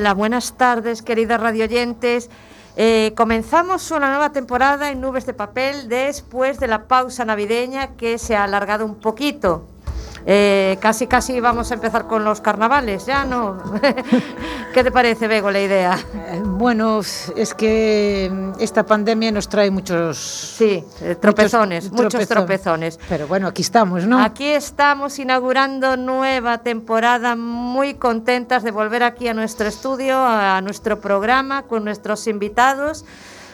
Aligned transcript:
Buenas 0.00 0.54
tardes, 0.54 1.02
queridos 1.02 1.38
radioyentes. 1.38 2.30
Eh, 2.74 3.12
comenzamos 3.16 3.90
una 3.90 4.08
nueva 4.08 4.32
temporada 4.32 4.90
en 4.90 5.02
Nubes 5.02 5.26
de 5.26 5.34
Papel 5.34 5.90
después 5.90 6.58
de 6.58 6.68
la 6.68 6.88
pausa 6.88 7.26
navideña 7.26 7.96
que 7.96 8.16
se 8.16 8.34
ha 8.34 8.44
alargado 8.44 8.86
un 8.86 8.94
poquito. 8.94 9.68
Eh, 10.26 10.76
casi, 10.80 11.06
casi 11.06 11.40
vamos 11.40 11.70
a 11.70 11.74
empezar 11.74 12.06
con 12.06 12.24
los 12.24 12.40
carnavales, 12.40 13.06
¿ya 13.06 13.24
no? 13.24 13.58
¿Qué 14.74 14.84
te 14.84 14.92
parece, 14.92 15.28
Bego, 15.28 15.50
la 15.50 15.60
idea? 15.60 15.98
Eh, 16.14 16.42
bueno, 16.44 17.00
es 17.00 17.54
que 17.54 18.52
esta 18.58 18.84
pandemia 18.84 19.32
nos 19.32 19.48
trae 19.48 19.70
muchos... 19.70 20.18
Sí, 20.18 20.84
eh, 21.00 21.16
tropezones, 21.20 21.90
muchos, 21.90 22.14
muchos 22.14 22.28
tropezones. 22.28 22.98
Pero 23.08 23.26
bueno, 23.26 23.48
aquí 23.48 23.62
estamos, 23.62 24.06
¿no? 24.06 24.22
Aquí 24.22 24.46
estamos 24.46 25.18
inaugurando 25.18 25.96
nueva 25.96 26.58
temporada, 26.58 27.34
muy 27.34 27.94
contentas 27.94 28.62
de 28.62 28.70
volver 28.70 29.02
aquí 29.02 29.28
a 29.28 29.34
nuestro 29.34 29.66
estudio, 29.68 30.16
a 30.18 30.60
nuestro 30.60 31.00
programa, 31.00 31.62
con 31.62 31.84
nuestros 31.84 32.26
invitados. 32.26 33.04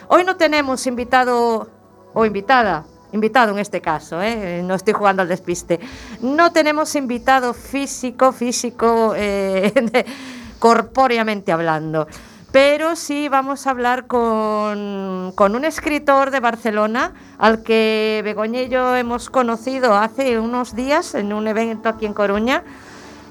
Hoy 0.09 0.23
no 0.23 0.35
tenemos 0.35 0.85
invitado 0.87 1.69
o 2.13 2.25
invitada, 2.25 2.85
invitado 3.11 3.53
en 3.53 3.59
este 3.59 3.81
caso, 3.81 4.21
¿eh? 4.21 4.61
no 4.63 4.75
estoy 4.75 4.93
jugando 4.93 5.21
al 5.21 5.27
despiste. 5.27 5.79
No 6.21 6.51
tenemos 6.51 6.95
invitado 6.95 7.53
físico, 7.53 8.31
físico, 8.31 9.13
eh, 9.15 9.71
corpóreamente 10.59 11.51
hablando, 11.51 12.07
pero 12.51 12.95
sí 12.95 13.29
vamos 13.29 13.67
a 13.67 13.71
hablar 13.71 14.07
con, 14.07 15.31
con, 15.35 15.55
un 15.55 15.65
escritor 15.65 16.31
de 16.31 16.39
Barcelona 16.39 17.13
al 17.37 17.61
que 17.63 18.21
Begoña 18.23 18.63
y 18.63 18.69
yo 18.69 18.95
hemos 18.95 19.29
conocido 19.29 19.95
hace 19.95 20.39
unos 20.39 20.75
días 20.75 21.13
en 21.15 21.33
un 21.33 21.47
evento 21.47 21.89
aquí 21.89 22.05
en 22.05 22.13
Coruña. 22.13 22.63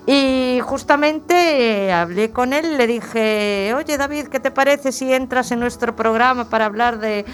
Y 0.09 0.61
justamente 0.63 1.87
eh, 1.87 1.93
hablé 1.93 2.31
con 2.31 2.53
él, 2.53 2.79
le 2.79 2.87
dije, 2.87 3.75
oye 3.77 3.99
David, 3.99 4.29
¿qué 4.29 4.39
te 4.39 4.53
parece 4.53 4.93
si 4.93 5.13
entras 5.13 5.51
en 5.51 5.59
nuestro 5.59 5.97
programa 5.97 6.49
para 6.49 6.67
hablar 6.67 7.01
de, 7.01 7.25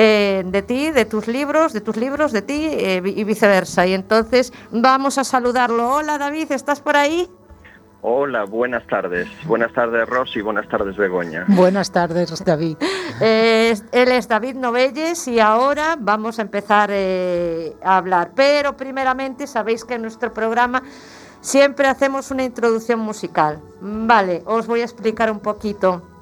eh, 0.00 0.44
de 0.46 0.62
ti, 0.62 0.92
de 0.92 1.04
tus 1.04 1.26
libros, 1.26 1.72
de 1.72 1.80
tus 1.80 1.96
libros, 1.96 2.30
de 2.30 2.42
ti 2.42 2.68
eh, 2.70 3.02
y 3.04 3.24
viceversa. 3.24 3.84
Y 3.84 3.94
entonces 3.94 4.52
vamos 4.70 5.18
a 5.18 5.24
saludarlo. 5.24 5.92
Hola 5.92 6.18
David, 6.18 6.52
¿estás 6.52 6.80
por 6.80 6.96
ahí? 6.96 7.28
Hola, 8.00 8.44
buenas 8.44 8.86
tardes. 8.86 9.26
Buenas 9.44 9.72
tardes, 9.72 10.08
Rosy. 10.08 10.40
Buenas 10.40 10.68
tardes, 10.68 10.96
Begoña. 10.96 11.46
Buenas 11.48 11.90
tardes, 11.90 12.44
David. 12.44 12.76
Eh, 13.20 13.74
él 13.90 14.12
es 14.12 14.28
David 14.28 14.54
Novelles 14.54 15.26
y 15.26 15.40
ahora 15.40 15.96
vamos 15.98 16.38
a 16.38 16.42
empezar 16.42 16.90
eh, 16.92 17.74
a 17.82 17.96
hablar. 17.96 18.30
Pero 18.36 18.76
primeramente 18.76 19.48
sabéis 19.48 19.84
que 19.84 19.94
en 19.94 20.02
nuestro 20.02 20.32
programa 20.32 20.80
siempre 21.40 21.88
hacemos 21.88 22.30
una 22.30 22.44
introducción 22.44 23.00
musical. 23.00 23.60
Vale, 23.80 24.44
os 24.46 24.68
voy 24.68 24.82
a 24.82 24.84
explicar 24.84 25.28
un 25.28 25.40
poquito. 25.40 26.17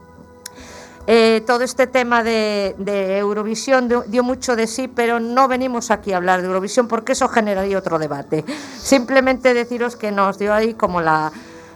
Eh, 1.09 1.45
todo 1.47 1.63
este 1.63 1.87
tema 1.87 2.25
de, 2.25 2.75
Eurovisión 3.19 3.89
dio, 3.89 4.23
mucho 4.25 4.57
de 4.57 4.67
sí, 4.67 4.89
pero 4.89 5.21
no 5.21 5.47
venimos 5.47 5.93
aquí 5.93 6.13
a 6.13 6.17
hablar 6.17 6.41
de 6.41 6.49
Eurovisión 6.49 6.89
porque 6.89 7.13
eso 7.13 7.29
generaría 7.29 7.79
otro 7.79 7.99
debate. 7.99 8.45
Simplemente 8.77 9.55
deciros 9.55 9.95
que 9.95 10.11
nos 10.11 10.37
dio 10.39 10.53
ahí 10.53 10.75
como 10.75 11.01
la, 11.01 11.31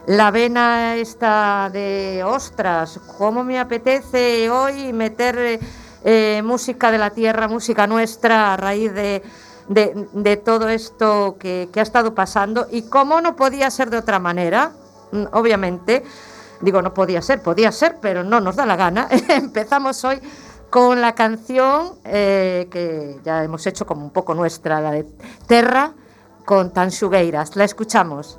la 0.07 0.33
vena 0.33 0.97
esta 0.97 1.71
de 1.73 2.25
ostras, 2.27 2.99
cómo 3.19 3.45
me 3.45 3.61
apetece 3.61 4.51
hoy 4.51 4.93
meter 4.93 5.61
eh, 6.03 6.43
música 6.45 6.91
de 6.91 6.99
la 6.99 7.11
tierra, 7.11 7.47
música 7.47 7.87
nuestra 7.87 8.55
a 8.55 8.57
raíz 8.57 8.93
de, 8.93 9.23
de, 9.69 10.37
todo 10.39 10.69
esto 10.69 11.37
que, 11.39 11.69
que 11.73 11.79
ha 11.79 11.85
estado 11.85 12.17
pasando 12.17 12.67
y 12.69 12.83
cómo 12.83 13.21
no 13.21 13.37
podía 13.37 13.71
ser 13.71 13.91
de 13.91 13.99
otra 13.99 14.19
manera, 14.19 14.73
mm, 15.12 15.27
obviamente. 15.33 16.03
Digo, 16.60 16.82
no 16.82 16.93
podía 16.93 17.22
ser, 17.22 17.43
podía 17.43 17.72
ser, 17.72 17.98
pero 18.00 18.22
no 18.22 18.41
nos 18.41 18.56
da 18.56 18.66
la 18.66 18.76
gana. 18.76 19.09
Empezamos 19.28 20.04
hoy 20.04 20.21
con 20.69 21.00
la 21.00 21.15
canción 21.15 21.94
eh, 22.04 22.69
que 22.71 23.21
ya 23.25 23.43
hemos 23.43 23.66
hecho 23.66 23.87
como 23.87 24.04
un 24.04 24.10
poco 24.10 24.34
nuestra, 24.34 24.81
la 24.81 24.93
de 24.93 25.04
Terra, 25.47 25.93
con 26.44 26.72
Tanxugueiras. 26.72 27.56
La 27.56 27.65
escuchamos. 27.65 28.38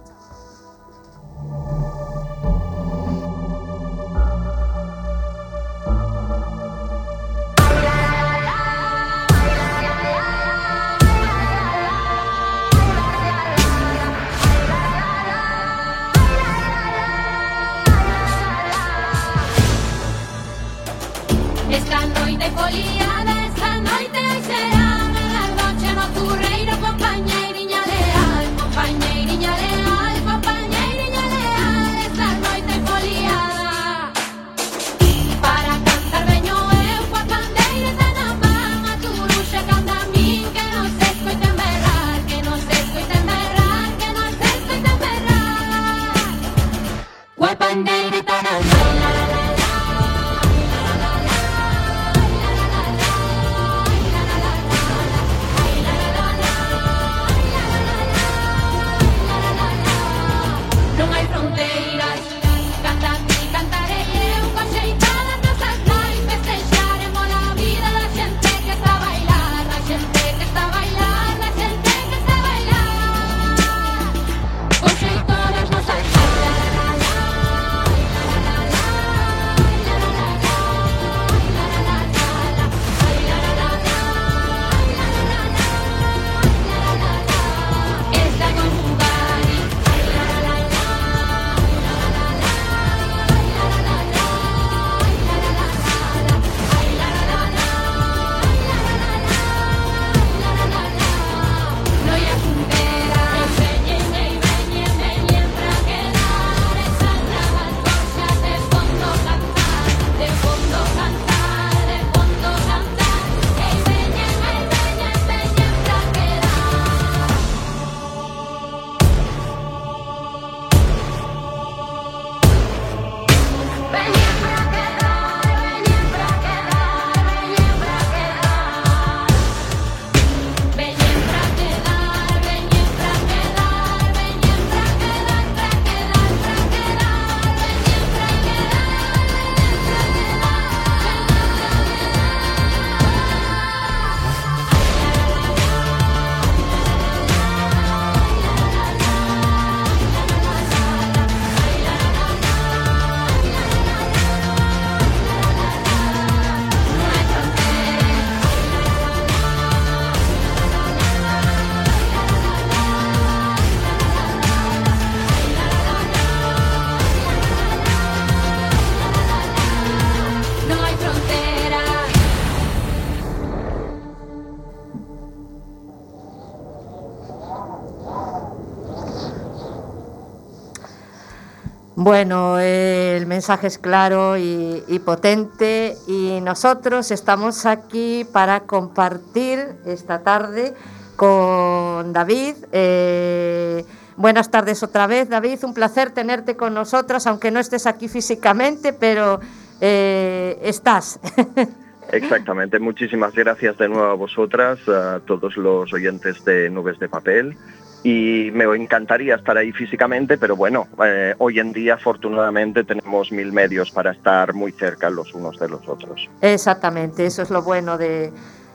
Bueno, 182.23 182.59
el 182.59 183.25
mensaje 183.25 183.65
es 183.65 183.79
claro 183.79 184.37
y, 184.37 184.83
y 184.87 184.99
potente 184.99 185.95
y 186.07 186.39
nosotros 186.41 187.09
estamos 187.09 187.65
aquí 187.65 188.27
para 188.31 188.59
compartir 188.59 189.57
esta 189.87 190.21
tarde 190.21 190.75
con 191.15 192.13
David. 192.13 192.57
eh, 192.71 193.83
buenas 194.17 194.51
tardes 194.51 194.83
otra 194.83 195.07
vez, 195.07 195.29
David. 195.29 195.63
Un 195.63 195.73
placer 195.73 196.11
tenerte 196.11 196.55
con 196.55 196.75
nosotros, 196.75 197.25
aunque 197.25 197.49
no 197.49 197.59
estés 197.59 197.87
aquí 197.87 198.07
físicamente, 198.07 198.93
pero 198.93 199.39
eh, 199.79 200.59
estás. 200.61 201.19
Exactamente, 202.11 202.77
muchísimas 202.77 203.33
gracias 203.33 203.79
de 203.79 203.89
nuevo 203.89 204.11
a 204.11 204.13
vosotras, 204.13 204.77
a 204.87 205.21
todos 205.25 205.57
los 205.57 205.91
oyentes 205.91 206.45
de 206.45 206.69
Nubes 206.69 206.99
de 206.99 207.09
Papel. 207.09 207.57
Y 208.03 208.49
me 208.53 208.63
encantaría 208.75 209.35
estar 209.35 209.55
ahí 209.57 209.71
físicamente, 209.71 210.37
pero 210.37 210.55
bueno, 210.55 210.87
eh, 211.05 211.35
hoy 211.37 211.59
en 211.59 211.71
día 211.71 211.93
afortunadamente 211.95 212.83
tenemos 212.83 213.31
mil 213.31 213.51
medios 213.53 213.91
para 213.91 214.11
estar 214.11 214.53
muy 214.55 214.71
cerca 214.71 215.09
los 215.11 215.33
unos 215.35 215.59
de 215.59 215.69
los 215.69 215.87
otros. 215.87 216.27
Exactamente, 216.41 217.27
eso 217.27 217.43
es 217.43 217.51
lo 217.51 217.61
bueno 217.61 217.99
de, 217.99 218.33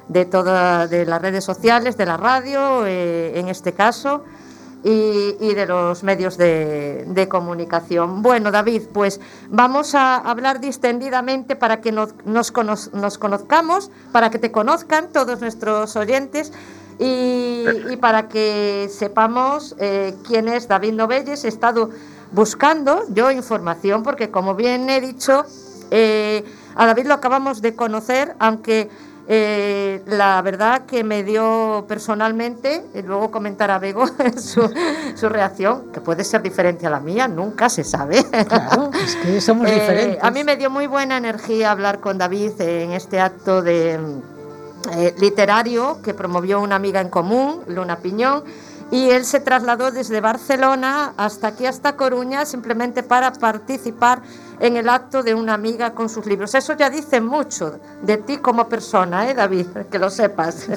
de 0.08 0.24
todas 0.26 0.88
de 0.90 1.06
las 1.06 1.20
redes 1.20 1.42
sociales, 1.42 1.96
de 1.96 2.06
la 2.06 2.16
radio, 2.16 2.86
eh, 2.86 3.32
en 3.38 3.48
este 3.48 3.72
caso, 3.72 4.24
y, 4.84 5.54
de 5.54 5.66
los 5.66 6.04
medios 6.04 6.38
de, 6.38 7.26
comunicación. 7.28 8.22
Bueno, 8.22 8.52
David, 8.52 8.82
pues 8.94 9.20
vamos 9.48 9.96
a 9.96 10.14
hablar 10.18 10.60
distendidamente 10.60 11.56
para 11.56 11.80
que 11.80 11.90
nos, 11.90 12.14
nos, 12.24 12.52
cono- 12.52 12.76
nos 12.92 13.18
conozcamos, 13.18 13.90
para 14.12 14.30
que 14.30 14.38
te 14.38 14.52
conozcan 14.52 15.08
todos 15.12 15.40
nuestros 15.40 15.96
oyentes. 15.96 16.52
Y, 16.98 17.64
y 17.90 17.96
para 17.96 18.28
que 18.28 18.88
sepamos 18.90 19.74
eh, 19.78 20.14
quién 20.26 20.48
es 20.48 20.66
David 20.66 20.94
Novelles, 20.94 21.44
he 21.44 21.48
estado 21.48 21.90
buscando 22.32 23.02
yo 23.10 23.30
información, 23.30 24.02
porque 24.02 24.30
como 24.30 24.54
bien 24.54 24.88
he 24.88 25.00
dicho, 25.00 25.44
eh, 25.90 26.44
a 26.74 26.86
David 26.86 27.06
lo 27.06 27.14
acabamos 27.14 27.62
de 27.62 27.74
conocer, 27.74 28.34
aunque 28.38 28.88
eh, 29.28 30.02
la 30.06 30.40
verdad 30.42 30.86
que 30.86 31.02
me 31.02 31.24
dio 31.24 31.84
personalmente, 31.88 32.84
y 32.94 33.02
luego 33.02 33.30
comentará 33.30 33.78
Bego 33.78 34.06
su, 34.36 34.72
su 35.14 35.28
reacción, 35.28 35.90
que 35.92 36.00
puede 36.00 36.24
ser 36.24 36.42
diferente 36.42 36.86
a 36.86 36.90
la 36.90 37.00
mía, 37.00 37.26
nunca 37.26 37.68
se 37.68 37.84
sabe. 37.84 38.24
Claro, 38.24 38.90
es 38.94 39.16
que 39.16 39.40
somos 39.40 39.66
Eh, 39.70 39.74
diferentes. 39.74 40.22
A 40.22 40.30
mí 40.30 40.44
me 40.44 40.56
dio 40.56 40.70
muy 40.70 40.86
buena 40.86 41.16
energía 41.16 41.72
hablar 41.72 42.00
con 42.00 42.18
David 42.18 42.60
en 42.60 42.92
este 42.92 43.20
acto 43.20 43.62
de 43.62 43.98
eh, 44.92 45.14
literario 45.18 46.00
que 46.02 46.14
promovió 46.14 46.60
una 46.60 46.76
amiga 46.76 47.00
en 47.00 47.08
común, 47.08 47.62
Luna 47.66 47.98
Piñón, 47.98 48.44
y 48.90 49.10
él 49.10 49.24
se 49.24 49.40
trasladó 49.40 49.90
desde 49.90 50.20
Barcelona 50.20 51.12
hasta 51.16 51.48
aquí, 51.48 51.66
hasta 51.66 51.96
Coruña, 51.96 52.44
simplemente 52.44 53.02
para 53.02 53.32
participar 53.32 54.22
en 54.60 54.76
el 54.76 54.88
acto 54.88 55.22
de 55.22 55.34
una 55.34 55.54
amiga 55.54 55.92
con 55.92 56.08
sus 56.08 56.24
libros. 56.26 56.54
Eso 56.54 56.76
ya 56.76 56.88
dice 56.88 57.20
mucho 57.20 57.80
de 58.02 58.16
ti 58.18 58.38
como 58.38 58.68
persona, 58.68 59.28
¿eh, 59.28 59.34
David? 59.34 59.66
Que 59.90 59.98
lo 59.98 60.10
sepas. 60.10 60.68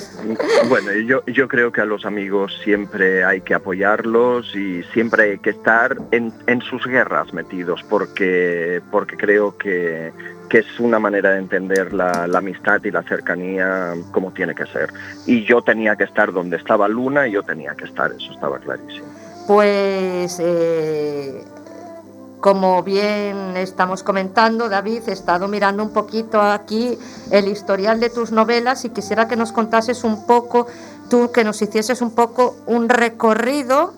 Bueno, 0.67 0.91
yo, 0.93 1.23
yo 1.25 1.47
creo 1.47 1.71
que 1.71 1.81
a 1.81 1.85
los 1.85 2.05
amigos 2.05 2.59
siempre 2.63 3.23
hay 3.23 3.41
que 3.41 3.53
apoyarlos 3.53 4.55
y 4.55 4.83
siempre 4.93 5.31
hay 5.31 5.39
que 5.39 5.51
estar 5.51 5.97
en, 6.11 6.33
en 6.47 6.61
sus 6.61 6.85
guerras 6.85 7.33
metidos 7.33 7.83
porque, 7.89 8.81
porque 8.91 9.17
creo 9.17 9.57
que, 9.57 10.11
que 10.49 10.59
es 10.59 10.79
una 10.79 10.99
manera 10.99 11.31
de 11.31 11.37
entender 11.37 11.93
la, 11.93 12.23
amistad 12.35 12.83
y 12.83 12.91
la 12.91 13.03
cercanía 13.03 13.93
como 14.11 14.31
tiene 14.31 14.55
que 14.55 14.65
ser. 14.65 14.91
Y 15.25 15.45
yo 15.45 15.61
tenía 15.61 15.95
que 15.95 16.05
estar 16.05 16.33
donde 16.33 16.57
estaba 16.57 16.87
Luna 16.87 17.27
y 17.27 17.31
yo 17.31 17.43
tenía 17.43 17.75
que 17.75 17.85
estar, 17.85 18.11
eso 18.11 18.31
estaba 18.31 18.57
clarísimo. 18.59 19.05
Pues, 19.47 20.39
eh, 20.39 21.43
como 22.39 22.83
bien 22.83 23.57
estamos 23.57 24.03
comentando, 24.03 24.69
David, 24.69 25.03
he 25.07 25.11
estado 25.11 25.47
mirando 25.47 25.83
un 25.83 25.93
poquito 25.93 26.41
aquí 26.41 26.97
el 27.31 27.47
historial 27.47 27.99
de 27.99 28.09
tus 28.09 28.31
novelas 28.31 28.85
y 28.85 28.89
quisiera 28.89 29.27
que 29.27 29.35
nos 29.35 29.51
contases 29.51 30.03
un 30.03 30.25
poco, 30.25 30.67
tú 31.09 31.31
que 31.31 31.43
nos 31.43 31.61
hicieses 31.61 32.01
un 32.01 32.15
poco 32.15 32.55
un 32.65 32.89
recorrido 32.89 33.93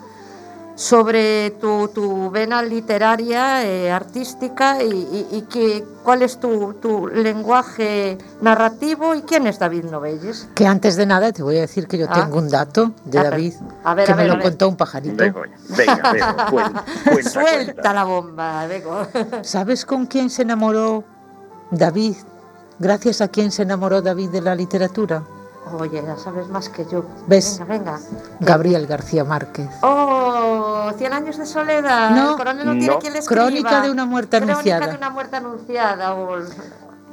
sobre 0.82 1.52
tu, 1.62 1.90
tu 1.90 2.32
vena 2.32 2.64
literaria, 2.64 3.64
eh, 3.64 3.92
artística 3.92 4.82
y, 4.82 4.88
y- 4.90 5.28
y 5.38 5.42
que, 5.44 5.86
cuál 6.04 6.24
es 6.24 6.40
tu, 6.40 6.74
tu 6.82 7.08
lenguaje 7.08 8.18
narrativo 8.42 9.14
y 9.14 9.22
quién 9.22 9.46
es 9.46 9.60
David 9.60 9.84
Novelles. 9.86 10.48
Que 10.56 10.66
antes 10.66 10.96
de 10.96 11.06
nada 11.06 11.32
te 11.32 11.44
voy 11.44 11.58
a 11.58 11.62
decir 11.62 11.88
que 11.88 12.00
yo 12.00 12.08
Ah. 12.10 12.14
tengo 12.24 12.40
un 12.40 12.50
dato 12.50 12.94
de 13.06 13.20
Ah, 13.20 13.24
David 13.26 13.54
a 13.84 13.94
ver, 13.94 14.06
que 14.08 14.12
a 14.12 14.16
me 14.16 14.22
ver, 14.24 14.28
lo 14.30 14.34
a 14.34 14.38
ver. 14.38 14.46
contó 14.48 14.70
un 14.70 14.76
pajarito. 14.76 15.18
Begoña, 15.18 15.56
venga, 15.78 16.12
venga, 16.14 16.46
cuenta, 16.50 16.86
cuenta, 17.12 17.30
Suelta 17.30 17.74
cuenta. 17.74 17.94
la 17.94 18.04
bomba, 18.04 18.66
Bego. 18.66 19.08
¿Sabes 19.44 19.86
con 19.86 20.08
quién 20.08 20.32
se 20.32 20.42
enamoró 20.42 21.04
David? 21.70 22.16
Gracias 22.80 23.22
a 23.22 23.28
quién 23.28 23.52
se 23.52 23.62
enamoró 23.62 24.02
David 24.02 24.30
de 24.32 24.42
la 24.42 24.56
literatura. 24.56 25.22
Oye, 25.80 26.04
ya 26.06 26.18
sabes 26.18 26.48
más 26.50 26.70
que 26.70 26.86
yo. 26.86 27.06
¿Ves? 27.28 27.60
Venga, 27.60 27.94
venga. 27.94 28.00
Gabriel 28.40 28.88
García 28.88 29.24
Márquez. 29.24 29.70
Oh, 29.84 30.92
Cien 30.98 31.14
años 31.14 31.38
de 31.38 31.46
soledad. 31.46 32.10
No. 32.12 32.32
el 32.32 32.38
coronel 32.38 32.66
no, 32.66 32.72
tiene 32.74 32.88
No. 32.88 33.00
quien 33.00 33.14
le 33.14 33.20
escriba. 33.20 33.44
Crónica 33.46 33.82
de 33.82 33.92
una 33.92 34.06
muerte 34.06 34.38
Crónica 34.38 34.54
anunciada. 34.54 34.88
de 34.88 34.98
una 34.98 35.10
muerte 35.10 35.36
anunciada. 35.38 36.14
o- 36.16 36.38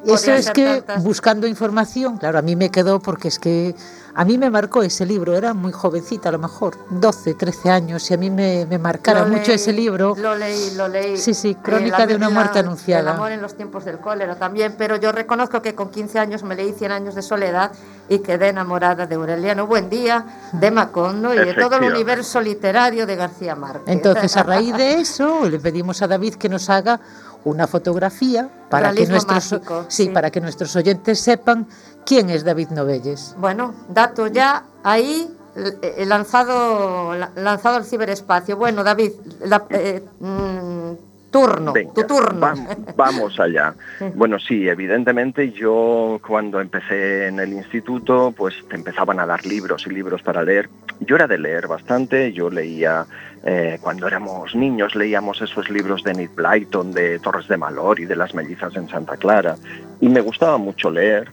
Eso 0.07 0.33
es 0.33 0.50
que 0.50 0.76
tantas. 0.83 1.02
buscando 1.05 1.47
información, 1.47 2.19
claro, 2.19 2.38
a 2.38 2.43
mí 2.43 2.55
me 2.57 2.71
quedó 2.71 3.00
porque 3.00 3.28
es 3.28 3.38
que 3.38 3.75
a 4.14 4.25
mí 4.25 4.38
me 4.38 4.49
marcó 4.49 4.83
ese 4.83 5.05
libro, 5.05 5.37
era 5.37 5.55
muy 5.55 5.73
jovencita 5.73 6.28
a 6.28 6.33
lo 6.33 6.38
mejor, 6.38 6.76
12, 6.90 7.35
13 7.35 7.69
años, 7.71 8.09
y 8.11 8.14
a 8.14 8.17
mí 8.17 8.31
me, 8.31 8.64
me 8.67 8.78
marcara 8.78 9.25
mucho 9.25 9.52
ese 9.52 9.73
libro. 9.73 10.14
Lo 10.17 10.35
leí, 10.37 10.73
lo 10.76 10.87
leí. 10.88 11.17
Sí, 11.19 11.35
sí, 11.35 11.50
Eh, 11.50 11.57
Crónica 11.62 11.99
la- 12.00 12.07
de 12.07 12.14
una 12.17 12.28
la- 12.28 12.35
muerte 12.35 12.59
anunciada. 12.61 13.02
El 13.02 13.09
amor 13.17 13.33
en 13.33 13.43
los 13.43 13.55
tiempos 13.57 13.85
del 13.85 13.99
cólera 13.99 14.37
también, 14.37 14.75
pero 14.78 14.97
yo 14.97 15.11
reconozco 15.12 15.62
que 15.62 15.75
con 15.75 15.90
15 15.90 16.19
años 16.21 16.43
me 16.45 16.55
leí 16.55 16.73
100 16.73 16.93
años 16.93 17.14
de 17.17 17.23
soledad 17.23 17.73
y 18.09 18.21
quedé 18.21 18.49
enamorada 18.49 19.07
de 19.07 19.15
Aureliano 19.17 19.67
Buendía, 19.67 20.25
de 20.53 20.71
Macondo 20.71 21.35
y 21.35 21.38
de 21.38 21.55
todo 21.55 21.77
el 21.77 21.93
universo 21.93 22.41
literario 22.41 23.07
de 23.07 23.17
García 23.17 23.55
Márquez. 23.55 23.83
Entonces, 23.87 24.37
a 24.37 24.43
raíz 24.43 24.75
de 24.77 24.95
eso, 25.00 25.49
le 25.49 25.59
pedimos 25.59 26.00
a 26.03 26.07
David 26.09 26.35
que 26.35 26.49
nos 26.49 26.71
haga 26.71 27.00
una 27.45 27.67
fotografía 27.67 28.49
para 28.71 28.93
que 28.93 29.07
nuestros 29.07 29.53
mágico, 29.53 29.85
sí, 29.88 30.05
sí. 30.05 30.09
para 30.11 30.31
que 30.31 30.41
nuestros 30.41 30.75
oyentes 30.77 31.21
sepan 31.21 31.67
quién 32.05 32.31
es 32.31 32.45
David 32.45 32.69
Novelles. 32.71 33.35
Bueno, 33.38 33.75
dato 33.88 34.27
ya 34.27 34.65
ahí 34.83 35.35
eh, 35.55 36.05
lanzado 36.07 37.15
la- 37.15 37.31
lanzado 37.37 37.77
al 37.77 37.85
ciberespacio. 37.85 38.57
Bueno, 38.57 38.83
David, 38.85 39.12
la- 39.45 39.67
eh, 39.71 40.05
mm, 40.21 40.93
turno, 41.30 41.73
Venga, 41.73 41.92
tu 41.94 42.02
turno. 42.04 42.40
vam- 42.40 42.94
vamos 42.97 43.38
allá. 43.40 43.75
Bueno, 44.14 44.38
sí, 44.38 44.68
evidentemente 44.68 45.50
yo 45.52 46.20
cuando 46.26 46.61
empecé 46.61 47.26
en 47.28 47.38
el 47.40 47.52
instituto, 47.52 48.32
pues 48.37 48.54
te 48.68 48.76
empezaban 48.76 49.20
a 49.20 49.26
dar 49.26 49.44
libros 49.47 49.87
y 49.87 49.90
libros 49.90 50.23
para 50.23 50.42
leer. 50.42 50.68
Yo 51.00 51.16
era 51.16 51.26
de 51.26 51.38
leer 51.38 51.68
bastante, 51.68 52.32
yo 52.32 52.50
leía, 52.50 53.06
eh, 53.44 53.78
cuando 53.80 54.06
éramos 54.06 54.54
niños, 54.54 54.94
leíamos 54.97 55.40
esos 55.42 55.68
libros 55.70 56.02
de 56.02 56.14
Nick 56.14 56.35
Blyton, 56.35 56.92
de 56.92 57.18
Torres 57.20 57.47
de 57.49 57.56
Malor 57.56 58.00
y 58.00 58.04
de 58.06 58.16
las 58.16 58.35
mellizas 58.35 58.75
en 58.76 58.88
Santa 58.88 59.16
Clara, 59.16 59.56
y 60.00 60.08
me 60.08 60.20
gustaba 60.20 60.58
mucho 60.58 60.90
leer, 60.90 61.30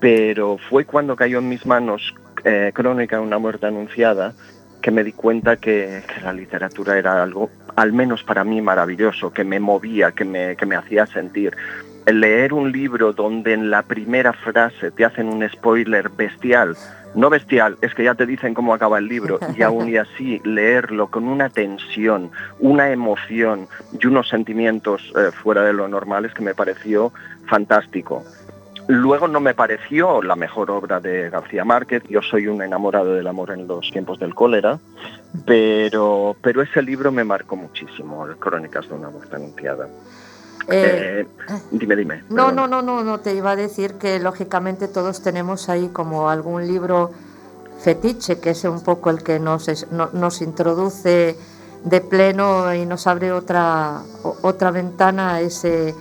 pero 0.00 0.58
fue 0.70 0.84
cuando 0.84 1.16
cayó 1.16 1.38
en 1.38 1.48
mis 1.48 1.66
manos 1.66 2.14
eh, 2.44 2.72
Crónica 2.74 3.16
de 3.16 3.22
una 3.22 3.38
muerte 3.38 3.66
anunciada, 3.66 4.32
que 4.84 4.90
me 4.90 5.02
di 5.02 5.12
cuenta 5.12 5.56
que, 5.56 6.02
que 6.06 6.20
la 6.20 6.34
literatura 6.34 6.98
era 6.98 7.22
algo, 7.22 7.48
al 7.74 7.94
menos 7.94 8.22
para 8.22 8.44
mí, 8.44 8.60
maravilloso, 8.60 9.32
que 9.32 9.42
me 9.42 9.58
movía, 9.58 10.12
que 10.12 10.26
me, 10.26 10.56
que 10.56 10.66
me 10.66 10.76
hacía 10.76 11.06
sentir. 11.06 11.56
El 12.04 12.20
leer 12.20 12.52
un 12.52 12.70
libro 12.70 13.14
donde 13.14 13.54
en 13.54 13.70
la 13.70 13.80
primera 13.80 14.34
frase 14.34 14.90
te 14.90 15.06
hacen 15.06 15.28
un 15.30 15.48
spoiler 15.48 16.10
bestial, 16.10 16.76
no 17.14 17.30
bestial, 17.30 17.78
es 17.80 17.94
que 17.94 18.04
ya 18.04 18.14
te 18.14 18.26
dicen 18.26 18.52
cómo 18.52 18.74
acaba 18.74 18.98
el 18.98 19.08
libro, 19.08 19.38
y 19.56 19.62
aún 19.62 19.88
y 19.88 19.96
así 19.96 20.42
leerlo 20.44 21.06
con 21.06 21.28
una 21.28 21.48
tensión, 21.48 22.30
una 22.58 22.90
emoción 22.90 23.68
y 23.98 24.06
unos 24.06 24.28
sentimientos 24.28 25.14
eh, 25.16 25.30
fuera 25.32 25.62
de 25.62 25.72
lo 25.72 25.88
normal 25.88 26.26
es 26.26 26.34
que 26.34 26.42
me 26.42 26.54
pareció 26.54 27.10
fantástico. 27.46 28.22
Luego 28.86 29.28
no 29.28 29.40
me 29.40 29.54
pareció 29.54 30.20
la 30.22 30.36
mejor 30.36 30.70
obra 30.70 31.00
de 31.00 31.30
García 31.30 31.64
Márquez, 31.64 32.02
yo 32.08 32.20
soy 32.20 32.46
un 32.48 32.60
enamorado 32.62 33.14
del 33.14 33.26
amor 33.26 33.50
en 33.52 33.66
los 33.66 33.90
tiempos 33.90 34.18
del 34.18 34.34
cólera, 34.34 34.78
pero, 35.46 36.36
pero 36.42 36.60
ese 36.62 36.82
libro 36.82 37.10
me 37.10 37.24
marcó 37.24 37.56
muchísimo, 37.56 38.26
Crónicas 38.38 38.86
de 38.88 38.94
una 38.94 39.08
muerte 39.10 39.36
anunciada. 39.36 39.88
Eh, 40.68 41.26
Eh, 41.48 41.54
dime, 41.70 41.96
dime. 41.96 42.24
no, 42.30 42.52
no, 42.52 42.66
no, 42.66 42.82
no, 42.82 43.02
no, 43.04 43.20
te 43.20 43.34
iba 43.34 43.52
a 43.52 43.56
decir 43.56 43.94
que 43.94 44.18
lógicamente 44.20 44.88
todos 44.88 45.22
tenemos 45.22 45.68
ahí 45.68 45.88
como 45.88 46.28
algún 46.28 46.66
libro 46.66 47.10
fetiche, 47.80 48.38
que 48.38 48.50
es 48.50 48.64
un 48.64 48.82
poco 48.82 49.10
el 49.10 49.22
que 49.22 49.38
nos, 49.40 49.68
es- 49.68 49.90
no- 49.92 50.10
nos 50.12 50.40
introduce 50.42 51.36
de 51.84 52.00
pleno 52.00 52.72
y 52.74 52.86
nos 52.86 53.06
abre 53.06 53.32
otra, 53.32 54.00
otra 54.42 54.70
ventana 54.70 55.34
a 55.34 55.40
ese, 55.42 55.94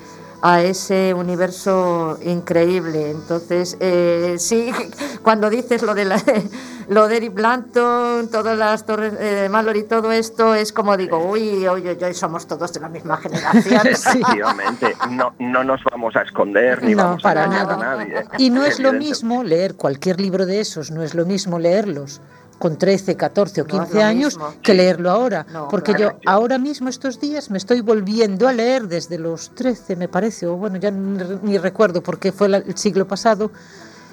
a 0.45 0.61
ese 0.61 1.13
universo 1.13 2.19
increíble. 2.21 3.11
Entonces, 3.11 3.77
eh, 3.79 4.35
sí, 4.37 4.71
cuando 5.23 5.49
dices 5.49 5.81
lo 5.83 5.95
de, 5.95 6.03
la- 6.03 6.21
lo 6.89 7.07
de 7.07 7.15
Eric 7.17 7.33
Blanton, 7.33 8.27
todas 8.29 8.57
las 8.57 8.85
torres 8.85 9.13
eh, 9.17 9.23
de 9.43 9.49
Mallory, 9.49 9.83
todo 9.83 10.11
esto 10.11 10.53
es 10.53 10.73
como 10.73 10.97
digo, 10.97 11.17
uy, 11.17 11.65
uy, 11.69 11.87
uy, 11.87 11.97
uy, 12.03 12.13
somos 12.13 12.45
todos 12.45 12.73
de 12.73 12.81
la 12.81 12.89
misma 12.89 13.15
generación. 13.17 13.87
Efectivamente, 13.87 14.93
no, 15.11 15.33
no 15.39 15.63
nos 15.63 15.81
vamos 15.89 16.13
a 16.17 16.23
esconder 16.23 16.83
ni 16.83 16.93
No, 16.93 17.03
vamos 17.03 17.23
para 17.23 17.43
a 17.43 17.45
engañar 17.45 17.67
nada. 17.67 17.91
a 17.93 17.95
nadie. 17.97 18.25
Y 18.37 18.49
no 18.49 18.65
es 18.65 18.79
lo 18.81 18.91
mismo 18.91 19.43
leer 19.45 19.75
cualquier 19.75 20.19
libro 20.19 20.45
de 20.45 20.59
esos, 20.59 20.91
no 20.91 21.03
es 21.03 21.15
lo 21.15 21.25
mismo 21.25 21.57
leerlos 21.57 22.19
con 22.63 22.77
13, 22.77 23.17
14 23.17 23.59
o 23.61 23.65
No 23.65 23.73
es 23.73 23.79
15 23.89 23.93
lo 23.97 24.03
años 24.05 24.37
mismo. 24.37 24.53
que 24.61 24.73
leerlo 24.73 25.11
ahora. 25.11 25.45
No, 25.51 25.67
porque 25.67 25.93
claro. 25.93 26.17
yo 26.23 26.29
ahora 26.31 26.57
mismo 26.57 26.87
estos 26.87 27.19
días 27.19 27.51
me 27.51 27.57
estoy 27.57 27.81
volviendo 27.81 28.47
a 28.47 28.53
leer 28.53 28.87
desde 28.87 29.17
los 29.19 29.53
13, 29.53 29.97
me 29.97 30.07
parece, 30.07 30.47
o 30.47 30.55
bueno, 30.55 30.77
ya 30.77 30.89
ni, 30.89 31.21
ni 31.43 31.57
recuerdo 31.57 32.01
porque 32.01 32.31
fue 32.31 32.47
la- 32.47 32.59
el 32.59 32.77
siglo 32.77 33.05
pasado. 33.05 33.51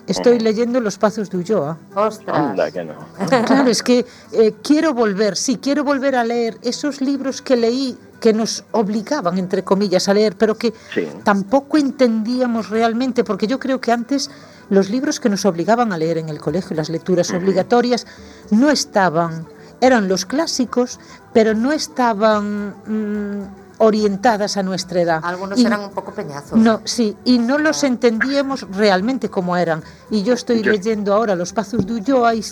Estoy 0.08 0.40
leyendo 0.40 0.80
Los 0.80 0.98
Pazos 0.98 1.30
de 1.30 1.36
Ulloa. 1.36 1.78
Ostras. 1.94 2.36
Anda 2.36 2.68
que 2.72 2.82
no. 2.84 2.94
Claro, 3.46 3.70
es 3.70 3.84
que 3.84 4.04
eh, 4.32 4.54
quiero 4.64 4.94
volver, 4.94 5.36
sí, 5.36 5.58
quiero 5.62 5.84
volver 5.84 6.16
a 6.16 6.24
leer 6.24 6.58
esos 6.62 7.00
libros 7.00 7.40
que 7.42 7.56
leí 7.56 7.96
que 8.18 8.32
nos 8.32 8.64
obligaban, 8.72 9.38
entre 9.38 9.62
comillas, 9.62 10.08
a 10.08 10.14
leer, 10.14 10.34
pero 10.36 10.56
que 10.56 10.74
Sí. 10.92 11.06
tampoco 11.22 11.78
entendíamos 11.78 12.68
realmente, 12.68 13.22
porque 13.22 13.46
yo 13.46 13.60
creo 13.60 13.80
que 13.80 13.92
antes 13.92 14.28
los 14.70 14.88
libros 14.88 15.20
que 15.20 15.28
nos 15.28 15.44
obligaban 15.44 15.92
a 15.92 15.98
leer 15.98 16.18
en 16.18 16.28
el 16.28 16.38
colegio, 16.40 16.74
las 16.76 16.88
lecturas 16.88 17.30
obligatorias, 17.32 18.06
no 18.50 18.70
estaban, 18.70 19.46
eran 19.80 20.08
los 20.08 20.24
clásicos, 20.24 20.98
pero 21.34 21.54
no 21.54 21.72
estaban 21.72 22.74
mm, 22.86 23.54
orientadas 23.78 24.56
a 24.56 24.62
nuestra 24.62 25.00
edad. 25.00 25.20
Algunos 25.22 25.58
Y- 25.58 25.66
eran 25.66 25.80
un 25.80 25.90
poco 25.90 26.12
peñazos. 26.12 26.58
no, 26.58 26.80
sí, 26.84 27.16
y 27.24 27.38
no 27.38 27.58
los 27.58 27.82
entendíamos 27.84 28.66
realmente 28.70 29.28
como 29.28 29.56
eran. 29.56 29.82
Y 30.10 30.22
yo 30.22 30.34
estoy 30.34 30.62
Yo- 30.62 30.72
leyendo 30.72 31.14
ahora 31.14 31.34
Los 31.34 31.52
Pazos 31.52 31.86
de 31.86 31.94
Ulloa 31.94 32.34
y, 32.34 32.44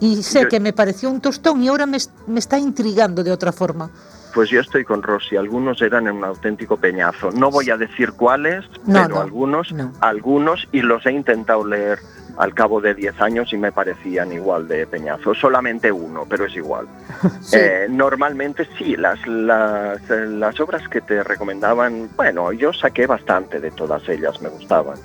y 0.00 0.22
sé 0.22 0.42
Yo- 0.42 0.48
que 0.48 0.60
me 0.60 0.72
pareció 0.72 1.10
un 1.10 1.20
tostón 1.20 1.62
y 1.62 1.68
ahora 1.68 1.86
me 1.86 1.96
está 2.38 2.58
intrigando 2.58 3.24
de 3.24 3.32
otra 3.32 3.52
forma. 3.52 3.90
Pues 4.36 4.50
yo 4.50 4.60
estoy 4.60 4.84
con 4.84 5.02
Rosy, 5.02 5.38
algunos 5.38 5.80
eran 5.80 6.06
un 6.10 6.22
auténtico 6.22 6.76
peñazo. 6.76 7.30
No 7.30 7.50
voy 7.50 7.70
a 7.70 7.78
decir 7.78 8.12
cuáles, 8.12 8.66
No, 8.84 9.00
pero 9.04 9.08
no, 9.08 9.20
algunos, 9.22 9.72
no. 9.72 9.92
algunos, 10.02 10.68
y 10.72 10.82
los 10.82 11.06
he 11.06 11.12
intentado 11.12 11.66
leer 11.66 12.00
al 12.36 12.52
cabo 12.52 12.82
de 12.82 12.92
10 12.92 13.18
años 13.22 13.50
y 13.54 13.56
me 13.56 13.72
parecían 13.72 14.30
igual 14.34 14.68
de 14.68 14.86
peñazo. 14.86 15.34
Solamente 15.34 15.90
uno, 15.90 16.26
pero 16.28 16.44
es 16.44 16.54
igual. 16.54 16.86
Sí. 17.40 17.56
Eh, 17.58 17.86
normalmente 17.88 18.68
sí, 18.76 18.94
las, 18.96 19.26
las, 19.26 20.02
las 20.10 20.60
obras 20.60 20.86
que 20.86 21.00
te 21.00 21.22
recomendaban, 21.22 22.10
bueno, 22.14 22.52
yo 22.52 22.74
saqué 22.74 23.06
bastante 23.06 23.58
de 23.58 23.70
todas 23.70 24.06
ellas, 24.06 24.42
me 24.42 24.50
gustaban. 24.50 24.98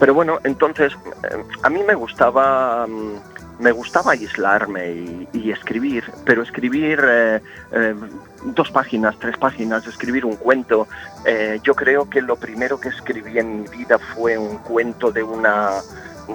Pero 0.00 0.12
bueno, 0.12 0.40
entonces 0.42 0.92
eh, 1.22 1.36
a 1.62 1.70
mí 1.70 1.84
me 1.86 1.94
gustaba 1.94 2.84
mm, 2.88 3.14
me 3.60 3.72
gustaba 3.72 4.12
aislarme 4.12 5.26
y, 5.32 5.50
escribir, 5.50 6.04
pero 6.24 6.42
escribir 6.42 7.00
eh, 7.04 7.40
eh, 7.72 7.94
dos 8.44 8.70
páginas, 8.70 9.16
tres 9.18 9.36
páginas, 9.36 9.86
escribir 9.86 10.24
un 10.24 10.36
cuento. 10.36 10.88
Eh, 11.26 11.60
yo 11.62 11.74
creo 11.74 12.08
que 12.08 12.22
lo 12.22 12.36
primero 12.36 12.80
que 12.80 12.88
escribí 12.88 13.38
en 13.38 13.62
mi 13.62 13.68
vida 13.68 13.98
fue 13.98 14.38
un 14.38 14.58
cuento 14.58 15.12
de 15.12 15.22
una 15.22 15.70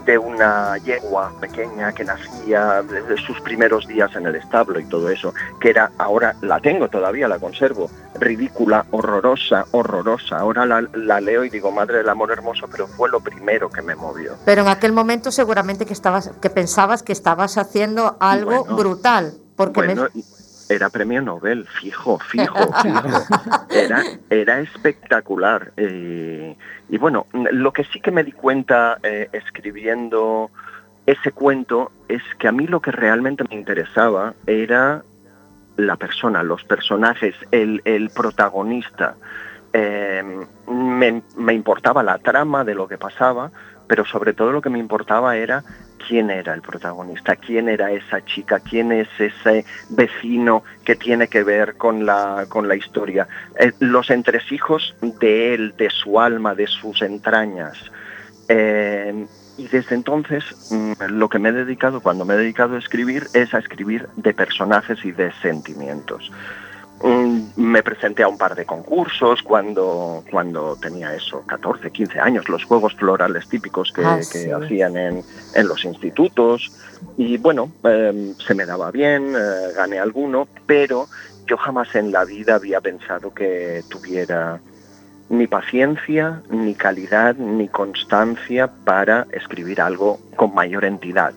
de 0.03 0.17
una 0.17 0.77
yegua 0.79 1.31
pequeña 1.39 1.93
que 1.93 2.03
nacía 2.03 2.81
desde 2.83 3.17
sus 3.25 3.39
primeros 3.41 3.87
días 3.87 4.15
en 4.15 4.25
el 4.25 4.35
establo 4.35 4.79
y 4.79 4.85
todo 4.85 5.09
eso, 5.09 5.33
que 5.61 5.69
era, 5.69 5.91
ahora 5.97 6.35
la 6.41 6.59
tengo 6.59 6.89
todavía, 6.89 7.27
la 7.27 7.39
conservo, 7.39 7.89
ridícula, 8.19 8.85
horrorosa, 8.91 9.65
horrorosa. 9.71 10.37
Ahora 10.39 10.65
la, 10.65 10.81
la 10.93 11.21
leo 11.21 11.43
y 11.43 11.49
digo, 11.49 11.71
madre 11.71 11.99
del 11.99 12.09
amor 12.09 12.31
hermoso, 12.31 12.67
pero 12.71 12.87
fue 12.87 13.09
lo 13.09 13.19
primero 13.19 13.69
que 13.69 13.81
me 13.81 13.95
movió. 13.95 14.33
Pero 14.45 14.63
en 14.63 14.67
aquel 14.67 14.91
momento 14.91 15.31
seguramente 15.31 15.85
que 15.85 15.93
estabas, 15.93 16.31
que 16.41 16.49
pensabas 16.49 17.03
que 17.03 17.11
estabas 17.13 17.57
haciendo 17.57 18.17
algo 18.19 18.63
Bueno. 18.63 18.75
brutal. 18.75 19.33
Porque 19.55 19.81
me- 19.83 19.95
era 20.69 20.89
premio 20.89 21.21
Nobel, 21.21 21.65
fijo, 21.67 22.19
fijo, 22.19 22.57
fijo. 22.81 23.09
Era, 23.69 24.03
era 24.29 24.59
espectacular. 24.59 25.71
eh, 25.77 26.55
y 26.89 26.97
bueno, 26.97 27.27
lo 27.33 27.73
que 27.73 27.83
sí 27.85 27.99
que 27.99 28.11
me 28.11 28.23
di 28.23 28.31
cuenta 28.31 28.99
eh, 29.03 29.29
escribiendo 29.33 30.51
ese 31.05 31.31
cuento 31.31 31.91
es 32.07 32.21
que 32.39 32.47
a 32.47 32.51
mí 32.51 32.67
lo 32.67 32.79
que 32.79 32.91
realmente 32.91 33.43
me 33.49 33.55
interesaba 33.55 34.33
era 34.47 35.03
la 35.77 35.95
persona, 35.97 36.41
los 36.43 36.63
personajes, 36.63 37.35
el, 37.51 37.81
el 37.85 38.09
protagonista. 38.09 39.15
Eh, 39.73 40.23
me, 40.67 41.21
me 41.37 41.53
importaba 41.53 42.01
la 42.01 42.17
trama 42.19 42.63
de 42.63 42.75
lo 42.75 42.87
que 42.87 42.97
pasaba, 42.97 43.51
pero 43.87 44.05
sobre 44.05 44.33
todo 44.33 44.51
lo 44.51 44.61
que 44.61 44.69
me 44.69 44.79
importaba 44.79 45.35
era 45.35 45.63
quién 46.07 46.29
era 46.29 46.53
el 46.53 46.61
protagonista, 46.61 47.35
quién 47.35 47.69
era 47.69 47.91
esa 47.91 48.23
chica, 48.25 48.59
quién 48.59 48.91
es 48.91 49.07
ese 49.19 49.65
vecino 49.89 50.63
que 50.83 50.95
tiene 50.95 51.27
que 51.27 51.43
ver 51.43 51.75
con 51.75 52.05
la, 52.05 52.45
con 52.49 52.67
la 52.67 52.75
historia, 52.75 53.27
Eh, 53.59 53.71
los 53.79 54.09
entresijos 54.09 54.95
de 55.01 55.53
él, 55.53 55.73
de 55.77 55.89
su 55.89 56.19
alma, 56.19 56.55
de 56.55 56.67
sus 56.67 57.01
entrañas. 57.01 57.77
Eh, 58.47 59.25
y 59.57 59.67
desde 59.67 59.95
entonces 59.95 60.43
mm, 60.69 60.93
lo 61.09 61.29
que 61.29 61.39
me 61.39 61.49
he 61.49 61.53
dedicado, 61.53 62.01
cuando 62.01 62.25
me 62.25 62.33
he 62.33 62.37
dedicado 62.37 62.75
a 62.75 62.79
escribir, 62.79 63.27
es 63.33 63.53
a 63.53 63.59
escribir 63.59 64.07
de 64.15 64.33
personajes 64.33 65.03
y 65.05 65.11
de 65.11 65.31
sentimientos. 65.41 66.31
Mm, 67.03 67.49
Me 67.57 67.83
presenté 67.83 68.23
a 68.23 68.27
un 68.27 68.37
par 68.37 68.55
de 68.55 68.65
concursos 68.65 69.41
cuando, 69.43 70.23
cuando 70.31 70.75
tenía 70.77 71.13
eso, 71.13 71.43
14, 71.45 71.91
15 71.91 72.19
años, 72.19 72.47
los 72.47 72.63
juegos 72.63 72.93
florales 72.95 73.47
típicos 73.47 73.91
que, 73.91 74.03
Ah, 74.05 74.19
que 74.31 74.51
hacían 74.53 74.95
en, 74.97 75.23
en 75.53 75.67
los 75.67 75.83
institutos. 75.83 76.71
Y 77.17 77.37
bueno, 77.37 77.69
eh, 77.83 78.33
se 78.45 78.55
me 78.55 78.65
daba 78.65 78.91
bien, 78.91 79.35
eh, 79.37 79.73
gané 79.75 79.99
alguno, 79.99 80.47
pero 80.65 81.07
yo 81.47 81.57
jamás 81.57 81.93
en 81.95 82.11
la 82.11 82.23
vida 82.23 82.55
había 82.55 82.81
pensado 82.81 83.33
que 83.33 83.83
tuviera 83.89 84.59
ni 85.29 85.47
paciencia, 85.47 86.41
ni 86.49 86.75
calidad, 86.75 87.35
ni 87.35 87.67
constancia 87.67 88.67
para 88.85 89.27
escribir 89.31 89.81
algo 89.81 90.19
con 90.35 90.53
mayor 90.53 90.85
entidad. 90.85 91.33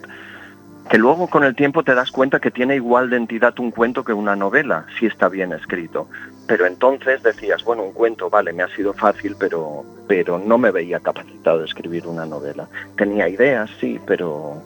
Que 0.88 0.97
luego 0.99 1.28
con 1.28 1.45
el 1.45 1.54
tiempo 1.54 1.83
te 1.83 1.95
das 1.95 2.11
cuenta 2.11 2.40
que 2.40 2.50
tiene 2.50 2.76
igual 2.76 3.11
de 3.11 3.16
entidad 3.16 3.59
un 3.59 3.71
cuento 3.71 4.04
que 4.04 4.12
una 4.14 4.35
novela, 4.37 4.87
si 4.99 5.07
está 5.07 5.28
bien 5.28 5.52
escrito. 5.52 6.09
Pero 6.47 6.66
entonces 6.66 7.23
decías, 7.23 7.62
bueno, 7.62 7.83
un 7.83 7.92
cuento, 7.92 8.30
vale, 8.30 8.54
me 8.54 8.62
ha 8.62 8.75
sido 8.75 8.95
fácil, 8.95 9.37
pero, 9.38 9.85
pero 10.07 10.38
no 10.38 10.57
me 10.57 10.71
veía 10.71 10.99
capacitado 11.00 11.59
de 11.59 11.66
escribir 11.66 12.07
una 12.07 12.25
novela. 12.25 12.68
Tenía 12.97 13.28
ideas, 13.28 13.68
sí, 13.80 14.00
pero, 14.07 14.62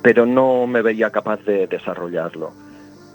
pero 0.00 0.24
no 0.24 0.66
me 0.66 0.80
veía 0.80 1.10
capaz 1.10 1.40
de 1.44 1.66
desarrollarlo. 1.66 2.50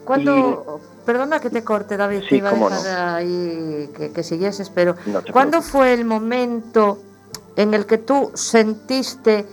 ¿Cuándo, 0.06 0.80
perdona 1.06 1.40
que 1.40 1.50
te 1.50 1.64
corte, 1.64 1.98
David, 1.98 2.22
Sí, 2.24 2.30
te 2.30 2.36
iba 2.36 2.50
a 2.50 2.52
cómo 2.52 2.70
dejar 2.70 3.16
ahí 3.16 3.90
que, 3.98 4.12
que 4.12 4.22
siguieses, 4.22 4.70
pero 4.70 4.96
No 5.08 5.22
¿cuándo 5.32 5.52
preocupes. 5.60 5.72
fue 5.72 5.94
el 5.94 6.06
momento 6.06 7.00
en 7.56 7.74
el 7.74 7.86
que 7.88 7.98
tú 8.00 8.30
sentiste 8.36 9.46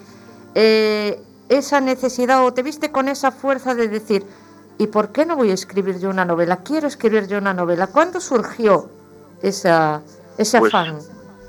eh, 0.55 1.23
esa 1.51 1.81
necesidad 1.81 2.45
o 2.47 2.55
te 2.55 2.63
viste 2.63 2.91
con 2.91 3.09
esa 3.09 3.33
fuerza 3.33 3.75
de 3.75 3.89
decir, 3.89 4.25
¿y 4.79 4.87
por 4.87 5.11
qué 5.11 5.27
no 5.27 5.37
voy 5.37 5.51
a 5.51 5.55
escribir 5.55 5.99
yo 5.99 6.09
una 6.09 6.25
novela? 6.25 6.59
Quiero 6.59 6.87
escribir 6.87 7.27
yo 7.27 7.39
una 7.39 7.53
novela. 7.53 7.89
¿Cuándo 7.89 8.21
surgió 8.21 8.89
esa, 9.43 10.01
ese 10.39 10.59
Pues, 10.61 10.73
afán? 10.73 10.99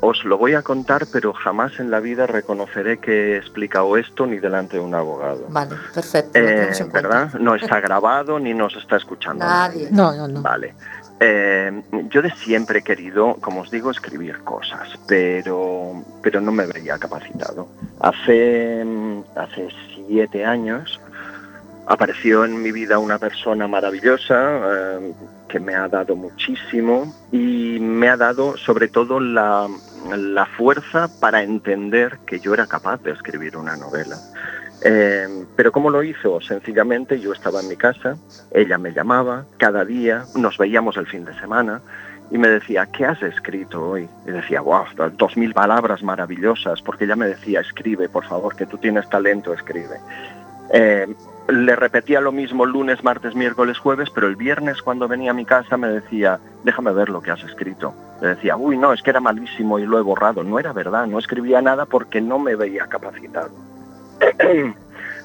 Os 0.03 0.25
lo 0.25 0.39
voy 0.39 0.55
a 0.55 0.63
contar, 0.63 1.05
pero 1.13 1.31
jamás 1.31 1.79
en 1.79 1.91
la 1.91 1.99
vida 1.99 2.25
reconoceré 2.25 2.97
que 2.97 3.33
he 3.33 3.37
explicado 3.37 3.95
esto 3.97 4.25
ni 4.25 4.39
delante 4.39 4.77
de 4.77 4.83
un 4.83 4.95
abogado. 4.95 5.45
Vale, 5.49 5.75
perfecto. 5.93 6.39
Eh. 6.39 6.71
¿Verdad? 6.91 7.33
No 7.35 7.53
está 7.53 7.79
grabado 7.79 8.39
ni 8.39 8.55
nos 8.55 8.75
está 8.75 8.97
escuchando. 8.97 9.45
Nadie. 9.45 9.89
No, 9.91 10.11
no, 10.15 10.27
no. 10.27 10.41
Vale. 10.41 10.73
Eh, 11.19 11.83
yo 12.09 12.23
de 12.23 12.31
siempre 12.31 12.79
he 12.79 12.81
querido, 12.81 13.35
como 13.41 13.61
os 13.61 13.69
digo, 13.69 13.91
escribir 13.91 14.39
cosas, 14.39 14.89
pero, 15.07 16.03
pero 16.23 16.41
no 16.41 16.51
me 16.51 16.65
veía 16.65 16.97
capacitado. 16.97 17.67
Hace, 17.99 18.83
mm, 18.83 19.21
hace 19.35 19.67
siete 20.11 20.43
años 20.43 20.99
apareció 21.87 22.43
en 22.43 22.61
mi 22.61 22.73
vida 22.73 22.99
una 22.99 23.17
persona 23.17 23.65
maravillosa 23.65 24.35
eh, 24.35 25.13
que 25.47 25.57
me 25.61 25.73
ha 25.73 25.87
dado 25.87 26.17
muchísimo 26.17 27.13
y 27.31 27.79
me 27.79 28.09
ha 28.09 28.17
dado 28.17 28.57
sobre 28.57 28.89
todo 28.89 29.21
la, 29.21 29.69
la 30.09 30.45
fuerza 30.45 31.09
para 31.21 31.43
entender 31.43 32.19
que 32.27 32.41
yo 32.41 32.53
era 32.53 32.67
capaz 32.67 33.01
de 33.03 33.11
escribir 33.11 33.55
una 33.55 33.77
novela. 33.77 34.17
Eh, 34.83 35.45
pero 35.55 35.71
¿cómo 35.71 35.89
lo 35.89 36.03
hizo? 36.03 36.41
Sencillamente 36.41 37.17
yo 37.21 37.31
estaba 37.31 37.61
en 37.61 37.69
mi 37.69 37.77
casa, 37.77 38.17
ella 38.51 38.77
me 38.77 38.91
llamaba 38.91 39.45
cada 39.57 39.85
día, 39.85 40.25
nos 40.35 40.57
veíamos 40.57 40.97
el 40.97 41.07
fin 41.07 41.23
de 41.23 41.39
semana 41.39 41.81
y 42.31 42.37
me 42.37 42.47
decía, 42.47 42.87
¿qué 42.87 43.05
has 43.05 43.21
escrito 43.21 43.89
hoy? 43.89 44.07
Y 44.25 44.31
decía, 44.31 44.61
wow, 44.61 44.85
dos 45.17 45.35
mil 45.35 45.53
palabras 45.53 46.01
maravillosas, 46.01 46.81
porque 46.81 47.03
ella 47.03 47.17
me 47.17 47.27
decía, 47.27 47.59
escribe, 47.59 48.07
por 48.07 48.25
favor, 48.25 48.55
que 48.55 48.65
tú 48.65 48.77
tienes 48.77 49.07
talento, 49.09 49.53
escribe. 49.53 49.99
Eh, 50.73 51.13
le 51.49 51.75
repetía 51.75 52.21
lo 52.21 52.31
mismo 52.31 52.65
lunes, 52.65 53.03
martes, 53.03 53.35
miércoles, 53.35 53.77
jueves, 53.77 54.09
pero 54.09 54.27
el 54.27 54.37
viernes 54.37 54.81
cuando 54.81 55.09
venía 55.09 55.31
a 55.31 55.33
mi 55.33 55.43
casa 55.43 55.75
me 55.75 55.89
decía, 55.89 56.39
déjame 56.63 56.93
ver 56.93 57.09
lo 57.09 57.21
que 57.21 57.31
has 57.31 57.43
escrito. 57.43 57.93
Le 58.21 58.29
decía, 58.29 58.55
uy, 58.55 58.77
no, 58.77 58.93
es 58.93 59.01
que 59.01 59.09
era 59.09 59.19
malísimo 59.19 59.77
y 59.77 59.85
lo 59.85 59.97
he 59.97 60.01
borrado. 60.01 60.43
No 60.43 60.57
era 60.57 60.71
verdad, 60.71 61.07
no 61.07 61.19
escribía 61.19 61.61
nada 61.61 61.85
porque 61.85 62.21
no 62.21 62.39
me 62.39 62.55
veía 62.55 62.87
capacitado. 62.87 63.51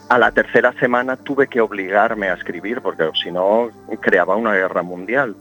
a 0.08 0.18
la 0.18 0.32
tercera 0.32 0.72
semana 0.72 1.16
tuve 1.16 1.46
que 1.46 1.60
obligarme 1.60 2.28
a 2.28 2.34
escribir 2.34 2.80
porque 2.80 3.08
si 3.22 3.30
no 3.30 3.70
creaba 4.00 4.34
una 4.34 4.54
guerra 4.54 4.82
mundial. 4.82 5.36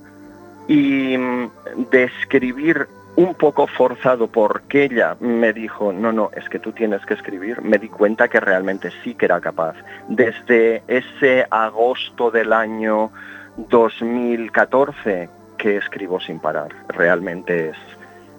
Y 0.68 1.18
mm, 1.18 1.50
de 1.92 2.04
escribir 2.06 2.88
un 3.16 3.34
poco 3.34 3.68
forzado 3.68 4.28
porque 4.28 4.86
ella 4.86 5.16
me 5.20 5.54
dijo, 5.54 5.94
no, 5.94 6.12
no, 6.12 6.30
es 6.36 6.48
que 6.50 6.60
tú 6.60 6.72
tienes 6.72 7.06
que 7.06 7.14
escribir, 7.14 7.62
me 7.62 7.78
di 7.78 7.88
cuenta 7.88 8.28
que 8.28 8.40
realmente 8.40 8.92
sí 9.04 9.16
que 9.16 9.26
era 9.26 9.40
capaz. 9.40 9.76
Desde 10.10 10.84
ese 10.88 11.46
agosto 11.50 12.30
del 12.30 12.52
año 12.52 13.12
2014 13.58 15.30
que 15.58 15.78
escribo 15.78 16.20
sin 16.20 16.40
parar, 16.40 16.70
realmente 16.90 17.70
es, 17.70 17.78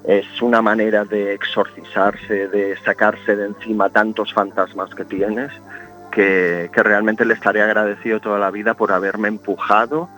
es 0.04 0.42
una 0.42 0.61
manera 0.61 1.04
de 1.04 1.33
exorcizarse, 1.33 2.49
de 2.49 2.76
sacarse 2.85 3.35
de 3.35 3.47
encima 3.47 3.88
tantos 3.88 4.35
fantasmas 4.35 4.95
que 4.95 5.06
tienes, 5.06 5.52
que, 6.11 6.71
que 6.73 6.83
realmente 6.83 7.25
le 7.25 7.35
estaré 7.35 7.62
agradecido 7.62 8.21
toda 8.21 8.38
la 8.38 8.50
vida 8.50 8.75
por 8.75 8.92
haberme 8.92 9.28
empujado 9.28 10.09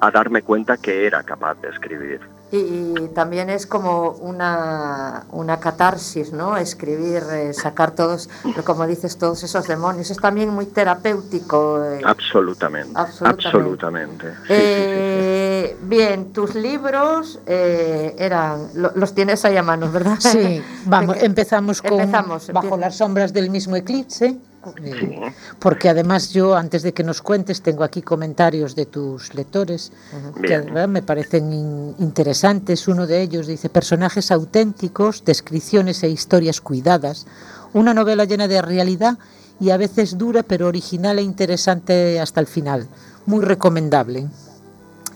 a 0.00 0.10
darme 0.10 0.42
cuenta 0.42 0.76
que 0.76 1.06
era 1.06 1.22
capaz 1.22 1.54
de 1.62 1.68
escribir. 1.70 2.20
Y, 2.52 2.56
y 2.58 3.08
también 3.14 3.50
es 3.50 3.66
como 3.66 4.10
una, 4.10 5.24
una 5.32 5.58
catarsis, 5.58 6.32
¿no? 6.32 6.56
Escribir, 6.56 7.22
eh, 7.32 7.52
sacar 7.52 7.92
todos, 7.92 8.28
como 8.64 8.86
dices, 8.86 9.16
todos 9.18 9.42
esos 9.42 9.66
demonios. 9.66 10.10
Es 10.10 10.18
también 10.18 10.50
muy 10.50 10.66
terapéutico. 10.66 11.82
eh. 11.84 12.02
Absolutamente, 12.04 12.92
Absolutamente. 12.94 13.48
absolutamente. 13.48 14.26
Sí, 14.46 14.54
sí, 14.54 14.54
sí, 14.54 14.54
sí. 14.54 14.60
Eh, 15.00 15.76
Bien, 15.82 16.32
tus 16.32 16.54
libros 16.54 17.40
eh, 17.46 18.14
eran, 18.18 18.68
lo- 18.74 18.92
los 18.94 19.14
tienes 19.14 19.44
ahí 19.44 19.56
a 19.56 19.62
mano, 19.62 19.90
¿verdad? 19.90 20.16
Sí, 20.20 20.62
vamos, 20.84 21.16
empezamos 21.20 21.82
con 21.82 21.98
Empezamos, 22.00 22.48
Bajo 22.52 22.66
empieza. 22.66 22.76
las 22.86 22.96
sombras 22.96 23.32
del 23.32 23.50
mismo 23.50 23.74
eclipse. 23.74 24.38
Eh, 24.82 25.32
Porque 25.58 25.88
además 25.88 26.30
yo, 26.32 26.54
antes 26.56 26.82
de 26.82 26.92
que 26.92 27.02
nos 27.04 27.22
cuentes, 27.22 27.62
tengo 27.62 27.84
aquí 27.84 28.02
comentarios 28.02 28.74
de 28.74 28.86
tus 28.86 29.34
lectores 29.34 29.92
que 30.36 30.40
Bien. 30.48 30.60
de 30.66 30.70
verdad 30.72 30.88
me 30.88 31.02
parecen 31.02 31.52
in- 31.52 31.94
interesantes. 31.98 32.86
Uno 32.88 33.06
de 33.06 33.22
ellos 33.22 33.46
dice, 33.46 33.68
personajes 33.68 34.30
auténticos, 34.30 35.24
descripciones 35.24 36.02
e 36.02 36.08
historias 36.08 36.60
cuidadas. 36.60 37.26
Una 37.72 37.94
novela 37.94 38.24
llena 38.24 38.48
de 38.48 38.62
realidad 38.62 39.18
y 39.60 39.70
a 39.70 39.76
veces 39.76 40.18
dura, 40.18 40.42
pero 40.42 40.66
original 40.68 41.18
e 41.18 41.22
interesante 41.22 42.20
hasta 42.20 42.40
el 42.40 42.46
final. 42.46 42.88
Muy 43.26 43.44
recomendable. 43.44 44.28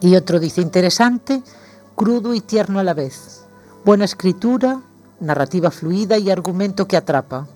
Y 0.00 0.14
otro 0.16 0.38
dice, 0.38 0.60
interesante, 0.60 1.42
crudo 1.96 2.34
y 2.34 2.40
tierno 2.40 2.78
a 2.78 2.84
la 2.84 2.94
vez. 2.94 3.42
Buena 3.84 4.04
escritura, 4.04 4.80
narrativa 5.20 5.70
fluida 5.70 6.18
y 6.18 6.30
argumento 6.30 6.86
que 6.86 6.96
atrapa. 6.96 7.48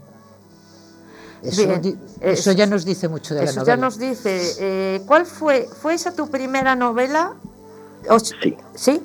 Eso, 1.43 1.67
Bien, 1.67 1.83
di- 1.83 1.97
eso- 2.21 2.51
eso 2.51 2.53
ya 2.53 2.67
nos 2.67 2.85
dice 2.85 3.09
mucho 3.09 3.35
de 3.35 3.41
la 3.45 3.51
Eso 3.51 3.61
novela. 3.61 3.75
ya 3.77 3.81
nos 3.81 3.99
dice, 3.99 4.41
eh, 4.61 5.01
¿cuál 5.07 5.27
fue, 5.27 5.69
fue 5.81 5.95
esa 5.95 6.15
tu 6.15 6.31
primera 6.31 6.77
novela? 6.77 7.33
O 8.09 8.19
Sí. 8.21 8.57
¿Sí? 8.75 9.03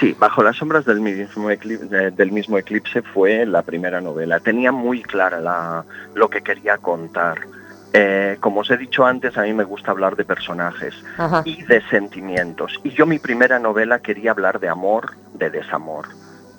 Sí, 0.00 0.16
Bajo 0.18 0.42
las 0.42 0.56
sombras 0.56 0.84
del 0.84 1.00
mismo, 1.00 1.50
eclipse, 1.50 2.10
del 2.12 2.32
mismo 2.32 2.56
eclipse 2.58 3.02
fue 3.02 3.44
la 3.46 3.62
primera 3.62 4.00
novela. 4.00 4.40
Tenía 4.40 4.72
muy 4.72 5.02
clara 5.02 5.40
la- 5.40 5.84
lo 6.14 6.28
que 6.30 6.40
quería 6.42 6.78
contar. 6.78 7.40
Eh, 7.92 8.38
como 8.40 8.60
os 8.60 8.70
he 8.70 8.76
dicho 8.78 9.04
antes, 9.04 9.36
a 9.36 9.42
mí 9.42 9.52
me 9.52 9.64
gusta 9.64 9.90
hablar 9.90 10.16
de 10.16 10.24
personajes 10.24 10.94
Ajá. 11.18 11.42
y 11.44 11.62
de 11.64 11.82
sentimientos. 11.90 12.80
Y 12.84 12.90
yo 12.90 13.04
mi 13.06 13.18
primera 13.18 13.58
novela 13.58 13.98
quería 13.98 14.30
hablar 14.30 14.60
de 14.60 14.68
amor, 14.70 15.12
de 15.34 15.50
desamor. 15.50 16.06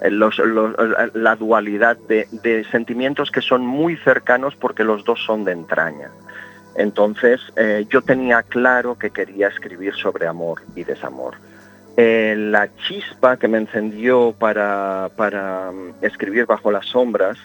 Eh, 0.04 0.12
los- 0.12 0.42
la 1.14 1.36
dualidad 1.36 1.98
de, 2.08 2.66
sentimientos 2.72 3.32
que 3.32 3.42
son 3.42 3.66
muy 3.66 3.96
cercanos 3.98 4.56
porque 4.56 4.84
los 4.84 5.04
dos 5.06 5.24
son 5.26 5.46
de 5.46 5.54
entraña. 5.54 6.10
Entonces 6.76 7.40
eh, 7.56 7.86
yo 7.90 8.02
tenía 8.02 8.44
claro 8.44 8.98
que 8.98 9.12
quería 9.12 9.48
escribir 9.48 9.94
sobre 9.96 10.28
amor 10.28 10.62
y 10.76 10.84
desamor. 10.84 11.36
Eh, 11.96 12.36
la 12.38 12.68
chispa 12.76 13.38
que 13.38 13.48
me 13.48 13.60
encendió 13.60 14.34
para, 14.38 15.10
para 15.16 15.72
mm, 15.72 16.04
escribir 16.04 16.46
bajo 16.48 16.72
las 16.72 16.88
sombras 16.88 17.38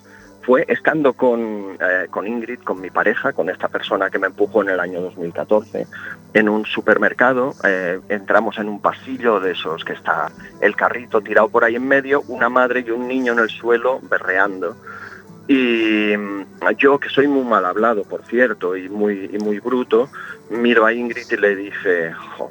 fue 0.48 0.64
estando 0.66 1.12
con, 1.12 1.76
eh, 1.78 2.06
con 2.08 2.26
Ingrid, 2.26 2.60
con 2.60 2.80
mi 2.80 2.88
pareja, 2.88 3.34
con 3.34 3.50
esta 3.50 3.68
persona 3.68 4.08
que 4.08 4.18
me 4.18 4.28
empujó 4.28 4.62
en 4.62 4.70
el 4.70 4.80
año 4.80 5.02
2014, 5.02 5.86
en 6.32 6.48
un 6.48 6.64
supermercado. 6.64 7.52
eh, 7.64 8.00
entramos 8.08 8.56
en 8.56 8.70
un 8.70 8.80
pasillo 8.80 9.40
de 9.40 9.50
esos 9.50 9.84
que 9.84 9.92
está 9.92 10.32
el 10.62 10.74
carrito 10.74 11.20
tirado 11.20 11.50
por 11.50 11.64
ahí 11.64 11.76
en 11.76 11.86
medio, 11.86 12.22
una 12.28 12.48
madre 12.48 12.82
y 12.86 12.90
un 12.90 13.06
niño 13.06 13.34
en 13.34 13.40
el 13.40 13.50
suelo 13.50 14.00
berreando. 14.00 14.74
Y 15.48 16.16
mm, 16.16 16.46
yo, 16.78 16.98
que 16.98 17.10
soy 17.10 17.28
muy 17.28 17.44
mal 17.44 17.66
hablado, 17.66 18.04
por 18.04 18.24
cierto, 18.24 18.74
y 18.74 18.88
muy, 18.88 19.28
y 19.30 19.36
muy 19.36 19.58
bruto, 19.58 20.08
miro 20.48 20.86
a 20.86 20.94
Ingrid 20.94 21.30
y 21.30 21.36
le 21.36 21.56
dije, 21.56 22.14
"Jo, 22.38 22.50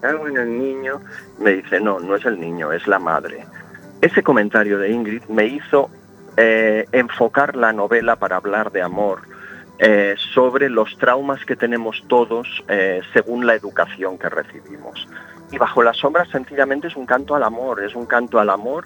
cago 0.00 0.28
en 0.28 0.38
el 0.38 0.58
niño. 0.58 1.02
Me 1.40 1.56
dice, 1.56 1.78
no, 1.78 2.00
no 2.00 2.16
es 2.16 2.24
el 2.24 2.40
niño, 2.40 2.72
es 2.72 2.86
la 2.86 2.98
madre. 2.98 3.44
Ese 4.00 4.22
comentario 4.22 4.78
de 4.78 4.90
Ingrid 4.90 5.24
me 5.28 5.44
hizo 5.46 5.90
eh, 6.36 6.86
enfocar 6.92 7.56
la 7.56 7.72
novela 7.72 8.16
para 8.16 8.36
hablar 8.36 8.70
de 8.72 8.82
amor, 8.82 9.22
eh, 9.78 10.14
sobre 10.34 10.70
los 10.70 10.96
traumas 10.98 11.44
que 11.44 11.56
tenemos 11.56 12.02
todos 12.08 12.64
eh, 12.68 13.00
según 13.12 13.46
la 13.46 13.54
educación 13.54 14.18
que 14.18 14.28
recibimos. 14.28 15.08
Y 15.50 15.58
bajo 15.58 15.82
las 15.82 15.98
sombras 15.98 16.28
sencillamente 16.28 16.88
es 16.88 16.96
un 16.96 17.06
canto 17.06 17.34
al 17.34 17.42
amor, 17.42 17.82
es 17.82 17.94
un 17.94 18.06
canto 18.06 18.38
al 18.38 18.50
amor, 18.50 18.84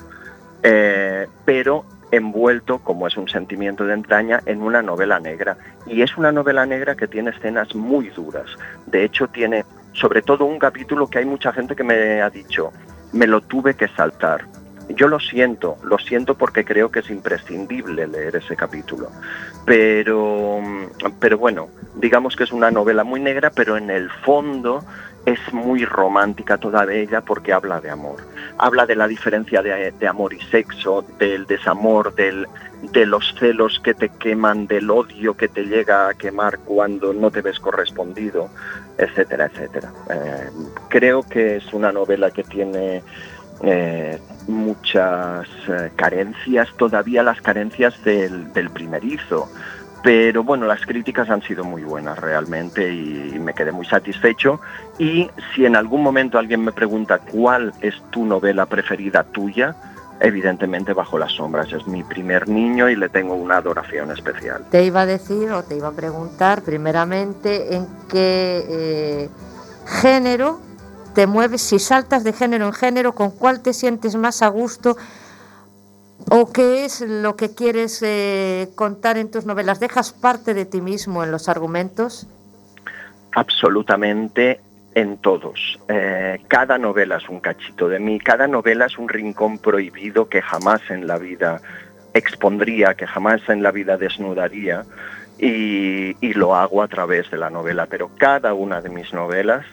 pero 1.45 1.87
envuelto, 2.11 2.81
como 2.81 3.07
es 3.07 3.17
un 3.17 3.29
sentimiento 3.29 3.85
de 3.85 3.95
entraña, 3.95 4.43
en 4.45 4.61
una 4.61 4.83
novela 4.83 5.19
negra. 5.21 5.57
Y 5.87 6.03
es 6.03 6.19
una 6.19 6.33
novela 6.33 6.67
negra 6.67 6.97
que 6.97 7.09
tiene 7.09 7.31
escenas 7.31 7.75
muy 7.75 8.11
duras. 8.11 8.51
De 8.87 9.05
hecho, 9.05 9.29
tiene 9.29 9.65
sobre 9.93 10.23
todo 10.23 10.45
un 10.45 10.59
capítulo 10.59 11.07
que 11.07 11.19
hay 11.19 11.25
mucha 11.25 11.53
gente 11.53 11.75
que 11.75 11.85
me 11.85 12.21
ha 12.23 12.31
dicho, 12.31 12.73
me 13.13 13.27
lo 13.27 13.41
tuve 13.41 13.75
que 13.75 13.89
saltar. 13.89 14.47
Yo 14.95 15.09
lo 15.09 15.21
siento, 15.21 15.77
lo 15.83 15.99
siento 15.99 16.35
porque 16.35 16.65
creo 16.65 16.91
que 16.91 17.01
es 17.01 17.11
imprescindible 17.11 18.07
leer 18.07 18.37
ese 18.37 18.57
capítulo. 18.57 19.11
Pero, 19.65 20.61
pero 21.19 21.39
bueno, 21.39 21.69
digamos 21.97 22.37
que 22.37 22.45
es 22.45 22.53
una 22.53 22.71
novela 22.71 23.05
muy 23.05 23.21
negra, 23.21 23.51
pero 23.51 23.77
en 23.77 23.91
el 23.91 24.11
fondo 24.11 24.85
es 25.27 25.39
muy 25.53 25.85
romántica 25.85 26.59
toda 26.59 26.91
ella 26.93 27.21
porque 27.21 27.53
habla 27.53 27.81
de 27.81 27.91
amor. 27.91 28.19
Habla 28.59 28.87
de 28.87 28.97
la 28.97 29.07
diferencia 29.07 29.63
de, 29.63 30.09
amor 30.09 30.33
y 30.33 30.41
sexo, 30.41 31.05
del 31.19 31.47
desamor, 31.47 32.15
del, 32.15 32.47
de 32.93 33.07
los 33.07 33.35
celos 33.39 33.81
que 33.83 33.95
te 33.95 34.09
queman, 34.09 34.67
del 34.67 34.91
odio 34.91 35.35
que 35.35 35.49
te 35.49 35.65
llega 35.65 36.09
a 36.09 36.15
quemar 36.15 36.59
cuando 36.59 37.13
no 37.13 37.31
te 37.31 37.43
ves 37.43 37.61
correspondido, 37.61 38.49
etcétera, 38.97 39.47
etcétera. 39.47 39.93
Eh, 40.11 40.51
creo 40.89 41.23
que 41.23 41.57
es 41.57 41.73
una 41.73 41.93
novela 41.93 42.31
que 42.31 42.43
tiene 42.43 43.03
eh, 43.63 44.19
muchas 44.49 45.47
eh, 45.69 45.91
carencias, 45.97 46.69
todavía 46.77 47.23
las 47.23 47.41
carencias 47.41 48.03
del, 48.05 48.53
del 48.53 48.71
primerizo. 48.71 49.49
Pero 50.03 50.43
bueno, 50.43 50.67
las 50.67 50.81
críticas 50.87 51.29
han 51.29 51.43
sido 51.43 51.63
muy 51.63 51.85
buenas 51.85 52.19
realmente 52.19 52.91
y 52.91 53.39
me 53.39 53.53
quedé 53.53 53.71
muy 53.71 53.85
satisfecho. 53.85 54.61
Y 54.99 55.29
si 55.55 55.67
en 55.67 55.77
algún 55.77 56.03
momento 56.03 56.39
alguien 56.39 56.65
me 56.65 56.73
pregunta 56.73 57.19
cuál 57.19 57.75
es 57.83 57.95
tu 58.11 58.25
novela 58.25 58.65
preferida 58.65 59.25
tuya, 59.25 59.77
evidentemente 60.21 60.93
Bajo 60.93 61.19
las 61.19 61.33
Sombras 61.33 61.73
es 61.73 61.87
mi 61.87 62.03
primer 62.03 62.49
niño 62.49 62.89
y 62.89 62.97
le 62.97 63.09
tengo 63.09 63.35
una 63.35 63.57
adoración 63.57 64.11
especial. 64.11 64.65
Te 64.71 64.85
iba 64.85 65.03
a 65.03 65.07
decir 65.07 65.51
o 65.51 65.63
te 65.65 65.77
iba 65.77 65.89
a 65.89 65.93
preguntar 65.93 66.63
primeramente 66.63 67.75
en 67.75 67.87
qué 68.09 68.65
eh, 68.69 69.29
género 69.87 70.61
te 71.15 71.27
mueves, 71.27 71.63
si 71.63 71.79
saltas 71.79 72.25
de 72.25 72.33
género 72.33 72.67
en 72.67 72.73
género, 72.73 73.15
con 73.15 73.31
cuál 73.31 73.63
te 73.63 73.73
sientes 73.73 74.17
más 74.17 74.43
a 74.43 74.49
gusto 74.49 74.97
o 76.29 76.53
qué 76.53 76.85
es 76.85 77.01
lo 77.01 77.37
que 77.37 77.55
quieres 77.55 78.03
eh, 78.03 78.69
contar 78.75 79.17
en 79.17 79.31
tus 79.31 79.47
novelas. 79.47 79.81
¿Dejas 79.81 80.13
parte 80.13 80.55
de 80.55 80.67
ti 80.67 80.81
mismo 80.81 81.25
en 81.25 81.31
los 81.31 81.49
argumentos? 81.49 82.27
Absolutamente 83.33 84.61
en 84.95 85.19
todos. 85.19 85.79
Eh, 85.89 86.41
cada 86.49 86.79
novela 86.79 87.17
es 87.17 87.29
un 87.29 87.41
cachito 87.41 87.89
de 87.89 88.01
mí, 88.01 88.19
cada 88.19 88.47
novela 88.47 88.87
es 88.87 88.99
un 88.99 89.09
rincón 89.09 89.59
prohibido 89.59 90.29
que 90.29 90.43
jamás 90.43 90.81
en 90.91 91.07
la 91.07 91.19
vida 91.19 91.61
expondría, 92.13 92.95
que 92.95 93.07
jamás 93.07 93.41
en 93.49 93.63
la 93.63 93.71
vida 93.71 93.97
desnudaría 93.97 94.85
y, 95.39 96.17
y 96.21 96.33
lo 96.35 96.57
hago 96.57 96.83
a 96.83 96.89
través 96.89 97.31
de 97.31 97.39
la 97.39 97.51
novela. 97.51 97.87
Pero 97.87 98.11
cada 98.19 98.53
una 98.53 98.81
de 98.81 98.91
mis 98.91 99.13
novelas 99.15 99.65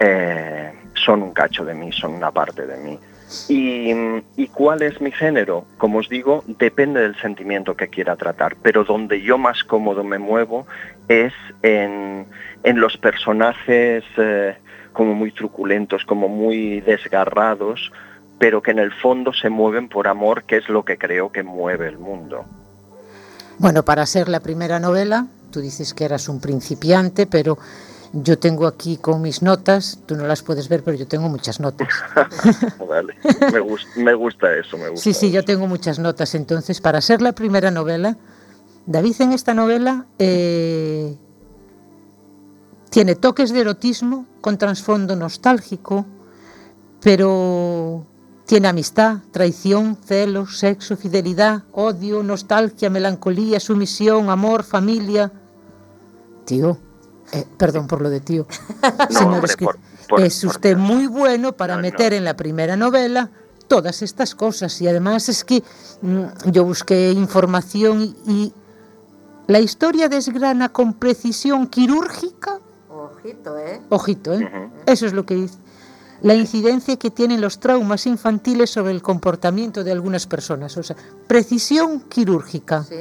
eh, 0.00 0.72
son 0.94 1.22
un 1.22 1.32
cacho 1.32 1.64
de 1.64 1.74
mí, 1.74 1.92
son 1.92 2.14
una 2.14 2.30
parte 2.30 2.66
de 2.66 2.76
mí. 2.78 2.98
Y, 3.48 3.92
¿Y 4.36 4.48
cuál 4.48 4.82
es 4.82 5.00
mi 5.00 5.12
género? 5.12 5.64
Como 5.78 5.98
os 5.98 6.08
digo, 6.08 6.42
depende 6.46 7.00
del 7.00 7.14
sentimiento 7.20 7.76
que 7.76 7.88
quiera 7.88 8.16
tratar, 8.16 8.56
pero 8.60 8.82
donde 8.82 9.22
yo 9.22 9.38
más 9.38 9.62
cómodo 9.62 10.02
me 10.02 10.18
muevo 10.18 10.66
es 11.06 11.32
en, 11.62 12.26
en 12.64 12.80
los 12.80 12.96
personajes 12.96 14.02
eh, 14.16 14.56
como 14.92 15.14
muy 15.14 15.30
truculentos, 15.30 16.04
como 16.04 16.28
muy 16.28 16.80
desgarrados, 16.80 17.92
pero 18.38 18.62
que 18.62 18.72
en 18.72 18.80
el 18.80 18.90
fondo 18.90 19.32
se 19.32 19.48
mueven 19.48 19.88
por 19.88 20.08
amor, 20.08 20.44
que 20.44 20.56
es 20.56 20.68
lo 20.68 20.84
que 20.84 20.98
creo 20.98 21.30
que 21.30 21.42
mueve 21.42 21.86
el 21.86 21.98
mundo. 21.98 22.46
Bueno, 23.58 23.84
para 23.84 24.06
ser 24.06 24.28
la 24.28 24.40
primera 24.40 24.80
novela, 24.80 25.26
tú 25.52 25.60
dices 25.60 25.94
que 25.94 26.04
eras 26.04 26.28
un 26.28 26.40
principiante, 26.40 27.26
pero 27.26 27.58
yo 28.12 28.38
tengo 28.38 28.66
aquí 28.66 28.96
con 28.96 29.22
mis 29.22 29.40
notas, 29.42 30.00
tú 30.06 30.16
no 30.16 30.26
las 30.26 30.42
puedes 30.42 30.68
ver, 30.68 30.82
pero 30.82 30.96
yo 30.96 31.06
tengo 31.06 31.28
muchas 31.28 31.60
notas. 31.60 31.88
vale, 32.88 33.14
me, 33.52 33.60
gus- 33.60 33.86
me 33.96 34.14
gusta 34.14 34.54
eso, 34.56 34.76
me 34.76 34.88
gusta. 34.88 35.04
Sí, 35.04 35.14
sí, 35.14 35.30
yo 35.30 35.44
tengo 35.44 35.66
muchas 35.68 35.98
notas. 35.98 36.34
Entonces, 36.34 36.80
para 36.80 37.00
ser 37.00 37.22
la 37.22 37.32
primera 37.32 37.70
novela, 37.70 38.16
David 38.86 39.14
en 39.20 39.32
esta 39.32 39.54
novela 39.54 40.06
eh, 40.18 41.16
tiene 42.90 43.14
toques 43.14 43.52
de 43.52 43.60
erotismo 43.60 44.26
con 44.40 44.58
trasfondo 44.58 45.14
nostálgico, 45.14 46.04
pero 47.00 48.04
tiene 48.46 48.66
amistad, 48.66 49.18
traición, 49.30 49.96
celos, 50.04 50.58
sexo, 50.58 50.96
fidelidad, 50.96 51.62
odio, 51.72 52.22
nostalgia, 52.24 52.90
melancolía, 52.90 53.60
sumisión, 53.60 54.28
amor, 54.30 54.64
familia. 54.64 55.30
Tío, 56.44 56.76
eh, 57.32 57.44
perdón 57.56 57.86
por 57.86 58.00
lo 58.02 58.10
de 58.10 58.20
tío. 58.20 58.46
No, 58.82 59.06
Señor 59.18 59.34
hombre, 59.34 59.52
escri- 59.52 59.64
por- 59.64 59.78
por- 60.08 60.20
es 60.20 60.42
usted 60.44 60.76
muy 60.76 61.06
bueno 61.06 61.52
para 61.52 61.74
No, 61.76 61.82
no. 61.82 61.82
meter 61.82 62.12
en 62.12 62.24
la 62.24 62.34
primera 62.36 62.76
novela 62.76 63.30
todas 63.68 64.02
estas 64.02 64.34
cosas 64.34 64.80
y 64.80 64.88
además 64.88 65.28
es 65.28 65.44
que 65.44 65.62
mm, 66.02 66.50
yo 66.50 66.64
busqué 66.64 67.12
información 67.12 68.00
y, 68.02 68.16
y 68.26 68.52
la 69.46 69.60
historia 69.60 70.08
desgrana 70.08 70.68
con 70.70 70.94
precisión 70.94 71.66
quirúrgica, 71.68 72.58
Ojito, 72.88 73.58
¿eh? 73.58 73.80
ojito, 73.90 74.32
¿eh? 74.34 74.70
Eso 74.86 75.06
es 75.06 75.12
lo 75.12 75.24
que 75.26 75.34
dice, 75.34 75.58
la 76.22 76.34
incidencia 76.34 76.96
que 76.96 77.10
tienen 77.10 77.40
los 77.40 77.60
traumas 77.60 78.06
infantiles 78.06 78.70
sobre 78.70 78.90
el 78.92 79.02
comportamiento 79.02 79.84
de 79.84 79.92
algunas 79.92 80.26
personas, 80.26 80.76
o 80.76 80.82
sea, 80.82 80.96
precisión 81.26 82.00
quirúrgica. 82.08 82.82
Sí. 82.84 82.96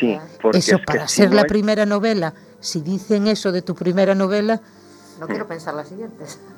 Sí, 0.00 0.16
porque 0.40 0.58
Eso 0.58 0.74
es 0.76 0.80
que 0.80 0.84
para 0.86 1.08
si 1.08 1.16
ser 1.16 1.30
no 1.30 1.34
la 1.36 1.42
hay- 1.42 1.48
primera 1.48 1.84
novela, 1.86 2.32
si 2.60 2.80
dicen 2.80 3.26
eso 3.26 3.52
de 3.52 3.62
tu 3.62 3.74
primera 3.74 4.14
novela, 4.14 4.60
No 5.20 5.26
quiero 5.26 5.46
pensar 5.48 5.74
las 5.74 5.88
siguientes. 5.88 6.38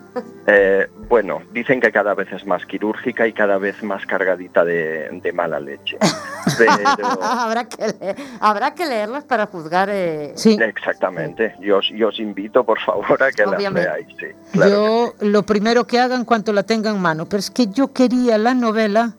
Eh, 0.49 0.89
bueno, 1.09 1.41
dicen 1.53 1.81
que 1.81 1.93
cada 1.93 2.15
vez 2.17 2.33
es 2.33 2.45
más 2.45 2.67
quirúrgica 2.67 3.29
y 3.29 3.33
cada 3.33 3.59
vez 3.59 3.81
más 3.85 4.05
cargadita 4.07 4.65
de, 4.65 5.09
de 5.23 5.33
mala 5.33 5.61
leche. 5.61 5.99
Pero, 6.59 6.73
habrá, 7.23 7.69
que 7.69 7.77
leer- 7.87 8.17
habrá 8.41 8.75
que 8.75 8.87
leerlas 8.87 9.23
para 9.23 9.47
juzgar. 9.47 9.89
eh, 9.89 10.33
sí. 10.35 10.59
exactamente, 10.61 11.55
yo, 11.61 11.79
os- 11.79 11.93
yo 11.95 12.09
os 12.09 12.19
invito 12.19 12.65
por 12.65 12.81
favor 12.81 13.23
a 13.23 13.31
que 13.31 13.45
Obviamente. 13.45 13.89
las 13.89 13.99
leáis. 14.01 14.17
Sí, 14.19 14.27
claro 14.51 14.71
yo 14.73 15.15
lo 15.21 15.45
primero 15.45 15.87
que 15.87 16.01
haga 16.01 16.17
en 16.17 16.25
cuanto 16.25 16.53
la 16.53 16.65
tenga 16.65 16.91
en 16.91 16.99
mano, 17.01 17.27
pero 17.29 17.39
es 17.39 17.51
que 17.53 17.69
yo 17.69 17.93
quería 17.93 18.37
la 18.37 18.53
novela 18.53 19.15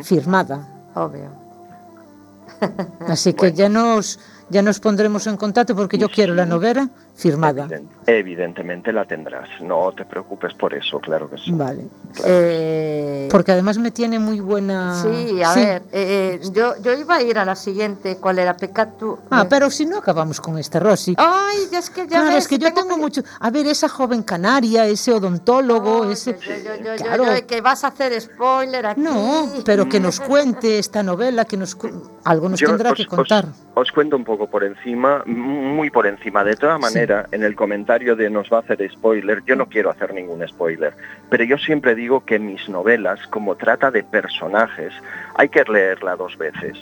sí. 0.00 0.14
Firmada. 0.16 0.66
Obvio. 0.94 1.30
Así 3.06 3.34
que 3.34 3.52
ya 3.52 3.68
nos 3.68 4.18
ya 4.48 4.62
nos 4.62 4.80
pondremos 4.80 5.26
en 5.26 5.36
contacto 5.36 5.74
porque 5.74 5.98
yo 5.98 6.08
quiero 6.08 6.34
la 6.34 6.46
novela 6.46 6.90
firmada. 7.16 7.64
Eviden- 7.66 7.88
Evidentemente 8.08 8.92
la 8.92 9.04
tendrás, 9.04 9.48
no 9.62 9.90
te 9.92 10.04
preocupes 10.04 10.54
por 10.54 10.72
eso, 10.74 11.00
claro 11.00 11.28
que 11.28 11.38
sí. 11.38 11.50
Vale. 11.52 11.86
Eh, 12.24 13.28
Porque 13.30 13.52
además 13.52 13.78
me 13.78 13.90
tiene 13.90 14.18
muy 14.18 14.40
buena. 14.40 15.02
sí, 15.02 15.42
a 15.42 15.54
ver, 15.54 15.82
eh, 15.92 16.38
eh, 16.42 16.50
yo, 16.52 16.74
yo 16.82 16.92
iba 16.92 17.16
a 17.16 17.22
ir 17.22 17.38
a 17.38 17.44
la 17.44 17.56
siguiente. 17.56 18.18
¿Cuál 18.20 18.38
era? 18.38 18.56
Pecatu. 18.56 19.18
Ah, 19.30 19.46
pero 19.48 19.70
si 19.70 19.86
no 19.86 19.98
acabamos 19.98 20.40
con 20.40 20.58
esta 20.58 20.78
Rosy. 20.78 21.14
Ay, 21.18 21.66
ya 21.72 21.78
es 21.80 21.90
que 21.90 22.02
ya 22.02 22.06
Claro, 22.20 22.26
ves, 22.26 22.36
es 22.44 22.48
que 22.48 22.58
yo 22.58 22.72
tengo 22.72 22.96
mucho. 22.96 23.22
A 23.40 23.50
ver, 23.50 23.66
esa 23.66 23.88
joven 23.88 24.22
canaria, 24.22 24.86
ese 24.86 25.12
odontólogo, 25.12 26.04
Ay, 26.04 26.12
ese. 26.12 26.32
yo- 26.38 26.38
yo- 26.64 26.84
yo- 26.84 26.96
claro. 26.96 27.24
yo- 27.34 27.46
que 27.46 27.60
vas 27.60 27.82
a 27.84 27.88
hacer 27.88 28.20
spoiler 28.20 28.86
aquí. 28.86 29.00
No, 29.00 29.48
pero 29.64 29.88
que 29.88 29.98
nos 30.00 30.20
cuente 30.20 30.78
esta 30.78 31.02
novela, 31.02 31.44
que 31.44 31.56
nos 31.56 31.74
cu- 31.74 31.90
algo 32.24 32.48
nos 32.48 32.60
Yo 32.60 32.68
tendrá 32.68 32.90
os- 32.92 32.96
que 32.96 33.06
contar. 33.06 33.46
Os, 33.74 33.86
os 33.86 33.92
cuento 33.92 34.16
un 34.16 34.24
poco 34.24 34.48
por 34.48 34.64
encima, 34.64 35.22
muy 35.26 35.90
por 35.90 36.06
encima. 36.06 36.44
De 36.44 36.54
toda 36.56 36.78
en 37.32 37.42
el 37.42 37.54
comentario 37.54 38.16
de 38.16 38.30
nos 38.30 38.52
va 38.52 38.58
a 38.58 38.60
hacer 38.60 38.88
spoiler, 38.90 39.42
yo 39.44 39.56
no 39.56 39.66
quiero 39.66 39.90
hacer 39.90 40.12
ningún 40.12 40.46
spoiler, 40.46 40.94
pero 41.30 41.44
yo 41.44 41.58
siempre 41.58 41.94
digo 41.94 42.24
que 42.24 42.38
mis 42.38 42.68
novelas, 42.68 43.26
como 43.28 43.56
trata 43.56 43.90
de 43.90 44.02
personajes, 44.02 44.92
hay 45.34 45.48
que 45.48 45.64
leerla 45.64 46.16
dos 46.16 46.36
veces. 46.38 46.78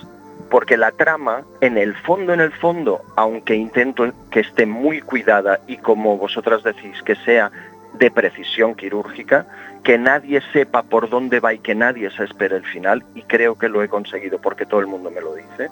Porque 0.51 0.77
la 0.77 0.93
trama, 0.93 1.43
en 1.61 1.79
el 1.79 1.95
fondo, 1.95 2.33
en 2.33 2.41
el 2.41 2.53
fondo, 2.53 3.03
aunque 3.17 3.55
intento 3.55 4.13
que 4.31 4.41
esté 4.41 4.67
muy 4.67 5.01
cuidada 5.01 5.61
y 5.67 5.79
como 5.79 6.17
vosotras 6.19 6.63
decís, 6.63 7.03
que 7.03 7.17
sea 7.17 7.51
de 7.95 8.11
precisión 8.11 8.75
quirúrgica, 8.75 9.47
que 9.83 9.99
nadie 9.99 10.41
sepa 10.53 10.83
por 10.83 11.09
dónde 11.09 11.41
va 11.41 11.55
y 11.55 11.59
que 11.59 11.75
nadie 11.75 12.11
se 12.11 12.25
espere 12.25 12.57
el 12.57 12.65
final, 12.65 13.05
y 13.15 13.23
creo 13.23 13.57
que 13.57 13.69
lo 13.69 13.83
he 13.83 13.89
conseguido 13.89 14.41
porque 14.41 14.67
todo 14.67 14.81
el 14.81 14.87
mundo 14.87 15.11
me 15.11 15.21
lo 15.21 15.35
dice. 15.35 15.69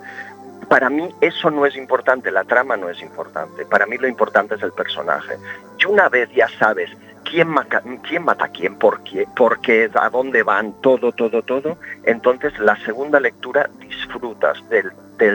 Para 0.73 0.89
mí 0.89 1.15
eso 1.21 1.51
no 1.51 1.67
es 1.67 1.77
importante, 1.77 2.31
la 2.31 2.45
trama 2.45 2.79
no 2.79 2.89
es 2.89 3.03
importante, 3.03 3.67
para 3.67 3.85
mí 3.85 3.99
lo 3.99 4.09
importante 4.09 4.55
es 4.55 4.63
el 4.63 4.73
personaje. 4.73 5.35
Y 5.79 5.85
una 5.85 6.09
vez 6.09 6.31
ya 6.35 6.49
sabes 6.49 6.89
quién 7.25 7.49
mata, 7.49 7.83
quién 8.09 8.27
a 8.27 8.49
quién, 8.49 8.77
por 8.77 9.03
qué, 9.03 9.27
por 9.37 9.61
qué, 9.61 9.91
a 9.93 10.09
dónde 10.09 10.43
van, 10.43 10.73
todo, 10.81 11.13
todo, 11.13 11.43
todo, 11.43 11.77
entonces 12.05 12.59
la 12.59 12.75
segunda 12.87 13.21
lectura 13.21 13.69
disfrutas 13.81 14.67
del, 14.71 14.93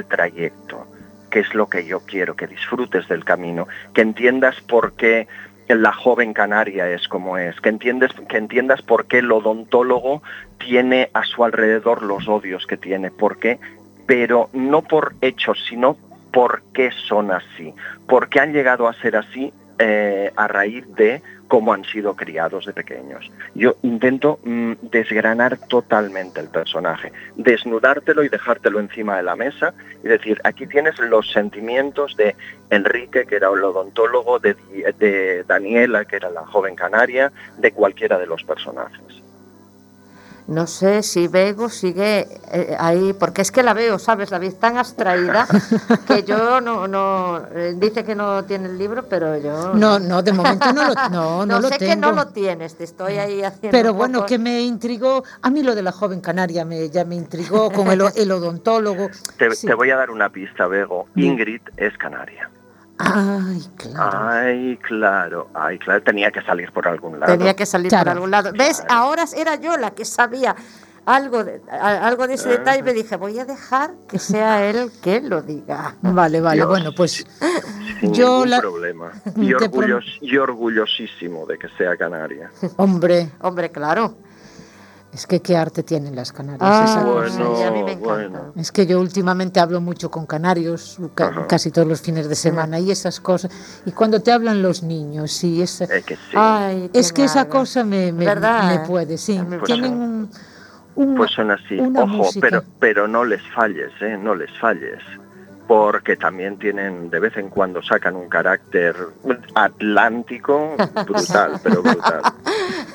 trayecto, 0.07 0.87
que 1.29 1.41
es 1.41 1.53
lo 1.53 1.69
que 1.69 1.85
yo 1.85 1.99
quiero, 1.99 2.35
que 2.35 2.47
disfrutes 2.47 3.07
del 3.07 3.23
camino, 3.23 3.67
que 3.93 4.01
entiendas 4.01 4.59
por 4.61 4.93
qué 4.93 5.27
la 5.67 5.93
joven 5.93 6.33
canaria 6.33 6.89
es 6.89 7.07
como 7.07 7.37
es, 7.37 7.61
que 7.61 7.77
que 7.77 8.37
entiendas 8.37 8.81
por 8.81 9.05
qué 9.05 9.19
el 9.19 9.31
odontólogo 9.31 10.23
tiene 10.57 11.11
a 11.13 11.23
su 11.25 11.43
alrededor 11.43 12.01
los 12.01 12.27
odios 12.27 12.65
que 12.65 12.77
tiene, 12.77 13.11
por 13.11 13.37
qué, 13.37 13.59
pero 14.07 14.49
no 14.53 14.81
por 14.81 15.13
hechos, 15.21 15.63
sino 15.69 15.97
por 16.31 16.63
qué 16.73 16.89
son 17.07 17.31
así, 17.31 17.73
por 18.07 18.29
qué 18.29 18.39
han 18.39 18.53
llegado 18.53 18.87
a 18.87 18.93
ser 18.93 19.15
así 19.15 19.53
eh, 19.79 20.31
a 20.35 20.47
raíz 20.47 20.83
de 20.95 21.21
cómo 21.47 21.71
han 21.71 21.83
sido 21.85 22.15
criados 22.15 22.65
de 22.65 22.73
pequeños. 22.73 23.31
Yo 23.53 23.75
intento 23.83 24.39
mm, 24.43 24.73
desgranar 24.81 25.59
totalmente 25.67 26.39
el 26.39 26.49
personaje, 26.49 27.11
desnudártelo 27.35 28.23
y 28.23 28.29
dejártelo 28.29 28.79
encima 28.79 29.17
de 29.17 29.23
la 29.23 29.35
mesa 29.35 29.73
y 30.03 30.07
decir, 30.07 30.41
aquí 30.43 30.67
tienes 30.67 30.97
los 30.99 31.31
sentimientos 31.31 32.17
de 32.17 32.35
Enrique, 32.69 33.25
que 33.25 33.35
era 33.35 33.49
el 33.49 33.63
odontólogo, 33.63 34.39
de, 34.39 34.55
de 34.97 35.43
Daniela, 35.43 36.05
que 36.05 36.15
era 36.17 36.29
la 36.29 36.45
joven 36.45 36.75
canaria, 36.75 37.31
de 37.57 37.71
cualquiera 37.71 38.17
de 38.17 38.27
los 38.27 38.43
personajes. 38.43 39.26
No 40.47 40.65
sé 40.65 41.03
si 41.03 41.27
Bego 41.27 41.67
sigue 41.69 42.25
eh, 42.53 42.75
ahí, 42.79 43.11
porque 43.11 43.41
es 43.41 43.51
que 43.51 43.63
la 43.63 43.73
veo, 43.73 43.99
¿sabes? 43.99 44.31
La 44.31 44.39
vi 44.39 44.49
tan 44.51 44.77
abstraída 44.77 45.45
que 46.07 46.23
yo 46.23 46.61
no, 46.61 46.87
no, 46.87 47.41
eh, 47.53 47.73
dice 47.75 48.05
que 48.05 48.15
no 48.15 48.45
tiene 48.45 48.69
el 48.69 48.77
libro, 48.77 49.03
pero 49.09 49.37
yo... 49.37 49.73
No, 49.73 49.99
no, 49.99 50.23
de 50.23 50.31
momento 50.31 50.71
no 50.71 50.87
lo, 50.87 50.93
no, 51.11 51.45
no 51.45 51.59
lo 51.59 51.67
sé 51.67 51.77
tengo. 51.79 51.89
que 51.91 51.95
no 51.99 52.11
lo 52.13 52.27
tienes, 52.27 52.75
te 52.77 52.85
estoy 52.85 53.17
ahí 53.17 53.43
haciendo... 53.43 53.77
Pero 53.77 53.93
bueno, 53.93 54.19
poco- 54.19 54.27
que 54.29 54.37
me 54.39 54.61
intrigó, 54.61 55.21
a 55.41 55.49
mí 55.49 55.63
lo 55.63 55.75
de 55.75 55.81
la 55.81 55.91
joven 55.91 56.21
canaria 56.21 56.63
me, 56.63 56.89
ya 56.89 57.03
me 57.03 57.15
intrigó 57.15 57.69
con 57.69 57.89
el, 57.89 58.01
o- 58.03 58.11
el 58.15 58.31
odontólogo. 58.31 59.09
Te, 59.37 59.53
Sí. 59.53 59.67
te 59.67 59.73
voy 59.73 59.91
a 59.91 59.97
dar 59.97 60.11
una 60.11 60.29
pista, 60.29 60.65
Bego. 60.67 61.07
Ingrid 61.15 61.61
es 61.75 61.97
canaria. 61.97 62.49
Ay, 62.99 63.63
claro. 63.77 64.19
Ay, 64.29 64.77
claro, 64.77 65.47
ay, 65.53 65.77
claro, 65.79 66.01
tenía 66.03 66.31
que 66.31 66.41
salir 66.41 66.71
por 66.71 66.87
algún 66.87 67.19
lado. 67.19 67.37
Tenía 67.37 67.55
que 67.55 67.65
salir 67.65 67.89
Claro. 67.89 68.05
por 68.05 68.11
algún 68.13 68.31
lado. 68.31 68.51
¿Ves? 68.57 68.81
Claro. 68.81 68.93
Ahora 69.03 69.25
era 69.35 69.55
yo 69.55 69.77
la 69.77 69.91
que 69.91 70.03
sabía 70.05 70.55
algo 71.05 71.43
de, 71.43 71.61
algo 71.71 72.27
de 72.27 72.33
ese 72.33 72.49
Ah. 72.49 72.51
detalle. 72.53 72.83
Me 72.83 72.93
dije, 72.93 73.15
voy 73.15 73.37
a 73.39 73.45
dejar 73.45 73.91
que 74.09 74.19
sea 74.19 74.65
él 74.65 74.91
que 75.01 75.21
lo 75.21 75.41
diga. 75.41 75.95
Vale, 76.01 76.41
vale, 76.41 76.57
Dios. 76.57 76.67
bueno, 76.67 76.91
pues 76.95 77.25
Sin 78.01 78.13
yo 78.13 78.29
ningún 78.33 78.49
la- 78.49 78.59
problema. 78.59 79.11
Orgullos- 79.35 80.17
y 80.21 80.37
orgullosísimo 80.37 81.45
de 81.45 81.57
que 81.57 81.69
sea 81.77 81.95
canaria. 81.97 82.51
hombre, 82.77 83.29
Hombre, 83.41 83.71
claro. 83.71 84.15
Es 85.17 85.25
que 85.25 85.39
qué 85.41 85.57
arte 85.57 85.81
tienen 85.81 86.15
las 86.15 86.31
canarias. 86.31 86.61
Ah, 86.61 86.85
esa 86.85 87.03
Bueno, 87.03 87.21
cosa. 87.49 87.57
sí, 87.57 87.63
a 87.63 87.71
mí 87.71 87.83
me 87.83 87.93
encanta. 87.93 88.13
bueno. 88.13 88.53
Es 88.55 88.71
que 88.71 88.85
yo 88.85 88.99
últimamente 89.01 89.59
hablo 89.59 89.81
mucho 89.81 90.11
con 90.11 90.27
canarios, 90.27 90.99
ca- 91.15 91.29
Ajá. 91.29 91.47
casi 91.47 91.71
todos 91.71 91.87
los 91.87 92.01
fines 92.01 92.29
de 92.29 92.35
semana, 92.35 92.79
y 92.79 92.91
esas 92.91 93.19
cosas. 93.19 93.51
Y 93.87 93.91
cuando 93.93 94.21
te 94.21 94.31
hablan 94.31 94.61
los 94.61 94.83
niños, 94.83 95.43
y 95.43 95.63
esa, 95.63 95.85
Es 95.85 96.05
que 96.05 96.15
sí. 96.15 96.21
Ay, 96.35 96.91
es 96.93 97.11
que 97.11 97.23
esa 97.23 97.49
cosa 97.49 97.83
me, 97.83 98.11
me, 98.11 98.25
¿Verdad? 98.25 98.79
me 98.79 98.87
puede, 98.87 99.17
sí. 99.17 99.41
Pues 99.49 99.63
Tienen 99.63 99.89
son- 99.91 100.01
un, 100.01 100.29
un- 101.09 101.15
Pues 101.15 101.31
son 101.31 101.49
así. 101.49 101.79
una 101.79 102.01
Ojo, 102.03 102.13
música. 102.17 102.39
pero, 102.47 102.63
pero 102.79 103.07
no 103.07 103.25
les 103.25 103.41
falles, 103.55 103.91
¿eh? 104.01 104.19
No 104.21 104.35
les 104.35 104.51
falles. 104.59 104.99
Porque 105.67 106.15
también 106.15 106.57
tienen, 106.57 107.09
de 107.09 107.19
vez 107.19 107.35
en 107.35 107.49
cuando 107.49 107.81
sacan 107.83 108.15
un 108.15 108.29
carácter 108.29 108.95
atlántico 109.53 110.75
brutal, 111.05 111.59
pero 111.63 111.83
brutal. 111.83 112.21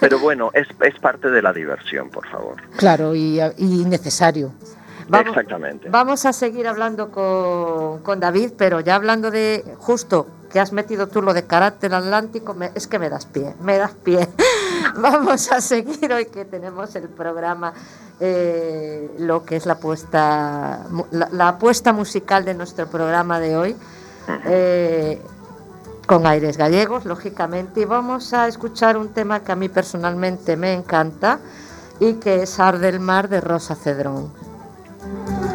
Pero 0.00 0.18
bueno, 0.18 0.50
es, 0.54 0.66
es 0.80 0.98
parte 0.98 1.30
de 1.30 1.42
la 1.42 1.52
diversión, 1.52 2.08
por 2.08 2.26
favor. 2.28 2.56
Claro, 2.76 3.14
y, 3.14 3.40
y 3.58 3.84
necesario. 3.84 4.52
Vamos- 5.08 5.28
Exactamente. 5.28 5.88
Vamos 5.90 6.24
a 6.26 6.32
seguir 6.32 6.66
hablando 6.68 7.10
con, 7.10 8.00
con 8.02 8.20
David, 8.20 8.52
pero 8.56 8.80
ya 8.80 8.94
hablando 8.96 9.30
de 9.30 9.64
justo 9.78 10.26
que 10.50 10.60
has 10.60 10.72
metido 10.72 11.08
tú 11.08 11.22
lo 11.22 11.32
de 11.32 11.44
carácter 11.46 11.94
atlántico, 11.94 12.52
me- 12.54 12.70
es 12.74 12.86
que 12.86 12.98
me 12.98 13.08
das 13.08 13.24
pie, 13.26 13.54
me 13.60 13.78
das 13.78 13.92
pie. 13.92 14.28
Vamos 14.96 15.50
a 15.50 15.60
seguir 15.60 16.12
hoy 16.12 16.26
que 16.26 16.44
tenemos 16.44 16.94
el 16.96 17.08
programa, 17.08 17.72
eh, 18.20 19.10
lo 19.18 19.44
que 19.44 19.56
es 19.56 19.64
la 19.66 19.74
apuesta, 19.74 20.80
la 21.10 21.48
apuesta 21.48 21.92
musical 21.92 22.44
de 22.44 22.54
nuestro 22.54 22.86
programa 22.86 23.40
de 23.40 23.56
hoy. 23.56 23.76
eh, 24.46 25.20
con 26.06 26.26
aires 26.26 26.56
gallegos, 26.58 27.04
lógicamente, 27.06 27.80
y 27.80 27.84
vamos 27.84 28.34
a 28.34 28.46
escuchar 28.48 28.96
un 28.98 29.08
tema 29.10 29.40
que 29.40 29.52
a 29.52 29.56
mí 29.56 29.68
personalmente 29.68 30.56
me 30.56 30.74
encanta 30.74 31.38
y 32.00 32.14
que 32.14 32.42
es 32.42 32.58
Ar 32.60 32.78
del 32.78 32.98
Mar 33.00 33.28
de 33.28 33.40
Rosa 33.40 33.74
Cedrón. 33.76 34.32
Música 35.02 35.51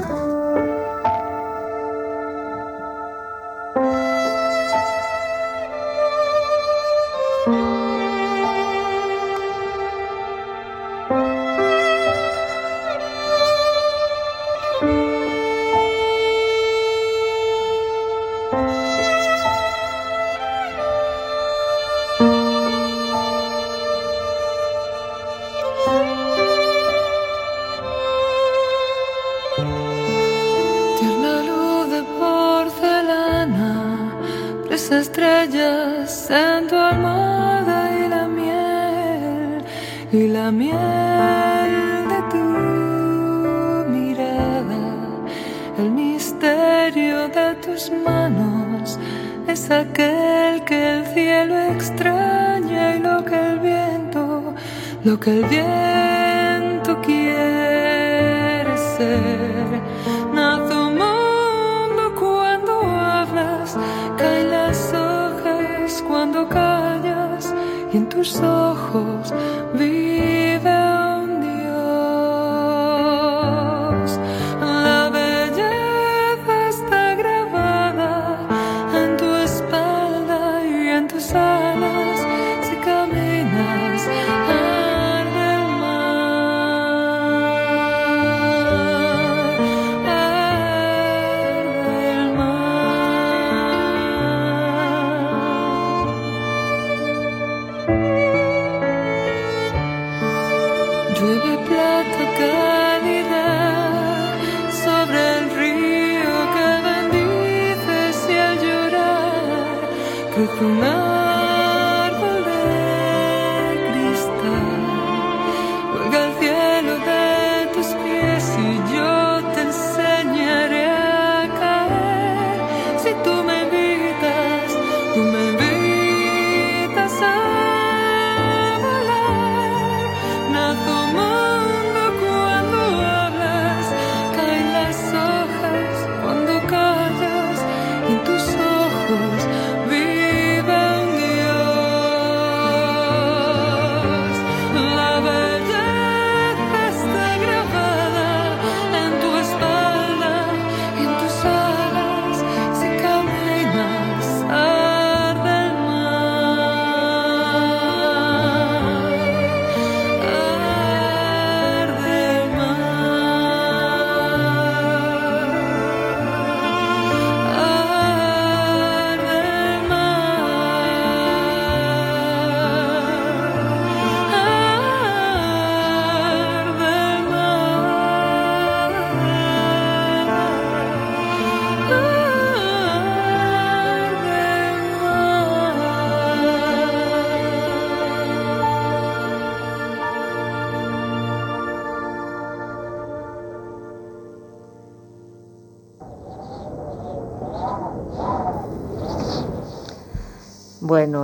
estrellas 35.48 36.30
en 36.30 36.66
y 36.68 38.10
la 38.10 38.28
miel, 38.28 39.64
y 40.12 40.28
la 40.28 40.52
miel 40.52 42.08
de 42.10 42.22
tu 42.32 43.90
mirada, 43.90 44.78
el 45.80 45.92
misterio 45.92 47.28
de 47.30 47.56
tus 47.66 47.92
manos 47.92 49.00
es 49.48 49.72
aquel 49.72 50.64
que 50.66 51.00
el 51.00 51.06
cielo 51.08 51.58
extraña 51.58 52.96
y 52.96 53.00
lo 53.00 53.24
que 53.24 53.40
el 53.40 53.60
viento, 53.60 54.54
lo 55.04 55.20
que 55.20 55.32
el 55.32 55.46
viento 55.46 57.02
quiere 57.02 58.78
ser. 58.98 59.47
Tus 68.18 68.40
ojos 68.42 69.32
vive 69.76 70.17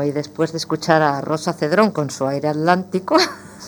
y 0.06 0.12
después 0.12 0.52
de 0.52 0.58
escuchar 0.58 1.02
a 1.02 1.22
Rosa 1.22 1.54
Cedrón 1.54 1.92
con 1.92 2.10
su 2.10 2.26
aire 2.28 2.48
atlántico, 2.50 3.18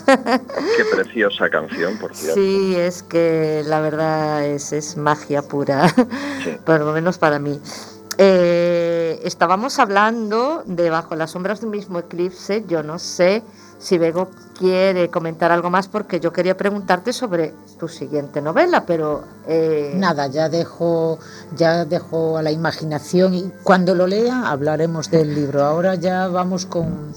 Qué 0.05 0.85
preciosa 0.93 1.49
canción, 1.49 1.97
por 1.97 2.13
cierto. 2.15 2.35
sí, 2.39 2.75
es 2.75 3.01
que 3.03 3.63
la 3.65 3.79
verdad 3.81 4.45
es, 4.45 4.71
es 4.73 4.97
magia 4.97 5.41
pura, 5.41 5.87
Sí. 6.43 6.57
por 6.65 6.79
lo 6.81 6.91
menos 6.91 7.17
para 7.17 7.39
mí. 7.39 7.59
Eh, 8.17 9.19
estábamos 9.23 9.79
hablando 9.79 10.63
de 10.65 10.89
Bajo 10.89 11.15
las 11.15 11.31
sombras 11.31 11.59
de 11.61 11.65
un 11.67 11.71
mismo 11.71 11.99
eclipse, 11.99 12.63
yo 12.67 12.83
no 12.83 12.99
sé 12.99 13.43
si 13.77 13.97
Bego 13.97 14.29
quiere 14.57 15.09
comentar 15.09 15.51
algo 15.51 15.69
más 15.69 15.87
porque 15.87 16.19
yo 16.19 16.31
quería 16.31 16.55
preguntarte 16.57 17.11
sobre 17.13 17.53
tu 17.79 17.87
siguiente 17.87 18.41
novela, 18.41 18.85
pero... 18.85 19.23
eh, 19.47 19.91
Nada, 19.95 20.27
ya 20.27 20.49
dejo, 20.49 21.19
ya 21.55 21.85
dejo 21.85 22.37
a 22.37 22.41
la 22.41 22.51
imaginación 22.51 23.33
y 23.33 23.51
cuando 23.63 23.93
lo 23.93 24.07
lea 24.07 24.49
hablaremos 24.49 25.11
del 25.11 25.35
libro. 25.35 25.63
Ahora 25.63 25.95
ya 25.95 26.27
vamos 26.27 26.65
con 26.65 27.13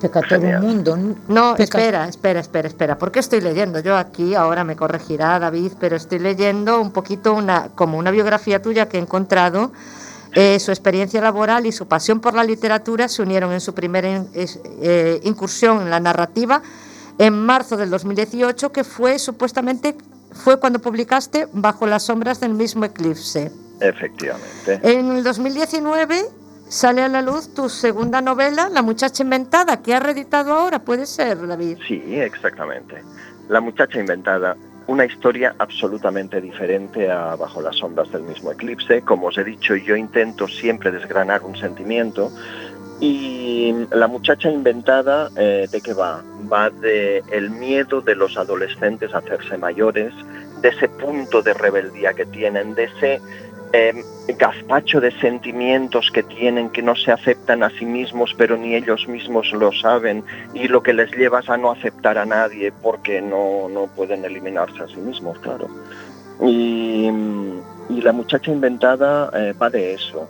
Pecatorum 0.00 0.42
Genial. 0.42 0.62
Mundo. 0.62 0.98
No, 1.28 1.54
Peca- 1.56 1.78
espera, 1.78 2.08
espera, 2.08 2.40
espera, 2.40 2.68
espera. 2.68 2.98
¿Por 2.98 3.10
qué 3.10 3.20
estoy 3.20 3.40
leyendo? 3.40 3.80
Yo 3.80 3.96
aquí, 3.96 4.34
ahora 4.34 4.64
me 4.64 4.76
corregirá 4.76 5.38
David, 5.38 5.72
pero 5.80 5.96
estoy 5.96 6.18
leyendo 6.18 6.80
un 6.80 6.90
poquito 6.92 7.32
una, 7.34 7.68
como 7.74 7.98
una 7.98 8.10
biografía 8.10 8.60
tuya 8.60 8.88
que 8.88 8.98
he 8.98 9.00
encontrado. 9.00 9.72
Eh, 10.34 10.58
su 10.60 10.70
experiencia 10.70 11.20
laboral 11.20 11.66
y 11.66 11.72
su 11.72 11.86
pasión 11.86 12.20
por 12.20 12.34
la 12.34 12.42
literatura 12.44 13.08
se 13.08 13.22
unieron 13.22 13.52
en 13.52 13.60
su 13.60 13.74
primera 13.74 14.08
in- 14.08 14.28
eh, 14.34 15.20
incursión 15.24 15.82
en 15.82 15.90
la 15.90 16.00
narrativa 16.00 16.62
en 17.18 17.34
marzo 17.44 17.76
del 17.76 17.90
2018, 17.90 18.72
que 18.72 18.84
fue 18.84 19.18
supuestamente 19.18 19.94
fue 20.32 20.58
cuando 20.58 20.78
publicaste 20.78 21.46
Bajo 21.52 21.86
las 21.86 22.04
sombras 22.04 22.40
del 22.40 22.54
mismo 22.54 22.84
eclipse. 22.86 23.52
Efectivamente. 23.80 24.80
En 24.82 25.12
el 25.12 25.22
2019 25.22 26.24
sale 26.68 27.02
a 27.02 27.08
la 27.08 27.20
luz 27.20 27.52
tu 27.52 27.68
segunda 27.68 28.22
novela, 28.22 28.70
La 28.70 28.80
muchacha 28.80 29.22
inventada, 29.22 29.82
que 29.82 29.94
has 29.94 30.02
reeditado 30.02 30.54
ahora, 30.54 30.78
puede 30.78 31.04
ser, 31.04 31.46
David. 31.46 31.76
Sí, 31.86 32.02
exactamente. 32.08 33.02
La 33.50 33.60
muchacha 33.60 33.98
inventada, 34.00 34.56
una 34.92 35.06
historia 35.06 35.54
absolutamente 35.58 36.38
diferente 36.38 37.10
a 37.10 37.34
Bajo 37.34 37.62
las 37.62 37.76
sombras 37.76 38.12
del 38.12 38.24
mismo 38.24 38.52
eclipse. 38.52 39.00
Como 39.00 39.28
os 39.28 39.38
he 39.38 39.44
dicho, 39.44 39.74
yo 39.74 39.96
intento 39.96 40.46
siempre 40.46 40.90
desgranar 40.90 41.42
un 41.44 41.56
sentimiento. 41.56 42.30
Y 43.00 43.74
la 43.90 44.06
muchacha 44.06 44.50
inventada, 44.50 45.30
eh, 45.34 45.66
¿de 45.72 45.80
qué 45.80 45.94
va? 45.94 46.22
Va 46.52 46.68
de 46.68 47.22
el 47.32 47.50
miedo 47.50 48.02
de 48.02 48.14
los 48.14 48.36
adolescentes 48.36 49.14
a 49.14 49.18
hacerse 49.18 49.56
mayores, 49.56 50.12
de 50.60 50.68
ese 50.68 50.90
punto 50.90 51.40
de 51.40 51.54
rebeldía 51.54 52.12
que 52.12 52.26
tienen, 52.26 52.74
de 52.74 52.84
ese 52.84 53.20
eh, 53.72 54.04
gazpacho 54.38 55.00
de 55.00 55.10
sentimientos 55.20 56.10
que 56.12 56.22
tienen, 56.22 56.70
que 56.70 56.82
no 56.82 56.94
se 56.94 57.10
aceptan 57.12 57.62
a 57.62 57.70
sí 57.70 57.84
mismos, 57.86 58.34
pero 58.36 58.56
ni 58.56 58.74
ellos 58.74 59.06
mismos 59.08 59.52
lo 59.52 59.72
saben, 59.72 60.24
y 60.54 60.68
lo 60.68 60.82
que 60.82 60.92
les 60.92 61.10
lleva 61.12 61.40
es 61.40 61.48
a 61.48 61.56
no 61.56 61.70
aceptar 61.72 62.18
a 62.18 62.24
nadie 62.26 62.72
porque 62.82 63.20
no, 63.22 63.68
no 63.68 63.86
pueden 63.86 64.24
eliminarse 64.24 64.82
a 64.82 64.88
sí 64.88 64.96
mismos, 64.96 65.38
claro. 65.40 65.68
Y, 66.40 67.08
y 67.88 68.00
la 68.02 68.12
muchacha 68.12 68.50
inventada 68.50 69.30
eh, 69.34 69.52
va 69.60 69.70
de 69.70 69.94
eso. 69.94 70.28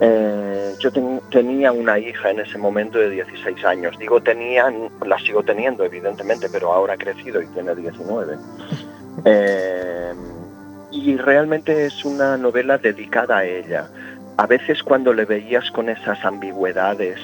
Eh, 0.00 0.74
yo 0.80 0.90
ten- 0.90 1.20
tenía 1.30 1.70
una 1.70 1.98
hija 1.98 2.30
en 2.30 2.40
ese 2.40 2.58
momento 2.58 2.98
de 2.98 3.10
16 3.10 3.64
años. 3.64 3.96
Digo 3.98 4.20
tenía, 4.20 4.72
la 5.06 5.18
sigo 5.20 5.42
teniendo 5.42 5.84
evidentemente, 5.84 6.48
pero 6.50 6.72
ahora 6.72 6.94
ha 6.94 6.96
crecido 6.96 7.40
y 7.42 7.46
tiene 7.48 7.74
19. 7.74 8.36
Eh, 9.26 10.12
y 10.92 11.16
realmente 11.16 11.86
es 11.86 12.04
una 12.04 12.36
novela 12.36 12.78
dedicada 12.78 13.38
a 13.38 13.44
ella. 13.44 13.88
A 14.36 14.46
veces 14.46 14.82
cuando 14.82 15.12
le 15.12 15.24
veías 15.24 15.70
con 15.70 15.88
esas 15.88 16.24
ambigüedades, 16.24 17.18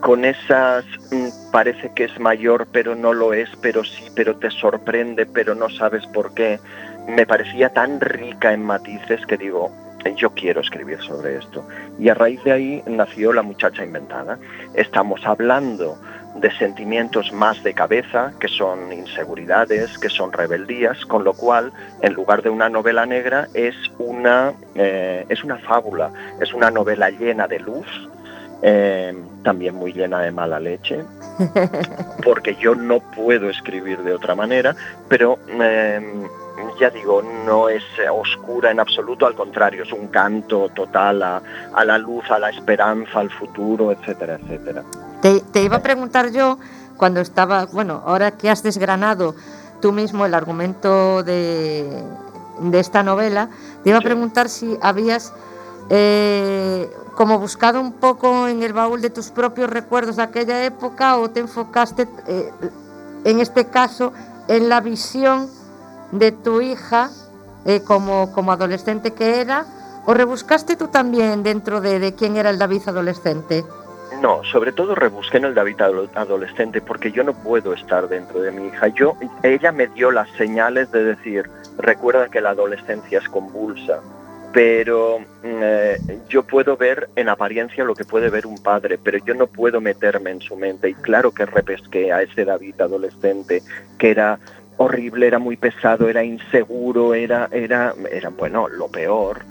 con 0.00 0.24
esas 0.24 0.84
mm, 1.10 1.50
parece 1.52 1.92
que 1.94 2.04
es 2.04 2.18
mayor 2.18 2.66
pero 2.72 2.94
no 2.94 3.12
lo 3.12 3.34
es, 3.34 3.48
pero 3.60 3.84
sí, 3.84 4.04
pero 4.16 4.36
te 4.36 4.50
sorprende, 4.50 5.26
pero 5.26 5.54
no 5.54 5.68
sabes 5.68 6.06
por 6.08 6.34
qué, 6.34 6.58
me 7.06 7.26
parecía 7.26 7.68
tan 7.70 8.00
rica 8.00 8.52
en 8.52 8.64
matices 8.64 9.24
que 9.26 9.36
digo, 9.36 9.70
yo 10.16 10.30
quiero 10.30 10.60
escribir 10.60 11.00
sobre 11.00 11.36
esto. 11.36 11.66
Y 11.98 12.08
a 12.08 12.14
raíz 12.14 12.42
de 12.44 12.52
ahí 12.52 12.82
nació 12.86 13.32
La 13.32 13.42
muchacha 13.42 13.84
inventada. 13.84 14.38
Estamos 14.74 15.24
hablando 15.24 15.96
de 16.34 16.50
sentimientos 16.56 17.32
más 17.32 17.62
de 17.62 17.74
cabeza, 17.74 18.32
que 18.40 18.48
son 18.48 18.92
inseguridades, 18.92 19.98
que 19.98 20.08
son 20.08 20.32
rebeldías, 20.32 21.04
con 21.06 21.24
lo 21.24 21.34
cual, 21.34 21.72
en 22.00 22.14
lugar 22.14 22.42
de 22.42 22.50
una 22.50 22.68
novela 22.68 23.04
negra, 23.06 23.48
es 23.54 23.74
una, 23.98 24.54
eh, 24.74 25.26
es 25.28 25.44
una 25.44 25.58
fábula, 25.58 26.10
es 26.40 26.52
una 26.54 26.70
novela 26.70 27.10
llena 27.10 27.46
de 27.46 27.60
luz, 27.60 27.86
eh, 28.62 29.14
también 29.42 29.74
muy 29.74 29.92
llena 29.92 30.20
de 30.20 30.30
mala 30.30 30.58
leche, 30.58 31.04
porque 32.24 32.54
yo 32.56 32.74
no 32.74 33.00
puedo 33.00 33.50
escribir 33.50 33.98
de 34.02 34.14
otra 34.14 34.34
manera, 34.34 34.74
pero 35.08 35.38
eh, 35.48 36.00
ya 36.80 36.88
digo, 36.90 37.22
no 37.44 37.68
es 37.68 37.84
oscura 38.10 38.70
en 38.70 38.80
absoluto, 38.80 39.26
al 39.26 39.34
contrario, 39.34 39.82
es 39.82 39.92
un 39.92 40.08
canto 40.08 40.70
total 40.70 41.22
a, 41.22 41.42
a 41.74 41.84
la 41.84 41.98
luz, 41.98 42.30
a 42.30 42.38
la 42.38 42.50
esperanza, 42.50 43.20
al 43.20 43.30
futuro, 43.30 43.92
etcétera, 43.92 44.38
etcétera. 44.40 44.82
Te, 45.22 45.40
te 45.40 45.62
iba 45.62 45.78
a 45.78 45.82
preguntar 45.82 46.30
yo, 46.30 46.58
cuando 46.96 47.20
estaba, 47.20 47.66
bueno, 47.66 48.02
ahora 48.06 48.32
que 48.32 48.50
has 48.50 48.62
desgranado 48.62 49.34
tú 49.80 49.92
mismo 49.92 50.26
el 50.26 50.34
argumento 50.34 51.22
de, 51.22 52.04
de 52.60 52.80
esta 52.80 53.02
novela, 53.02 53.48
te 53.82 53.90
iba 53.90 53.98
a 53.98 54.02
preguntar 54.02 54.48
si 54.48 54.78
habías 54.80 55.32
eh, 55.90 56.90
como 57.16 57.38
buscado 57.38 57.80
un 57.80 57.92
poco 57.92 58.46
en 58.48 58.62
el 58.62 58.72
baúl 58.72 59.00
de 59.00 59.10
tus 59.10 59.30
propios 59.30 59.68
recuerdos 59.68 60.16
de 60.16 60.22
aquella 60.22 60.64
época 60.64 61.16
o 61.18 61.30
te 61.30 61.40
enfocaste 61.40 62.08
eh, 62.26 62.50
en 63.24 63.40
este 63.40 63.66
caso 63.66 64.12
en 64.48 64.68
la 64.68 64.80
visión 64.80 65.48
de 66.12 66.32
tu 66.32 66.60
hija 66.60 67.10
eh, 67.64 67.82
como, 67.84 68.32
como 68.32 68.52
adolescente 68.52 69.12
que 69.12 69.40
era 69.40 69.66
o 70.06 70.14
rebuscaste 70.14 70.76
tú 70.76 70.88
también 70.88 71.42
dentro 71.42 71.80
de, 71.80 71.98
de 71.98 72.14
quién 72.14 72.36
era 72.36 72.50
el 72.50 72.58
David 72.58 72.82
adolescente. 72.86 73.64
No, 74.20 74.42
sobre 74.44 74.72
todo 74.72 74.94
rebusqué 74.94 75.38
en 75.38 75.46
el 75.46 75.54
David 75.54 75.80
ado- 75.80 76.10
adolescente 76.14 76.80
porque 76.80 77.10
yo 77.10 77.24
no 77.24 77.34
puedo 77.34 77.72
estar 77.72 78.08
dentro 78.08 78.40
de 78.40 78.52
mi 78.52 78.68
hija. 78.68 78.88
Yo, 78.88 79.16
ella 79.42 79.72
me 79.72 79.88
dio 79.88 80.10
las 80.10 80.28
señales 80.36 80.90
de 80.92 81.02
decir, 81.04 81.48
recuerda 81.78 82.28
que 82.28 82.40
la 82.40 82.50
adolescencia 82.50 83.18
es 83.18 83.28
convulsa, 83.28 84.00
pero 84.52 85.18
mm, 85.20 85.24
eh, 85.62 86.00
yo 86.28 86.44
puedo 86.44 86.76
ver 86.76 87.08
en 87.16 87.28
apariencia 87.28 87.84
lo 87.84 87.94
que 87.96 88.04
puede 88.04 88.30
ver 88.30 88.46
un 88.46 88.58
padre, 88.58 88.98
pero 88.98 89.18
yo 89.18 89.34
no 89.34 89.46
puedo 89.48 89.80
meterme 89.80 90.30
en 90.30 90.40
su 90.40 90.56
mente. 90.56 90.90
Y 90.90 90.94
claro 90.94 91.32
que 91.32 91.46
repesqué 91.46 92.12
a 92.12 92.22
ese 92.22 92.44
David 92.44 92.80
adolescente 92.80 93.62
que 93.98 94.10
era 94.10 94.38
horrible, 94.76 95.26
era 95.26 95.38
muy 95.38 95.56
pesado, 95.56 96.08
era 96.08 96.22
inseguro, 96.22 97.14
era, 97.14 97.48
era, 97.50 97.94
era 98.10 98.28
bueno, 98.30 98.68
lo 98.68 98.88
peor, 98.88 99.44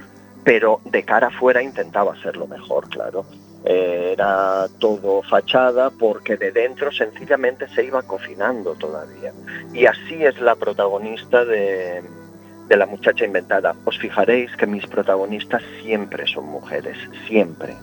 pero 0.43 0.79
de 0.85 1.03
cara 1.03 1.27
afuera 1.27 1.61
intentaba 1.61 2.15
ser 2.21 2.37
lo 2.37 2.47
mejor, 2.47 2.87
claro. 2.89 3.25
Eh, 3.63 4.13
era 4.13 4.67
todo 4.79 5.21
fachada 5.21 5.91
porque 5.91 6.35
de 6.35 6.51
dentro 6.51 6.91
sencillamente 6.91 7.67
se 7.69 7.85
iba 7.85 8.01
cocinando 8.01 8.73
todavía. 8.73 9.33
Y 9.73 9.85
así 9.85 10.23
es 10.23 10.39
la 10.41 10.55
protagonista 10.55 11.45
de, 11.45 12.03
La 12.69 12.85
muchacha 12.85 13.25
inventada. 13.25 13.75
Os 13.85 13.99
fijaréis 13.99 14.55
que 14.55 14.65
mis 14.65 14.87
protagonistas 14.87 15.61
siempre 15.83 16.25
son 16.25 16.45
mujeres, 16.45 16.97
siempre, 17.27 17.75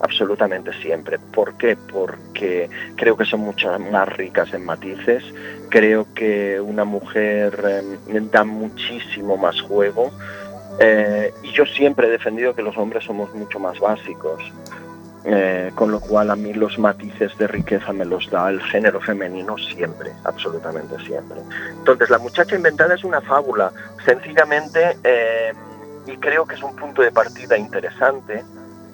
absolutamente 0.00 0.72
siempre. 0.82 1.18
¿Por 1.18 1.56
qué? 1.56 1.76
Porque 1.76 2.68
creo 2.94 3.16
que 3.16 3.24
son 3.24 3.40
mucho 3.40 3.76
más 3.78 4.08
ricas 4.16 4.52
en 4.52 4.64
matices, 4.64 5.24
creo 5.70 6.06
que 6.14 6.60
una 6.60 6.84
mujer 6.84 7.58
eh, 7.66 8.20
da 8.30 8.44
muchísimo 8.44 9.36
más 9.36 9.60
juego. 9.62 10.12
eh, 10.78 11.32
y 11.42 11.52
yo 11.52 11.64
siempre 11.66 12.08
he 12.08 12.10
defendido 12.10 12.54
que 12.54 12.62
los 12.62 12.76
hombres 12.76 13.04
somos 13.04 13.34
mucho 13.34 13.58
más 13.58 13.80
básicos. 13.80 14.42
Eh, 15.26 15.72
con 15.74 15.90
lo 15.90 16.00
cual 16.00 16.30
a 16.30 16.36
mí 16.36 16.52
los 16.52 16.78
matices 16.78 17.36
de 17.38 17.46
riqueza 17.46 17.94
me 17.94 18.04
los 18.04 18.30
da 18.30 18.50
el 18.50 18.60
género 18.60 19.00
femenino 19.00 19.56
siempre, 19.56 20.12
absolutamente 20.24 20.98
siempre. 21.06 21.38
Entonces, 21.78 22.10
La 22.10 22.18
muchacha 22.18 22.54
inventada 22.54 22.94
es 22.94 23.04
una 23.04 23.22
fábula, 23.22 23.72
sencillamente, 24.04 24.98
eh, 25.02 25.54
y 26.06 26.18
creo 26.18 26.44
que 26.44 26.56
es 26.56 26.62
un 26.62 26.76
punto 26.76 27.00
de 27.00 27.10
partida 27.10 27.56
interesante. 27.56 28.44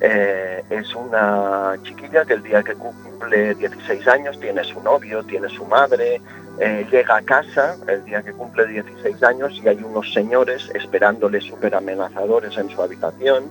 eh, 0.03 0.65
es 0.71 0.95
una 0.95 1.75
chiquilla 1.83 2.25
que 2.25 2.33
el 2.33 2.43
día 2.43 2.63
que 2.63 2.75
cumple 2.75 3.55
16 3.57 4.09
años 4.09 4.41
tiene 4.41 4.65
su 4.65 4.81
novio, 4.83 5.23
tiene 5.25 5.47
su 5.51 5.67
madre, 5.67 6.23
eh, 6.59 6.87
llega 6.91 7.17
a 7.17 7.23
casa 7.23 7.77
el 7.87 8.03
día 8.07 8.23
que 8.23 8.33
cumple 8.33 8.67
16 8.67 9.23
años 9.23 9.61
y 9.63 9.69
hay 9.69 9.83
unos 9.83 10.11
señores 10.15 10.71
esperándole 10.75 11.43
súper 11.43 11.75
amenazadores 11.75 12.57
en 12.57 12.71
su 12.71 12.81
habitación 12.81 13.51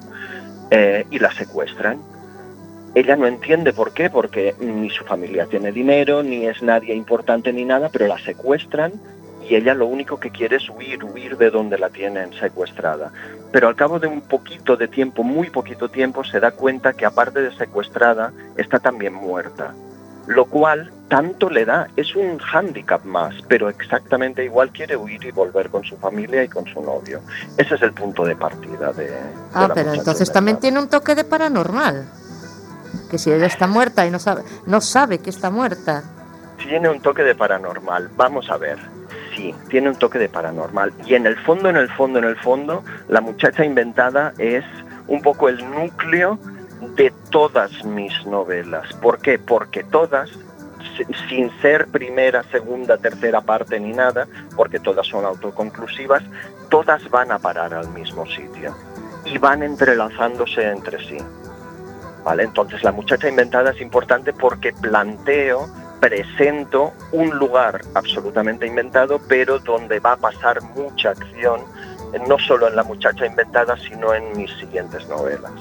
y 0.72 1.20
la 1.20 1.32
secuestran. 1.34 2.00
Ella 2.96 3.16
no 3.16 3.28
entiende 3.28 3.72
por 3.74 3.94
qué, 3.94 4.10
porque 4.10 4.56
ni 4.60 4.90
su 4.90 5.04
familia 5.04 5.46
tiene 5.46 5.72
dinero, 5.72 6.24
ni 6.24 6.48
es 6.48 6.62
nadie 6.62 6.96
importante 6.96 7.54
ni 7.54 7.66
nada, 7.66 7.90
pero 7.90 8.08
la 8.08 8.18
secuestran 8.18 8.94
y 9.50 9.56
ella 9.56 9.74
lo 9.74 9.88
único 9.88 10.20
que 10.20 10.30
quiere 10.30 10.58
es 10.58 10.70
huir, 10.70 11.04
huir 11.04 11.38
de 11.38 11.50
donde 11.50 11.78
la 11.80 11.90
tienen 11.90 12.32
secuestrada. 12.34 13.12
Pero 13.52 13.68
al 13.68 13.76
cabo 13.76 14.00
de 14.00 14.08
un 14.08 14.22
poquito 14.22 14.78
de 14.78 14.88
tiempo, 14.88 15.24
muy 15.24 15.50
poquito 15.50 15.90
tiempo, 15.90 16.24
se 16.24 16.40
da 16.40 16.52
cuenta 16.52 16.94
que 16.94 17.06
aparte 17.06 17.42
de 17.42 17.56
secuestrada, 17.56 18.32
está 18.58 18.80
también 18.80 19.14
muerta. 19.14 19.74
Lo 20.28 20.46
cual 20.46 20.92
tanto 21.08 21.50
le 21.50 21.66
da, 21.66 21.88
es 21.96 22.16
un 22.16 22.38
hándicap 22.38 23.04
más, 23.04 23.34
pero 23.48 23.70
exactamente 23.70 24.46
igual 24.46 24.70
quiere 24.72 24.96
huir 24.96 25.24
y 25.26 25.32
volver 25.32 25.70
con 25.70 25.84
su 25.84 25.98
familia 25.98 26.44
y 26.44 26.48
con 26.48 26.68
su 26.68 26.82
novio. 26.84 27.22
Ese 27.58 27.74
es 27.74 27.82
el 27.82 27.94
punto 27.94 28.24
de 28.26 28.36
partida 28.36 28.94
de... 28.94 29.06
de 29.06 29.18
Ah, 29.56 29.68
la 29.68 29.74
pero 29.74 29.94
entonces 29.94 30.32
también 30.32 30.60
tiene 30.60 30.78
un 30.78 30.88
toque 30.88 31.16
de 31.16 31.24
paranormal. 31.24 32.06
Que 33.10 33.18
si 33.18 33.32
ella 33.32 33.46
está 33.48 33.68
muerta 33.68 34.06
y 34.06 34.12
no 34.12 34.20
sabe, 34.20 34.44
no 34.66 34.82
sabe 34.82 35.20
que 35.20 35.30
está 35.30 35.50
muerta. 35.50 36.04
Tiene 36.58 36.90
un 36.90 37.02
toque 37.02 37.24
de 37.24 37.36
paranormal. 37.36 38.10
Vamos 38.18 38.50
a 38.50 38.58
ver. 38.58 38.78
Sí, 39.36 39.56
tiene 39.70 39.90
un 39.90 39.96
toque 39.96 40.20
de 40.20 40.28
paranormal. 40.30 40.94
Y 41.06 41.16
en 41.16 41.26
el 41.26 41.38
fondo, 41.38 41.70
en 41.70 41.78
el 41.78 41.90
fondo, 41.90 42.20
en 42.20 42.26
el 42.26 42.36
fondo, 42.38 42.84
la 43.08 43.22
muchacha 43.22 43.64
inventada 43.64 44.34
es 44.38 44.66
un 45.08 45.22
poco 45.22 45.48
el 45.50 45.58
núcleo 45.72 46.38
de 46.96 47.14
todas 47.30 47.84
mis 47.86 48.14
novelas. 48.26 48.92
¿Por 49.02 49.20
qué? 49.20 49.40
Porque 49.40 49.84
todas, 49.84 50.30
si- 50.98 51.06
sin 51.30 51.50
ser 51.62 51.88
primera, 51.88 52.44
segunda, 52.52 52.98
tercera 52.98 53.42
parte 53.42 53.80
ni 53.80 53.92
nada, 53.94 54.28
porque 54.56 54.80
todas 54.80 55.08
son 55.08 55.26
autoconclusivas, 55.26 56.24
todas 56.70 57.10
van 57.10 57.32
a 57.32 57.40
parar 57.40 57.74
al 57.74 57.88
mismo 57.90 58.26
sitio 58.28 58.76
y 59.26 59.38
van 59.38 59.64
entrelazándose 59.64 60.64
entre 60.70 61.00
sí. 61.08 61.18
¿Vale? 62.24 62.44
Entonces 62.44 62.84
la 62.84 62.92
muchacha 62.92 63.30
inventada 63.30 63.72
es 63.72 63.82
importante 63.82 64.34
porque 64.34 64.74
planteo, 64.74 65.68
presento 66.00 66.94
un 67.12 67.30
lugar 67.38 67.82
absolutamente 67.94 68.66
inventado, 68.68 69.20
pero 69.28 69.60
donde 69.60 70.00
va 70.00 70.14
a 70.14 70.18
pasar 70.18 70.62
mucha 70.76 71.10
acción, 71.12 71.62
eh, 72.14 72.20
no 72.28 72.38
solo 72.40 72.68
en 72.68 72.76
la 72.76 72.84
muchacha 72.84 73.26
inventada, 73.26 73.76
sino 73.78 74.14
en 74.14 74.36
mis 74.38 74.52
siguientes 74.60 75.08
novelas. 75.08 75.52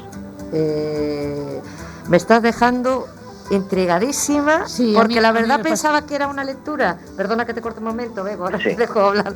Eh, 0.52 1.60
me 2.08 2.16
estás 2.16 2.42
dejando 2.42 3.06
intrigadísima 3.50 4.66
Sí, 4.68 4.92
porque 4.94 5.14
mí- 5.16 5.20
la 5.20 5.32
verdad 5.32 5.60
pensaba 5.62 6.04
que 6.04 6.14
era 6.14 6.26
una 6.26 6.44
lectura 6.44 6.98
perdona 7.16 7.46
que 7.46 7.54
te 7.54 7.62
corte 7.62 7.78
un 7.80 7.86
momento 7.86 8.22
Bego, 8.22 8.44
ahora 8.44 8.58
Sí. 8.58 8.64
te 8.64 8.76
dejo 8.76 9.00
hablar 9.00 9.32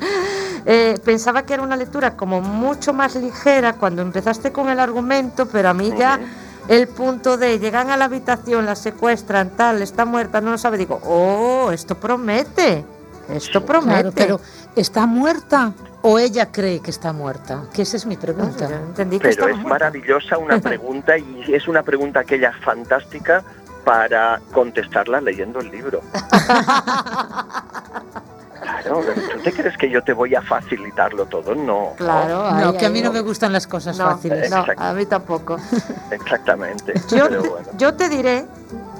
Eh, 0.67 0.99
pensaba 1.05 1.43
que 1.45 1.55
era 1.55 1.63
una 1.63 1.77
lectura 1.77 2.15
como 2.17 2.41
mucho 2.43 2.93
más 2.93 3.15
ligera 3.17 3.73
cuando 3.75 4.01
empezaste 4.03 4.53
con 4.53 4.69
el 4.69 4.79
argumento 4.81 5.47
pero 5.47 5.71
a 5.71 5.75
mí 5.75 5.93
ya. 5.99 6.21
El 6.69 6.89
punto 6.89 7.37
de 7.37 7.59
llegan 7.59 7.91
a 7.91 7.97
la 7.97 8.05
habitación 8.07 8.67
la 8.67 8.77
secuestran 8.77 9.51
tal 9.51 9.83
está 9.83 10.05
muerta 10.05 10.41
no 10.41 10.53
lo 10.53 10.59
sabe 10.59 10.79
digo 10.79 11.01
oh 11.05 11.71
esto 11.73 11.95
promete 11.97 12.85
Esto 13.29 13.65
promete. 13.65 14.01
Claro, 14.01 14.13
pero 14.15 14.41
¿está 14.77 15.07
muerta 15.07 15.73
o 16.03 16.19
ella 16.19 16.51
cree 16.51 16.81
que 16.81 16.91
está 16.91 17.13
muerta? 17.13 17.65
Que 17.73 17.83
esa 17.83 17.97
es 17.97 18.05
mi 18.05 18.17
pregunta. 18.17 18.69
Entendí 18.69 19.19
que 19.19 19.29
Pero 19.29 19.47
es 19.47 19.55
muerta. 19.55 19.69
maravillosa 19.69 20.39
una 20.39 20.61
pregunta 20.71 21.17
y 21.17 21.55
es 21.55 21.69
una 21.69 21.83
pregunta 21.83 22.21
aquella 22.21 22.53
fantástica 22.65 23.43
para 23.85 24.41
contestarla 24.53 25.21
leyendo 25.21 25.61
el 25.61 25.71
libro. 25.71 26.01
Claro, 28.83 29.03
¿tú 29.33 29.39
te 29.41 29.53
crees 29.53 29.77
que 29.77 29.91
yo 29.91 30.03
te 30.03 30.13
voy 30.13 30.35
a 30.35 30.43
facilitarlo 30.43 31.27
todo? 31.27 31.55
No. 31.55 31.93
Claro, 31.97 32.51
No, 32.51 32.69
ahí, 32.71 32.77
que 32.77 32.87
a 32.87 32.91
mí 32.91 33.01
no 33.03 33.13
me 33.13 33.21
gustan 33.21 33.53
las 33.53 33.67
cosas 33.67 33.99
No, 33.99 34.05
fáciles. 34.07 34.51
no, 34.51 34.65
a 34.77 34.93
mí 34.95 35.07
tampoco. 35.07 35.57
Exactamente. 36.11 36.95
Yo, 37.09 37.29
Pero 37.29 37.43
te- 37.43 37.49
bueno, 37.49 37.69
yo 37.77 37.95
te 37.95 38.09
diré 38.09 38.47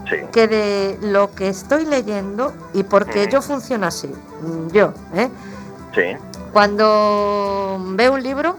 sí. 0.09 0.17
que 0.33 0.49
de 0.49 0.99
lo 1.03 1.33
que 1.35 1.49
estoy 1.49 1.85
leyendo 1.87 2.53
y 2.75 2.83
porque 2.83 3.27
Mm. 3.27 3.31
yo 3.31 3.43
funciono 3.43 3.87
así, 3.87 4.11
yo, 4.73 4.93
¿eh? 5.15 5.29
Sí, 5.95 6.17
cuando 6.53 7.79
veo 7.95 8.13
un 8.15 8.23
libro 8.23 8.57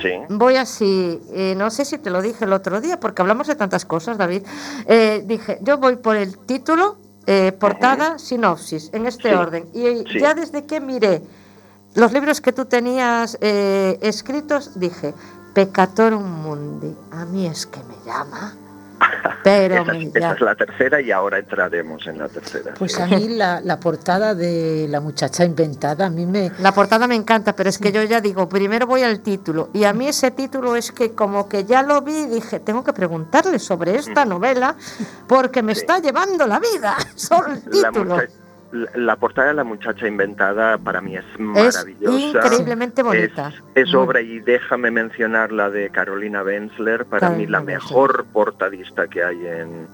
sí. 0.00 0.10
voy 0.28 0.56
así, 0.56 1.20
eh, 1.32 1.54
no 1.56 1.70
sé 1.70 1.84
si 1.84 1.98
te 1.98 2.10
lo 2.10 2.22
dije 2.22 2.44
el 2.44 2.52
otro 2.52 2.80
día 2.80 2.98
porque 3.00 3.22
hablamos 3.22 3.46
de 3.46 3.54
tantas 3.56 3.84
cosas, 3.84 4.18
David. 4.18 4.42
Eh, 4.86 5.22
dije, 5.26 5.58
yo 5.62 5.78
voy 5.78 5.96
por 5.96 6.16
el 6.16 6.38
título, 6.38 6.96
eh, 7.26 7.52
portada, 7.52 8.18
sinopsis, 8.18 8.90
en 8.92 9.06
este 9.06 9.30
Sí, 9.30 9.34
orden. 9.34 9.68
Y 9.72 10.04
sí. 10.10 10.20
ya 10.20 10.34
desde 10.34 10.64
que 10.66 10.80
miré 10.80 11.22
los 11.94 12.12
libros 12.12 12.40
que 12.40 12.52
tú 12.52 12.64
tenías 12.66 13.38
eh, 13.40 13.98
escritos, 14.02 14.78
dije, 14.78 15.14
Peccatorum 15.54 16.24
Mundi, 16.42 16.94
a 17.12 17.24
mí 17.24 17.46
es 17.46 17.66
que 17.66 17.80
me 17.84 17.94
llama, 18.04 18.54
pero 19.42 19.82
Esa, 19.82 19.92
me 19.92 20.04
esa 20.14 20.32
es 20.32 20.40
la 20.40 20.54
tercera 20.54 21.00
y 21.00 21.10
ahora 21.10 21.38
entraremos 21.38 22.06
en 22.06 22.18
la 22.18 22.28
tercera. 22.28 22.74
Pues 22.78 22.98
a 22.98 23.06
mí 23.06 23.28
la, 23.28 23.60
la 23.60 23.78
portada 23.78 24.34
de 24.34 24.86
La 24.88 25.00
muchacha 25.00 25.44
inventada, 25.44 26.06
a 26.06 26.10
mí 26.10 26.26
me... 26.26 26.50
La 26.60 26.72
portada 26.72 27.06
me 27.06 27.14
encanta, 27.14 27.54
pero 27.54 27.68
es 27.68 27.78
que 27.78 27.92
yo 27.92 28.02
ya 28.02 28.20
digo, 28.20 28.48
primero 28.48 28.86
voy 28.86 29.02
al 29.02 29.20
título. 29.20 29.70
Y 29.72 29.84
a 29.84 29.92
mí 29.92 30.08
ese 30.08 30.30
título 30.30 30.76
es 30.76 30.92
que 30.92 31.12
como 31.12 31.48
que 31.48 31.64
ya 31.64 31.82
lo 31.82 32.00
vi 32.02 32.16
y 32.16 32.26
dije, 32.26 32.60
tengo 32.60 32.82
que 32.84 32.92
preguntarle 32.92 33.58
sobre 33.58 33.96
esta 33.96 34.24
novela 34.24 34.76
porque 35.26 35.62
me 35.62 35.74
Sí. 35.74 35.80
está 35.80 35.98
llevando 35.98 36.46
la 36.46 36.60
vida. 36.60 36.96
Solo 37.14 37.48
el 37.52 37.62
título. 37.64 38.18
La 38.94 39.16
portada 39.16 39.48
de 39.48 39.54
La 39.54 39.64
muchacha 39.64 40.06
inventada 40.06 40.78
para 40.78 41.00
mí 41.00 41.16
es 41.16 41.24
maravillosa. 41.38 42.18
increíblemente 42.18 43.02
bonita. 43.02 43.52
Es, 43.74 43.88
es 43.88 43.94
obra 43.94 44.20
y 44.20 44.40
déjame 44.40 44.90
mencionar 44.90 45.52
la 45.52 45.70
de 45.70 45.90
Carolina 45.90 46.42
Benzler, 46.42 47.06
para 47.06 47.30
mí 47.30 47.46
la 47.46 47.60
Benzler. 47.60 47.76
mejor 47.78 48.26
portadista 48.32 49.06
que 49.06 49.22
hay 49.22 49.46
en, 49.46 49.86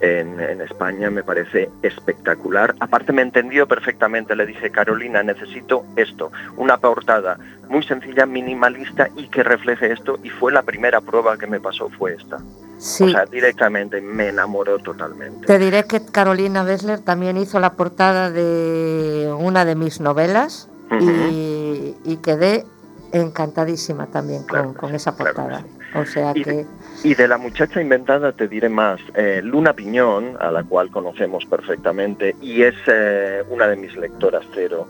en, 0.00 0.40
en 0.40 0.60
España, 0.60 1.10
me 1.10 1.22
parece 1.22 1.68
espectacular. 1.82 2.74
Aparte 2.80 3.12
me 3.12 3.22
entendió 3.22 3.66
perfectamente, 3.66 4.36
le 4.36 4.46
dije, 4.46 4.70
Carolina, 4.70 5.22
necesito 5.22 5.84
esto, 5.96 6.30
una 6.56 6.76
portada 6.78 7.38
muy 7.68 7.82
sencilla, 7.82 8.24
minimalista 8.24 9.08
y 9.16 9.28
que 9.28 9.42
refleje 9.42 9.92
esto, 9.92 10.18
y 10.22 10.30
fue 10.30 10.52
la 10.52 10.62
primera 10.62 11.00
prueba 11.00 11.36
que 11.36 11.46
me 11.46 11.60
pasó, 11.60 11.88
fue 11.90 12.14
esta. 12.14 12.38
Sí. 12.78 13.04
O 13.04 13.08
sea, 13.10 13.26
directamente 13.26 14.00
me 14.00 14.28
enamoró 14.28 14.78
totalmente. 14.78 15.46
Te 15.46 15.58
diré 15.58 15.84
que 15.84 16.04
Carolina 16.04 16.62
Bessler 16.62 17.00
también 17.00 17.36
hizo 17.36 17.58
la 17.58 17.72
portada 17.74 18.30
de 18.30 19.34
una 19.38 19.64
de 19.64 19.74
mis 19.74 20.00
novelas 20.00 20.68
y, 21.00 21.94
y 22.04 22.16
quedé 22.22 22.64
encantadísima 23.12 24.06
también 24.06 24.40
con, 24.42 24.48
Claro 24.48 24.72
que 24.72 24.78
con 24.78 24.90
sí, 24.90 24.96
esa 24.96 25.16
claro 25.16 25.34
portada. 25.34 25.60
sí. 25.60 25.98
O 25.98 26.04
sea 26.06 26.32
Y 26.34 26.42
que... 26.44 26.52
de, 26.52 26.66
y 27.02 27.14
de 27.14 27.28
la 27.28 27.38
muchacha 27.38 27.80
inventada 27.80 28.32
te 28.32 28.46
diré 28.48 28.68
más. 28.68 29.00
Eh, 29.14 29.40
Luna 29.42 29.72
Piñón, 29.72 30.36
a 30.40 30.50
la 30.50 30.62
cual 30.62 30.90
conocemos 30.90 31.44
perfectamente, 31.46 32.36
y 32.40 32.62
es 32.62 32.74
eh, 32.86 33.42
una 33.50 33.66
de 33.66 33.76
mis 33.76 33.96
lectoras 33.96 34.44
cero. 34.54 34.86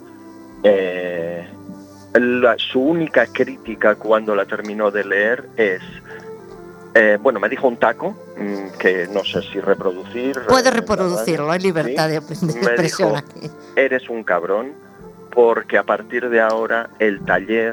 eh, 0.65 1.47
la- 2.15 2.57
su 2.59 2.81
única 2.81 3.27
crítica 3.27 3.95
cuando 3.95 4.35
la 4.35 4.45
terminó 4.47 4.91
de 4.91 5.05
leer 5.05 5.49
es, 5.57 5.81
eh, 7.01 7.17
bueno, 7.21 7.39
me 7.39 7.49
dijo 7.49 7.69
un 7.69 7.77
taco, 7.77 8.17
mm, 8.37 8.77
que 8.79 9.07
no 9.13 9.23
sé 9.25 9.41
si 9.43 9.61
reproducir. 9.61 10.37
Puedes 10.49 10.67
eh, 10.67 10.71
reproducirlo, 10.73 11.51
hay 11.51 11.61
libertad 11.61 12.09
de, 12.09 12.21
Sí, 12.21 12.47
de 12.47 12.55
me 12.55 12.61
expresión 12.61 13.17
aquí. 13.17 13.49
eres 13.77 14.09
un 14.09 14.25
cabrón 14.25 14.73
porque 15.31 15.79
a 15.79 15.85
partir 15.85 16.29
de 16.29 16.41
ahora 16.41 16.91
el 16.99 17.25
taller, 17.25 17.73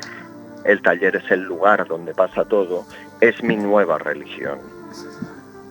el 0.63 0.81
taller 0.83 1.15
es 1.15 1.31
el 1.31 1.41
lugar 1.41 1.87
donde 1.87 2.13
pasa 2.13 2.45
todo, 2.45 2.85
es 3.19 3.41
mi 3.41 3.55
nueva 3.55 3.97
religión. 3.97 4.59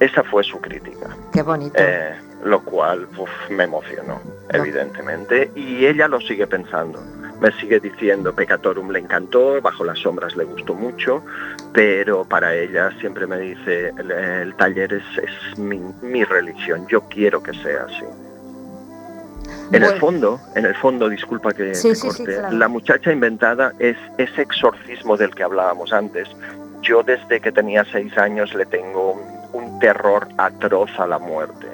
Esa 0.00 0.24
fue 0.24 0.42
su 0.42 0.60
crítica, 0.60 1.16
Qué 1.32 1.42
bonito. 1.42 1.76
eh, 1.78 2.14
lo 2.42 2.62
cual 2.64 3.06
uf, 3.16 3.30
me 3.50 3.64
emocionó, 3.64 4.20
evidentemente, 4.50 5.50
y 5.54 5.86
ella 5.86 6.08
lo 6.08 6.20
sigue 6.20 6.46
pensando. 6.48 7.00
Me 7.40 7.50
sigue 7.60 7.80
diciendo, 7.80 8.34
Pecatorum 8.34 8.90
le 8.90 9.00
encantó, 9.00 9.60
Bajo 9.60 9.84
las 9.84 9.98
sombras 9.98 10.36
le 10.36 10.44
gustó 10.44 10.74
mucho, 10.74 11.22
pero 11.72 12.24
para 12.24 12.54
ella 12.54 12.90
siempre 13.00 13.26
me 13.26 13.38
dice, 13.38 13.88
el, 13.98 14.10
el 14.10 14.54
taller 14.54 14.94
es, 14.94 15.04
es 15.18 15.58
mi, 15.58 15.80
mi 16.02 16.24
religión, 16.24 16.86
yo 16.88 17.02
quiero 17.08 17.42
que 17.42 17.52
sea 17.54 17.84
así. 17.84 18.04
En 19.72 19.82
el 19.82 19.90
Bueno. 19.90 20.00
fondo, 20.00 20.40
en 20.54 20.66
el 20.66 20.74
fondo, 20.76 21.08
disculpa 21.08 21.52
que 21.52 21.74
Sí, 21.74 21.88
te 21.90 21.94
sí, 21.96 22.10
sí, 22.10 22.18
corte, 22.24 22.36
claro. 22.38 22.56
la 22.56 22.68
muchacha 22.68 23.12
inventada 23.12 23.72
es 23.78 23.96
ese 24.18 24.42
exorcismo 24.42 25.16
del 25.16 25.34
que 25.34 25.42
hablábamos 25.42 25.92
antes. 25.92 26.28
Yo 26.82 27.02
desde 27.02 27.40
que 27.40 27.50
tenía 27.50 27.84
seis 27.90 28.16
años 28.18 28.54
le 28.54 28.66
tengo 28.66 29.12
un 29.52 29.78
terror 29.80 30.28
atroz 30.36 30.90
a 30.98 31.06
la 31.06 31.18
muerte. 31.18 31.66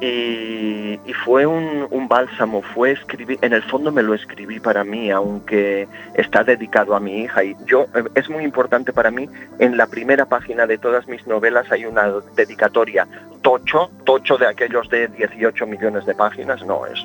Y, 0.00 0.98
fue 1.24 1.44
un, 1.44 1.86
un 1.90 2.08
bálsamo, 2.08 2.62
fue 2.62 2.92
escribir, 2.92 3.38
en 3.42 3.52
el 3.52 3.62
fondo 3.62 3.92
me 3.92 4.02
lo 4.02 4.14
escribí 4.14 4.58
para 4.58 4.84
mí, 4.84 5.10
aunque 5.10 5.86
está 6.14 6.42
dedicado 6.42 6.94
a 6.94 7.00
mi 7.00 7.22
hija. 7.22 7.44
Y 7.44 7.54
yo, 7.66 7.86
eh, 7.94 8.04
es 8.14 8.30
muy 8.30 8.42
importante 8.42 8.92
para 8.92 9.10
mí, 9.10 9.28
en 9.58 9.76
la 9.76 9.86
primera 9.86 10.24
página 10.24 10.66
de 10.66 10.78
todas 10.78 11.06
mis 11.08 11.26
novelas 11.26 11.70
hay 11.70 11.84
una 11.84 12.10
dedicatoria 12.34 13.06
tocho, 13.42 13.90
tocho 14.04 14.38
de 14.38 14.46
aquellos 14.46 14.88
de 14.88 15.08
18 15.08 15.66
millones 15.66 16.06
de 16.06 16.14
páginas, 16.14 16.64
no, 16.64 16.86
es 16.86 17.04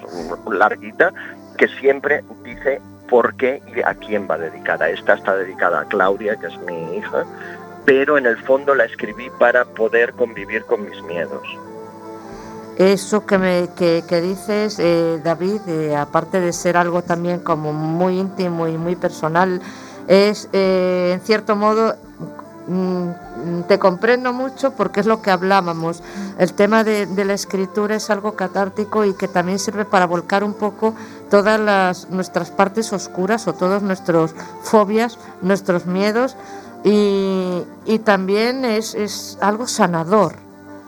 larguita, 0.49 1.11
que 1.57 1.67
siempre 1.67 2.23
dice 2.43 2.81
por 3.09 3.35
qué 3.35 3.61
y 3.75 3.81
a 3.81 3.93
quién 3.95 4.27
va 4.29 4.37
dedicada. 4.37 4.89
Esta 4.89 5.15
está 5.15 5.35
dedicada 5.35 5.81
a 5.81 5.85
Claudia, 5.85 6.37
que 6.37 6.47
es 6.47 6.57
mi 6.59 6.97
hija, 6.97 7.25
pero 7.85 8.17
en 8.17 8.25
el 8.25 8.37
fondo 8.37 8.73
la 8.75 8.85
escribí 8.85 9.29
para 9.39 9.65
poder 9.65 10.13
convivir 10.13 10.63
con 10.65 10.89
mis 10.89 11.01
miedos. 11.03 11.45
Eso 12.77 13.25
que, 13.25 13.37
me, 13.37 13.69
que, 13.75 14.03
que 14.05 14.19
dices, 14.19 14.79
eh, 14.79 15.21
David, 15.23 15.61
eh, 15.67 15.95
aparte 15.95 16.41
de 16.41 16.51
ser 16.51 16.75
algo 16.75 17.03
también 17.03 17.39
como 17.39 17.71
muy 17.71 18.19
íntimo 18.19 18.67
y 18.67 18.77
muy 18.77 18.97
personal, 18.97 19.61
es 20.09 20.49
eh, 20.51 21.11
en 21.13 21.21
cierto 21.21 21.55
modo, 21.55 21.95
mm, 22.67 23.61
te 23.69 23.79
comprendo 23.79 24.33
mucho 24.33 24.71
porque 24.71 24.99
es 24.99 25.05
lo 25.05 25.21
que 25.21 25.31
hablábamos. 25.31 26.03
El 26.37 26.51
tema 26.53 26.83
de, 26.83 27.07
la 27.23 27.33
escritura 27.33 27.95
es 27.95 28.09
algo 28.09 28.33
catártico 28.35 29.05
y 29.05 29.13
que 29.13 29.29
también 29.29 29.57
sirve 29.57 29.85
para 29.85 30.05
volcar 30.05 30.43
un 30.43 30.53
poco 30.53 30.93
todas 31.29 31.57
las, 31.57 32.09
nuestras 32.09 32.51
partes 32.51 32.91
oscuras 32.91 33.47
o 33.47 33.53
todas 33.53 33.83
nuestras 33.83 34.35
fobias, 34.63 35.17
nuestros 35.41 35.85
miedos 35.85 36.35
y, 36.83 37.63
y 37.85 37.99
también 37.99 38.65
es, 38.65 38.95
es 38.95 39.37
algo 39.39 39.65
sanador. 39.65 40.44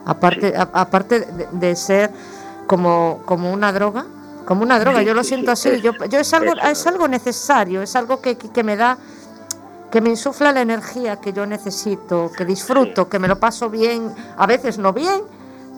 Aparte, 0.07 0.53
a- 0.55 0.69
aparte 0.73 1.19
de, 1.19 1.47
de 1.51 1.75
ser 1.75 2.09
como, 2.65 3.21
como 3.25 3.51
una 3.51 3.71
droga, 3.73 4.05
como 4.45 4.63
una 4.63 4.79
droga, 4.79 4.99
Sí, 4.99 5.05
yo 5.05 5.13
lo 5.13 5.23
siento 5.23 5.53
sí, 5.55 5.67
así, 5.69 5.77
es- 5.77 5.83
yo, 5.83 5.91
yo 6.09 6.19
es 6.19 6.33
algo, 6.33 6.53
es- 6.53 6.79
es 6.79 6.87
algo 6.87 7.07
necesario, 7.07 7.81
es 7.81 7.95
algo 7.95 8.21
que, 8.21 8.37
que, 8.37 8.49
que 8.49 8.63
me 8.63 8.75
da, 8.77 8.97
que 9.91 9.99
me 10.01 10.09
insufla 10.09 10.51
la 10.53 10.61
energía 10.61 11.17
que 11.17 11.33
yo 11.33 11.45
necesito, 11.45 12.31
que 12.35 12.45
disfruto, 12.45 13.03
Sí. 13.03 13.09
que 13.11 13.19
me 13.19 13.27
lo 13.27 13.37
paso 13.39 13.69
bien, 13.69 14.11
a 14.37 14.47
veces 14.47 14.77
no 14.77 14.93
bien, 14.93 15.21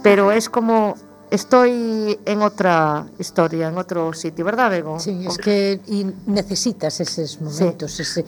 pero 0.04 0.32
es 0.32 0.48
como 0.50 0.96
estoy 1.32 2.20
en 2.26 2.42
otra 2.42 3.06
historia, 3.20 3.68
en 3.68 3.78
otro 3.78 4.14
sitio, 4.14 4.46
¿verdad, 4.46 4.70
Bego? 4.72 5.00
Sí, 5.00 5.26
es 5.28 5.38
que 5.38 5.80
y 5.88 6.06
necesitas 6.28 7.00
esos 7.00 7.40
momentos, 7.42 8.00
ese, 8.00 8.26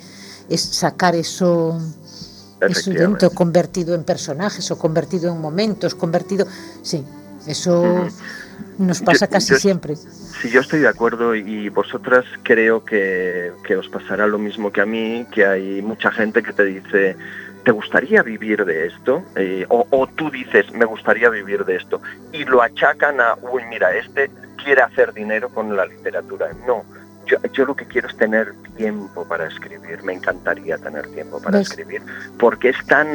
es 0.49 0.61
sacar 0.61 1.15
eso, 1.15 1.79
dentro, 2.69 3.29
convertido 3.31 3.95
en 3.95 4.03
personajes 4.03 4.69
o 4.71 4.77
convertido 4.77 5.31
en 5.33 5.39
momentos, 5.41 5.95
convertido... 5.95 6.45
Sí, 6.83 7.03
eso 7.47 8.07
nos 8.77 9.01
pasa 9.01 9.25
Yo- 9.25 9.31
casi 9.31 9.53
yo- 9.53 9.59
siempre. 9.59 9.95
Sí, 9.95 10.49
yo 10.49 10.61
estoy 10.61 10.79
de 10.79 10.87
acuerdo 10.87 11.35
y 11.35 11.69
vosotras 11.69 12.25
creo 12.43 12.83
que, 12.83 13.51
que 13.65 13.75
os 13.75 13.87
pasará 13.89 14.27
lo 14.27 14.37
mismo 14.39 14.71
que 14.71 14.81
a 14.81 14.85
mí, 14.85 15.25
que 15.31 15.45
hay 15.45 15.81
mucha 15.81 16.11
gente 16.11 16.41
que 16.41 16.51
te 16.53 16.63
dice, 16.65 17.15
¿te 17.63 17.71
gustaría 17.71 18.23
vivir 18.23 18.65
de 18.65 18.87
esto? 18.87 19.23
Eh, 19.35 19.65
o, 19.69 19.85
o 19.91 20.07
tú 20.07 20.31
dices, 20.31 20.71
me 20.73 20.85
gustaría 20.85 21.29
vivir 21.29 21.63
de 21.65 21.75
esto. 21.75 22.01
Y 22.31 22.45
lo 22.45 22.61
achacan 22.63 23.21
a, 23.21 23.35
uy, 23.51 23.63
mira, 23.69 23.95
este 23.95 24.31
quiere 24.63 24.81
hacer 24.81 25.13
dinero 25.13 25.49
con 25.49 25.75
la 25.75 25.85
literatura. 25.85 26.51
No, 26.65 26.83
yo, 27.31 27.37
yo 27.53 27.65
lo 27.65 27.75
que 27.75 27.85
quiero 27.85 28.07
es 28.07 28.17
tener 28.17 28.53
tiempo 28.75 29.25
para 29.25 29.47
escribir. 29.47 30.03
Me 30.03 30.13
encantaría 30.13 30.77
tener 30.77 31.07
tiempo 31.09 31.41
para 31.41 31.57
¿Ves? 31.59 31.69
escribir, 31.69 32.01
porque 32.37 32.69
es 32.69 32.85
tan, 32.87 33.07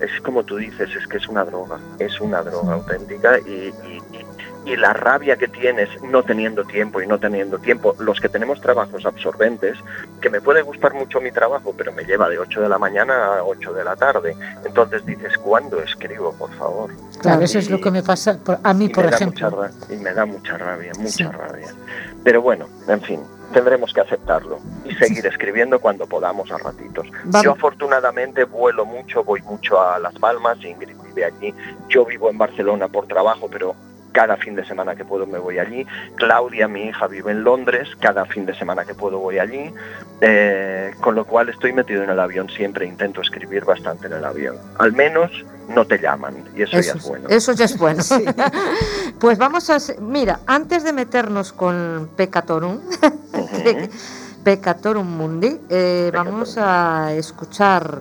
es 0.00 0.20
como 0.22 0.42
tú 0.44 0.56
dices, 0.56 0.90
es 0.96 1.06
que 1.06 1.18
es 1.18 1.28
una 1.28 1.44
droga, 1.44 1.78
es 1.98 2.20
una 2.20 2.42
droga 2.42 2.74
auténtica 2.74 3.38
y, 3.38 3.72
y- 3.86 4.02
y- 4.12 4.26
y 4.64 4.76
la 4.76 4.92
rabia 4.92 5.36
que 5.36 5.48
tienes 5.48 5.88
no 6.04 6.22
teniendo 6.22 6.62
tiempo 6.64 7.02
y 7.02 7.06
no 7.08 7.18
teniendo 7.18 7.58
tiempo, 7.58 7.96
los 7.98 8.20
que 8.20 8.28
tenemos 8.28 8.60
trabajos 8.60 9.04
absorbentes, 9.04 9.76
que 10.20 10.30
me 10.30 10.40
puede 10.40 10.62
gustar 10.62 10.94
mucho 10.94 11.20
mi 11.20 11.32
trabajo, 11.32 11.74
pero 11.76 11.92
me 11.92 12.04
lleva 12.04 12.28
de 12.28 12.38
8 12.38 12.60
de 12.60 12.68
la 12.68 12.78
mañana 12.78 13.38
a 13.38 13.42
8 13.44 13.72
de 13.72 13.82
la 13.82 13.96
tarde. 13.96 14.36
Entonces 14.64 15.04
dices, 15.04 15.36
¿cuándo 15.38 15.82
escribo, 15.82 16.32
por 16.34 16.52
favor? 16.54 16.90
Claro, 17.20 17.42
eso 17.42 17.58
es 17.58 17.70
lo 17.70 17.80
que 17.80 17.90
me 17.90 18.04
pasa 18.04 18.38
por- 18.38 18.60
a 18.62 18.72
mí, 18.72 18.88
por 18.88 19.06
ejemplo. 19.06 19.50
mucha 19.50 19.92
y 19.92 19.96
me 19.96 20.14
da 20.14 20.26
mucha 20.26 20.56
rabia, 20.56 20.92
mucha 20.96 21.10
Sí. 21.10 21.24
rabia. 21.24 21.74
Pero 22.22 22.40
bueno, 22.40 22.68
en 22.86 23.00
fin, 23.00 23.20
tendremos 23.52 23.92
que 23.92 24.00
aceptarlo 24.00 24.58
y 24.84 24.94
seguir 24.94 25.26
escribiendo 25.26 25.80
cuando 25.80 26.06
podamos 26.06 26.50
a 26.50 26.58
ratitos. 26.58 27.06
Yo 27.42 27.52
afortunadamente 27.52 28.44
vuelo 28.44 28.84
mucho, 28.84 29.22
voy 29.24 29.42
mucho 29.42 29.80
a 29.80 29.98
Las 29.98 30.14
Palmas, 30.14 30.62
Ingrid 30.64 30.96
vive 31.14 31.24
allí. 31.24 31.54
Yo 31.88 32.04
vivo 32.04 32.30
en 32.30 32.38
Barcelona 32.38 32.88
por 32.88 33.06
trabajo, 33.06 33.48
pero 33.50 33.74
cada 34.12 34.36
fin 34.36 34.54
de 34.54 34.64
semana 34.64 34.94
que 34.94 35.04
puedo 35.04 35.26
me 35.26 35.38
voy 35.38 35.58
allí. 35.58 35.86
Claudia, 36.16 36.68
mi 36.68 36.88
hija, 36.88 37.06
vive 37.06 37.32
en 37.32 37.44
Londres, 37.44 37.88
cada 38.00 38.24
fin 38.24 38.46
de 38.46 38.54
semana 38.54 38.84
que 38.84 38.94
puedo 38.94 39.18
voy 39.18 39.38
allí. 39.38 39.72
Eh, 40.20 40.92
con 41.00 41.14
lo 41.14 41.24
cual 41.24 41.48
estoy 41.48 41.72
metido 41.72 42.04
en 42.04 42.10
el 42.10 42.20
avión 42.20 42.48
siempre, 42.48 42.86
intento 42.86 43.20
escribir 43.20 43.64
bastante 43.64 44.06
en 44.06 44.12
el 44.12 44.24
avión. 44.24 44.56
Al 44.78 44.92
menos 44.92 45.30
no 45.68 45.86
te 45.86 45.98
llaman 45.98 46.44
y 46.54 46.62
eso, 46.62 46.80
ya 46.80 46.92
es 46.92 47.08
bueno. 47.08 47.28
eso 47.28 47.52
ya 47.52 47.64
es 47.64 47.78
bueno. 47.78 48.02
pues 49.18 49.38
vamos 49.38 49.70
a... 49.70 49.78
Mira, 50.00 50.40
antes 50.46 50.84
de 50.84 50.92
meternos 50.92 51.52
con 51.52 52.10
Pecatorum. 52.16 52.80
Pecatorum 54.44 55.06
Mundi, 55.06 55.60
eh, 55.68 56.10
vamos 56.12 56.58
a 56.58 57.12
escuchar 57.14 58.00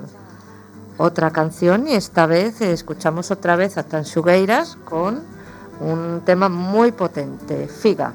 otra 0.98 1.32
canción 1.32 1.88
y 1.88 1.94
esta 1.94 2.26
vez 2.26 2.62
escuchamos 2.62 3.32
otra 3.32 3.56
vez 3.56 3.78
a 3.78 3.84
Tansugueiras 3.84 4.76
con 4.86 5.24
un 5.82 6.22
tema 6.24 6.48
muy 6.48 6.92
potente, 6.92 7.68
Figa. 7.68 8.14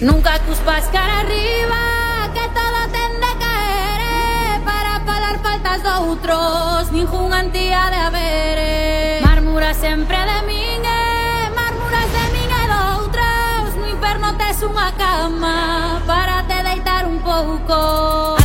Nunca 0.00 0.38
cuspas 0.46 0.84
cara 0.92 1.20
arriba, 1.20 2.30
que 2.32 2.46
todo 2.54 2.80
ten 2.92 3.12
de 3.18 3.32
caer 3.42 4.00
eh, 4.00 4.60
para 4.64 5.04
pagar 5.04 5.42
faltas 5.42 5.82
de 5.82 5.88
outros, 5.88 6.92
ningún 6.92 7.32
antía 7.34 7.90
de 7.90 7.96
haberes. 7.96 9.18
Eh. 9.18 9.20
Marmura 9.24 9.74
sempre 9.74 10.16
de 10.16 10.42
min, 10.46 10.82
eh, 10.86 11.50
marmuras 11.50 12.08
de 12.14 12.24
min 12.30 12.50
e 12.62 12.64
doutros, 12.70 13.74
no 13.74 13.86
inferno 13.90 14.38
tes 14.38 14.62
unha 14.62 14.94
cama 14.94 15.98
para 16.06 16.46
te 16.46 16.62
deitar 16.62 17.02
un 17.02 17.18
pouco. 17.18 18.37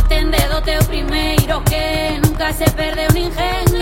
Nunca 2.34 2.52
se 2.52 2.64
perdeu 2.72 3.08
ninguén 3.12 3.64
eh, 3.68 3.73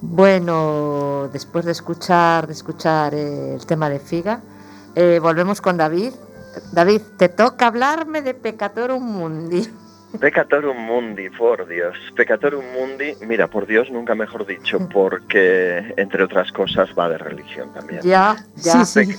Bueno, 0.00 1.28
después 1.32 1.64
de 1.64 1.72
escuchar, 1.72 2.46
de 2.46 2.52
escuchar 2.52 3.14
eh, 3.14 3.54
el 3.54 3.66
tema 3.66 3.90
de 3.90 3.98
Figa, 3.98 4.40
eh, 4.94 5.18
volvemos 5.20 5.60
con 5.60 5.76
David. 5.76 6.12
David, 6.72 7.02
te 7.16 7.28
toca 7.28 7.66
hablarme 7.66 8.22
de 8.22 8.34
Pecatorum 8.34 9.02
Mundi. 9.02 9.68
Pecatorum 10.20 10.76
mundi, 10.76 11.28
por 11.28 11.68
Dios. 11.68 11.94
Pecatorum 12.16 12.64
mundi, 12.72 13.14
mira, 13.26 13.46
por 13.46 13.66
Dios, 13.66 13.90
nunca 13.90 14.14
mejor 14.14 14.46
dicho, 14.46 14.78
porque 14.88 15.92
entre 15.96 16.24
otras 16.24 16.50
cosas 16.50 16.88
va 16.98 17.10
de 17.10 17.18
religión 17.18 17.72
también. 17.74 18.00
Ya, 18.02 18.36
ya. 18.56 18.84
Sí, 18.84 19.14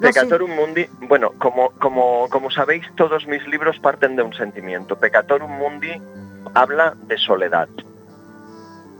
Pecatorum 0.00 0.54
mundi, 0.54 0.86
bueno, 1.08 1.32
como, 1.38 1.70
como, 1.72 2.28
como 2.28 2.50
sabéis, 2.50 2.84
todos 2.96 3.26
mis 3.26 3.46
libros 3.48 3.78
parten 3.80 4.14
de 4.14 4.22
un 4.22 4.32
sentimiento. 4.32 4.96
Pecatorum 4.96 5.50
mundi 5.50 6.00
habla 6.54 6.94
de 7.08 7.18
soledad, 7.18 7.68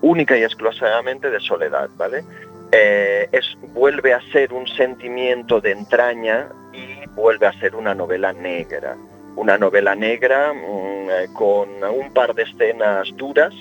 única 0.03 0.37
y 0.37 0.43
exclusivamente 0.43 1.31
de 1.31 1.41
soledad, 1.41 1.89
¿vale? 1.97 2.25
Eh, 2.73 3.29
es, 3.33 3.57
vuelve 3.73 4.13
a 4.13 4.21
ser 4.31 4.53
un 4.53 4.67
sentimiento 4.67 5.61
de 5.61 5.73
entraña 5.73 6.49
y 6.73 7.07
vuelve 7.11 7.47
a 7.47 7.53
ser 7.61 7.75
una 7.75 7.95
novela 7.95 8.33
negra. 8.33 8.97
Una 9.37 9.57
novela 9.57 9.95
negra 9.95 10.53
mm, 10.53 11.11
eh, 11.11 11.29
con 11.33 11.83
un 11.83 12.13
par 12.13 12.35
de 12.35 12.43
escenas 12.43 13.09
duras, 13.17 13.55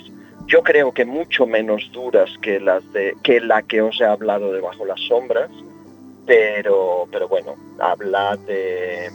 yo 0.46 0.62
creo 0.62 0.92
que 0.92 1.04
mucho 1.04 1.46
menos 1.46 1.90
duras 1.92 2.30
que 2.42 2.58
las 2.58 2.90
de 2.92 3.14
que 3.22 3.40
la 3.40 3.62
que 3.62 3.82
os 3.82 4.00
he 4.00 4.04
hablado 4.04 4.52
de 4.52 4.60
Bajo 4.60 4.84
las 4.84 5.00
sombras, 5.00 5.50
pero, 6.26 7.06
pero 7.10 7.28
bueno, 7.28 7.56
habla 7.78 8.36
de, 8.36 9.10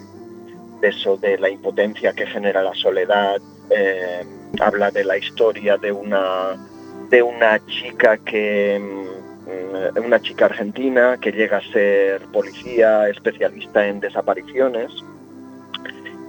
de 0.79 0.87
eso, 0.87 1.17
de 1.17 1.37
la 1.37 1.49
impotencia 1.49 2.13
que 2.13 2.25
genera 2.27 2.61
la 2.63 2.73
soledad, 2.73 3.39
eh, 3.69 4.23
habla 4.59 4.91
de 4.91 5.03
la 5.03 5.17
historia 5.17 5.77
de 5.77 5.91
una, 5.91 6.57
de 7.13 7.21
una 7.21 7.63
chica 7.67 8.17
que, 8.17 8.79
mm, 8.81 10.03
una 10.03 10.19
chica 10.19 10.45
argentina 10.45 11.15
que 11.21 11.31
llega 11.31 11.57
a 11.57 11.71
ser 11.71 12.23
policía 12.33 13.07
especialista 13.07 13.85
en 13.85 13.99
desapariciones 13.99 14.91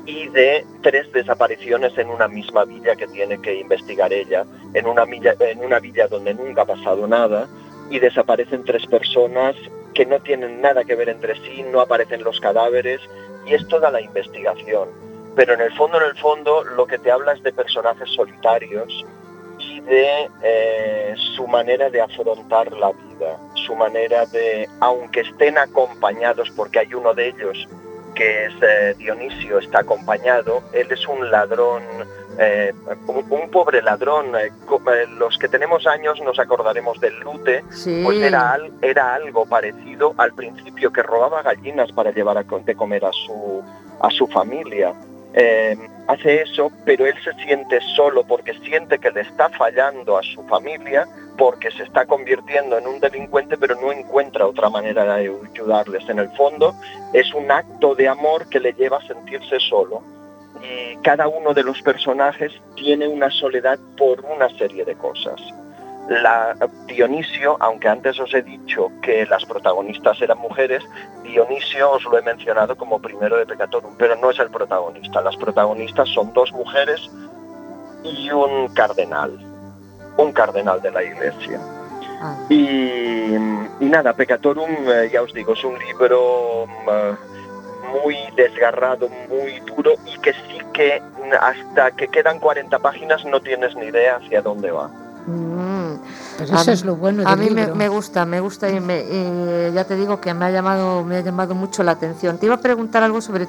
y 0.05 0.29
de 0.29 0.63
tres 0.83 1.11
desapariciones 1.11 1.97
en 1.97 2.11
una 2.11 2.29
misma 2.29 2.67
villa 2.67 2.97
que 2.97 3.07
tiene 3.07 3.41
que 3.41 3.55
investigar 3.61 4.13
ella, 4.13 4.45
en 4.75 4.87
una, 4.87 5.07
villa, 5.07 5.35
en 5.41 5.65
una 5.65 5.79
villa 5.79 6.07
donde 6.07 6.35
nunca 6.35 6.61
ha 6.63 6.67
pasado 6.67 7.07
nada 7.07 7.49
y 7.89 7.99
desaparecen 7.99 8.63
tres 8.65 8.85
personas 8.85 9.57
que 9.95 10.05
no 10.05 10.21
tienen 10.21 10.61
nada 10.61 10.85
que 10.85 10.97
ver 10.97 11.09
entre 11.09 11.35
sí, 11.37 11.65
no 11.73 11.81
aparecen 11.81 12.23
los 12.23 12.39
cadáveres 12.41 13.01
y 13.47 13.55
es 13.55 13.67
toda 13.69 13.91
la 13.91 14.03
investigación. 14.03 14.91
Pero 15.35 15.55
en 15.55 15.63
el 15.63 15.73
fondo, 15.79 15.97
en 15.97 16.09
el 16.11 16.17
fondo, 16.19 16.63
lo 16.63 16.87
que 16.87 16.99
te 16.99 17.11
habla 17.11 17.33
es 17.33 17.43
de 17.43 17.55
personajes 17.55 18.11
solitarios 18.11 19.07
de 19.87 20.31
eh, 20.43 21.15
su 21.37 21.47
manera 21.47 21.91
de 21.91 22.01
afrontar 22.01 22.73
la 22.73 22.93
vida, 22.93 23.39
su 23.55 23.75
manera 23.75 24.27
de, 24.27 24.69
aunque 24.81 25.21
estén 25.21 25.59
acompañados, 25.59 26.51
porque 26.57 26.81
hay 26.81 26.95
uno 26.95 27.15
de 27.15 27.29
ellos 27.29 27.69
que 28.15 28.47
es 28.47 28.55
eh, 28.63 28.95
Dionisio, 28.97 29.59
está 29.59 29.81
acompañado, 29.81 30.63
él 30.73 30.87
es 30.91 31.07
un 31.09 31.31
ladrón, 31.31 31.83
eh, 32.39 32.73
un, 33.09 33.27
un 33.29 33.51
pobre 33.51 33.83
ladrón, 33.83 34.33
los 35.19 35.37
que 35.37 35.49
tenemos 35.49 35.85
años 35.87 36.21
nos 36.23 36.39
acordaremos 36.39 37.01
del 37.01 37.19
lute, 37.21 37.65
Sí. 37.71 38.03
pues 38.05 38.21
era, 38.21 38.57
era 38.83 39.15
algo 39.15 39.47
parecido 39.47 40.15
al 40.17 40.33
principio 40.33 40.93
que 40.93 41.03
robaba 41.03 41.43
gallinas 41.43 41.91
para 41.93 42.13
llevar 42.13 42.39
a 42.39 42.45
de 42.45 42.75
comer 42.77 43.05
a 43.05 43.13
su, 43.13 43.63
a 44.01 44.11
su 44.11 44.27
familia. 44.29 44.95
Eh, 45.37 45.77
hace 46.07 46.43
eso, 46.43 46.71
pero 46.85 47.07
él 47.07 47.15
se 47.25 47.33
siente 47.45 47.81
solo 47.97 48.25
porque 48.25 48.55
siente 48.61 48.99
que 48.99 49.11
le 49.11 49.23
está 49.23 49.49
fallando 49.51 50.17
a 50.17 50.23
su 50.23 50.43
familia, 50.45 51.07
porque 51.37 51.73
se 51.73 51.83
está 51.83 52.07
convirtiendo 52.07 52.79
en 52.79 52.87
un 52.87 53.01
delincuente, 53.01 53.57
pero 53.57 53.75
no 53.75 53.91
encuentra 53.91 54.47
otra 54.47 54.71
manera 54.71 55.05
de 55.05 55.35
ayudarles. 55.53 56.09
En 56.09 56.21
el 56.21 56.31
fondo, 56.37 56.75
es 57.13 57.35
un 57.35 57.51
acto 57.51 57.95
de 57.97 58.09
amor 58.09 58.49
que 58.49 58.61
le 58.61 58.73
lleva 58.75 58.99
a 58.99 59.07
sentirse 59.07 59.59
solo. 59.59 60.03
Y 60.63 60.97
cada 60.99 61.27
uno 61.27 61.53
de 61.53 61.65
los 61.65 61.83
personajes 61.83 62.53
tiene 62.77 63.09
una 63.09 63.31
soledad 63.31 63.79
por 63.99 64.25
una 64.25 64.49
serie 64.57 64.85
de 64.85 64.95
cosas. 64.95 65.41
La 66.09 66.55
Dionisio, 66.87 67.57
aunque 67.61 67.89
antes 67.89 68.21
os 68.21 68.33
he 68.35 68.43
dicho 68.43 68.91
que 69.01 69.25
las 69.27 69.45
protagonistas 69.47 70.21
eran 70.21 70.39
mujeres, 70.39 70.85
Dionisio 71.23 71.93
os 71.93 72.05
lo 72.05 72.19
he 72.19 72.23
mencionado 72.23 72.77
como 72.77 73.01
primero 73.01 73.37
de 73.37 73.47
Pecatorum, 73.47 73.95
pero 73.97 74.15
no 74.17 74.31
es 74.31 74.39
el 74.39 74.51
protagonista. 74.51 75.23
Las 75.23 75.37
protagonistas 75.37 76.09
son 76.11 76.33
dos 76.35 76.53
mujeres 76.53 77.11
y 78.03 78.31
un 78.31 78.69
cardenal, 78.75 79.39
un 80.19 80.33
cardenal 80.33 80.83
de 80.83 80.91
la 80.91 81.03
iglesia. 81.03 81.59
Ah, 82.21 82.37
Y, 82.51 83.35
y 83.35 83.87
nada, 83.87 84.13
Pecatorum, 84.13 84.71
eh, 84.87 85.09
ya 85.11 85.23
os 85.23 85.33
digo, 85.33 85.55
es 85.55 85.65
un 85.65 85.79
libro 85.79 86.67
eh, 86.87 87.15
muy 88.03 88.17
desgarrado, 88.37 89.09
muy 89.31 89.61
duro 89.61 89.95
y 90.05 90.19
que 90.21 90.33
sí 90.33 90.59
que 90.75 91.03
hasta 91.41 91.93
que 91.93 92.09
quedan 92.09 92.41
40 92.41 92.79
páginas 92.81 93.25
no 93.25 93.41
tienes 93.41 93.75
ni 93.77 93.87
idea 93.87 94.17
hacia 94.17 94.43
dónde 94.43 94.71
va. 94.71 94.91
Mm. 95.27 95.95
Pero 96.39 96.53
A 96.53 96.57
eso 96.61 96.67
mí- 96.71 96.73
es 96.73 96.85
lo 96.85 96.97
bueno 96.97 97.23
A 97.27 97.37
mí 97.37 97.51
me, 97.51 97.61
libro. 97.63 97.75
me 97.77 97.89
gusta, 97.89 98.25
me 98.25 98.41
gusta 98.41 98.69
y, 98.71 98.81
me- 98.81 99.01
y 99.03 99.73
ya 99.73 99.85
te 99.85 99.97
digo 99.97 100.21
que 100.21 100.35
me 100.35 100.45
ha 100.47 100.51
llamado, 100.51 101.05
me 101.05 101.17
ha 101.17 101.21
llamado 101.21 101.55
mucho 101.55 101.83
la 101.83 101.93
atención. 101.93 102.39
Te 102.39 102.47
iba 102.47 102.57
a 102.57 102.61
preguntar 102.61 103.03
algo 103.03 103.21
sobre 103.21 103.47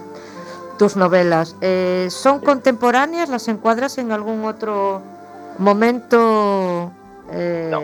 tus 0.77 0.95
novelas. 0.95 1.55
Eh, 1.61 2.07
¿Son 2.09 2.39
contemporáneas? 2.41 3.29
¿Las 3.29 3.47
encuadras 3.47 3.97
en 3.97 4.11
algún 4.11 4.45
otro 4.45 5.01
momento? 5.57 6.91
eh, 7.31 7.69
No. 7.71 7.81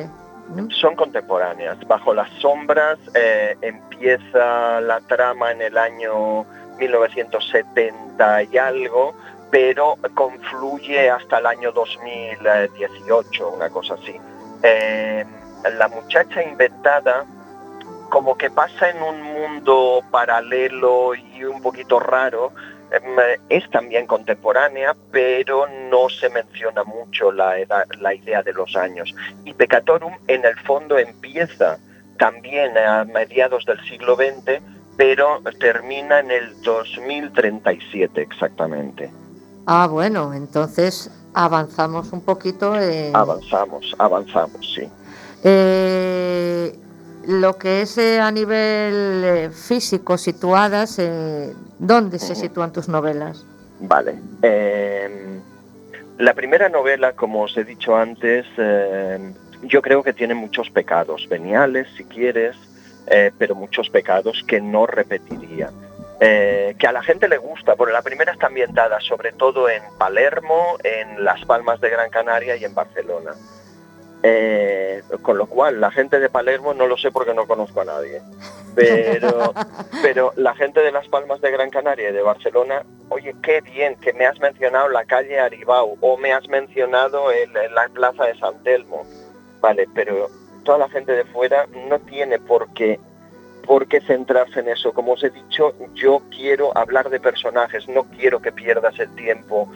¿no? 0.55 0.69
Son 0.71 0.95
contemporáneas. 0.97 1.77
Bajo 1.87 2.13
las 2.13 2.29
sombras 2.41 2.99
eh, 3.13 3.55
empieza 3.61 4.81
la 4.81 4.99
trama 5.07 5.51
en 5.51 5.61
el 5.61 5.77
año 5.77 6.45
1970 6.77 8.43
y 8.43 8.57
algo, 8.57 9.13
pero 9.51 9.97
confluye 10.15 11.09
hasta 11.09 11.37
el 11.39 11.45
año 11.45 11.71
2018, 11.71 13.49
una 13.49 13.69
cosa 13.69 13.95
así. 13.95 14.15
Eh, 14.63 15.25
la 15.77 15.87
muchacha 15.89 16.41
inventada 16.43 17.25
como 18.09 18.37
que 18.37 18.49
pasa 18.49 18.89
en 18.89 19.01
un 19.01 19.21
mundo 19.21 20.01
paralelo 20.11 21.15
y 21.15 21.43
un 21.43 21.61
poquito 21.61 21.99
raro, 21.99 22.51
em, 22.91 23.15
es 23.47 23.69
también 23.69 24.05
contemporánea, 24.05 24.95
pero 25.11 25.65
no 25.89 26.09
se 26.09 26.29
menciona 26.29 26.83
mucho 26.83 27.31
la, 27.31 27.57
edad- 27.59 27.87
la 27.99 28.13
idea 28.13 28.43
de 28.43 28.51
los 28.53 28.75
años. 28.75 29.13
Y 29.45 29.53
Pecatorum 29.53 30.13
en 30.27 30.43
el 30.43 30.59
fondo 30.61 30.97
empieza 30.97 31.77
también 32.17 32.77
a 32.77 33.05
mediados 33.05 33.65
del 33.65 33.79
siglo 33.87 34.15
XX, 34.15 34.61
pero 34.97 35.41
termina 35.59 36.19
en 36.19 36.31
el 36.31 36.61
2037 36.63 38.21
exactamente. 38.21 39.09
Ah, 39.65 39.87
bueno, 39.87 40.33
entonces 40.33 41.11
avanzamos 41.33 42.11
un 42.11 42.21
poquito 42.21 42.75
en 42.79 43.15
Avanzamos, 43.15 43.95
avanzamos, 43.97 44.73
sí. 44.75 44.89
Eh, 45.43 46.75
lo 47.27 47.57
que 47.57 47.81
es 47.81 47.97
eh, 47.97 48.19
a 48.19 48.31
nivel 48.31 49.23
eh, 49.23 49.49
físico 49.51 50.17
situadas, 50.17 50.97
eh, 50.99 51.53
¿dónde 51.79 52.19
se 52.19 52.35
sitúan 52.35 52.71
tus 52.73 52.87
novelas? 52.89 53.45
Vale. 53.79 54.19
eh, 54.41 55.39
la 56.17 56.33
primera 56.35 56.69
novela, 56.69 57.13
como 57.13 57.41
os 57.43 57.57
he 57.57 57.63
dicho 57.63 57.95
antes, 57.95 58.45
eh, 58.57 59.33
yo 59.63 59.81
creo 59.81 60.03
que 60.03 60.13
tiene 60.13 60.35
muchos 60.35 60.69
pecados 60.69 61.27
veniales, 61.27 61.87
si 61.97 62.03
quieres, 62.03 62.55
eh, 63.07 63.31
pero 63.37 63.55
muchos 63.55 63.89
pecados 63.89 64.43
que 64.47 64.61
no 64.61 64.85
repetiría. 64.85 65.71
Eh, 66.23 66.75
que 66.77 66.85
a 66.85 66.91
la 66.91 67.01
gente 67.01 67.27
le 67.27 67.37
gusta, 67.39 67.75
porque 67.75 67.93
la 67.93 68.03
primera 68.03 68.31
está 68.31 68.45
ambientada 68.45 68.99
sobre 69.01 69.31
todo 69.31 69.67
en 69.69 69.81
Palermo, 69.97 70.77
en 70.83 71.23
Las 71.23 71.43
Palmas 71.45 71.81
de 71.81 71.89
Gran 71.89 72.11
Canaria 72.11 72.55
y 72.55 72.63
en 72.63 72.75
Barcelona. 72.75 73.31
Eh, 74.23 75.01
con 75.23 75.39
lo 75.39 75.47
cual, 75.47 75.81
la 75.81 75.89
gente 75.89 76.19
de 76.19 76.29
Palermo 76.29 76.75
no 76.75 76.85
lo 76.85 76.95
sé 76.95 77.11
porque 77.11 77.33
no 77.33 77.47
conozco 77.47 77.81
a 77.81 77.85
nadie. 77.85 78.21
Pero, 78.75 79.51
pero 80.03 80.31
la 80.35 80.53
gente 80.53 80.81
de 80.81 80.91
Las 80.91 81.07
Palmas 81.07 81.41
de 81.41 81.49
Gran 81.49 81.71
Canaria 81.71 82.09
y 82.09 82.13
de 82.13 82.21
Barcelona, 82.21 82.83
oye, 83.09 83.35
qué 83.41 83.61
bien 83.61 83.95
que 83.95 84.13
me 84.13 84.27
has 84.27 84.39
mencionado 84.39 84.89
la 84.89 85.05
calle 85.05 85.39
Aribau 85.39 85.97
o 86.01 86.17
me 86.17 86.33
has 86.33 86.47
mencionado 86.47 87.31
el- 87.31 87.51
la 87.73 87.89
plaza 87.89 88.25
de 88.25 88.37
San 88.37 88.61
Telmo. 88.63 89.07
Vale, 89.59 89.87
pero 89.95 90.29
toda 90.65 90.77
la 90.77 90.89
gente 90.89 91.13
de 91.13 91.25
fuera 91.25 91.65
no 91.89 91.97
tiene 92.01 92.37
por 92.37 92.71
qué, 92.75 92.99
por 93.61 93.87
qué 93.87 94.01
centrarse 94.01 94.59
en 94.59 94.69
eso. 94.69 94.93
Como 94.93 95.13
os 95.13 95.23
he 95.23 95.29
dicho, 95.29 95.73
yo 95.93 96.21
quiero 96.29 96.75
hablar 96.77 97.09
de 97.09 97.19
personajes, 97.19 97.87
no 97.87 98.03
quiero 98.05 98.41
que 98.41 98.51
pierdas 98.51 98.97
el 98.99 99.13
tiempo 99.15 99.71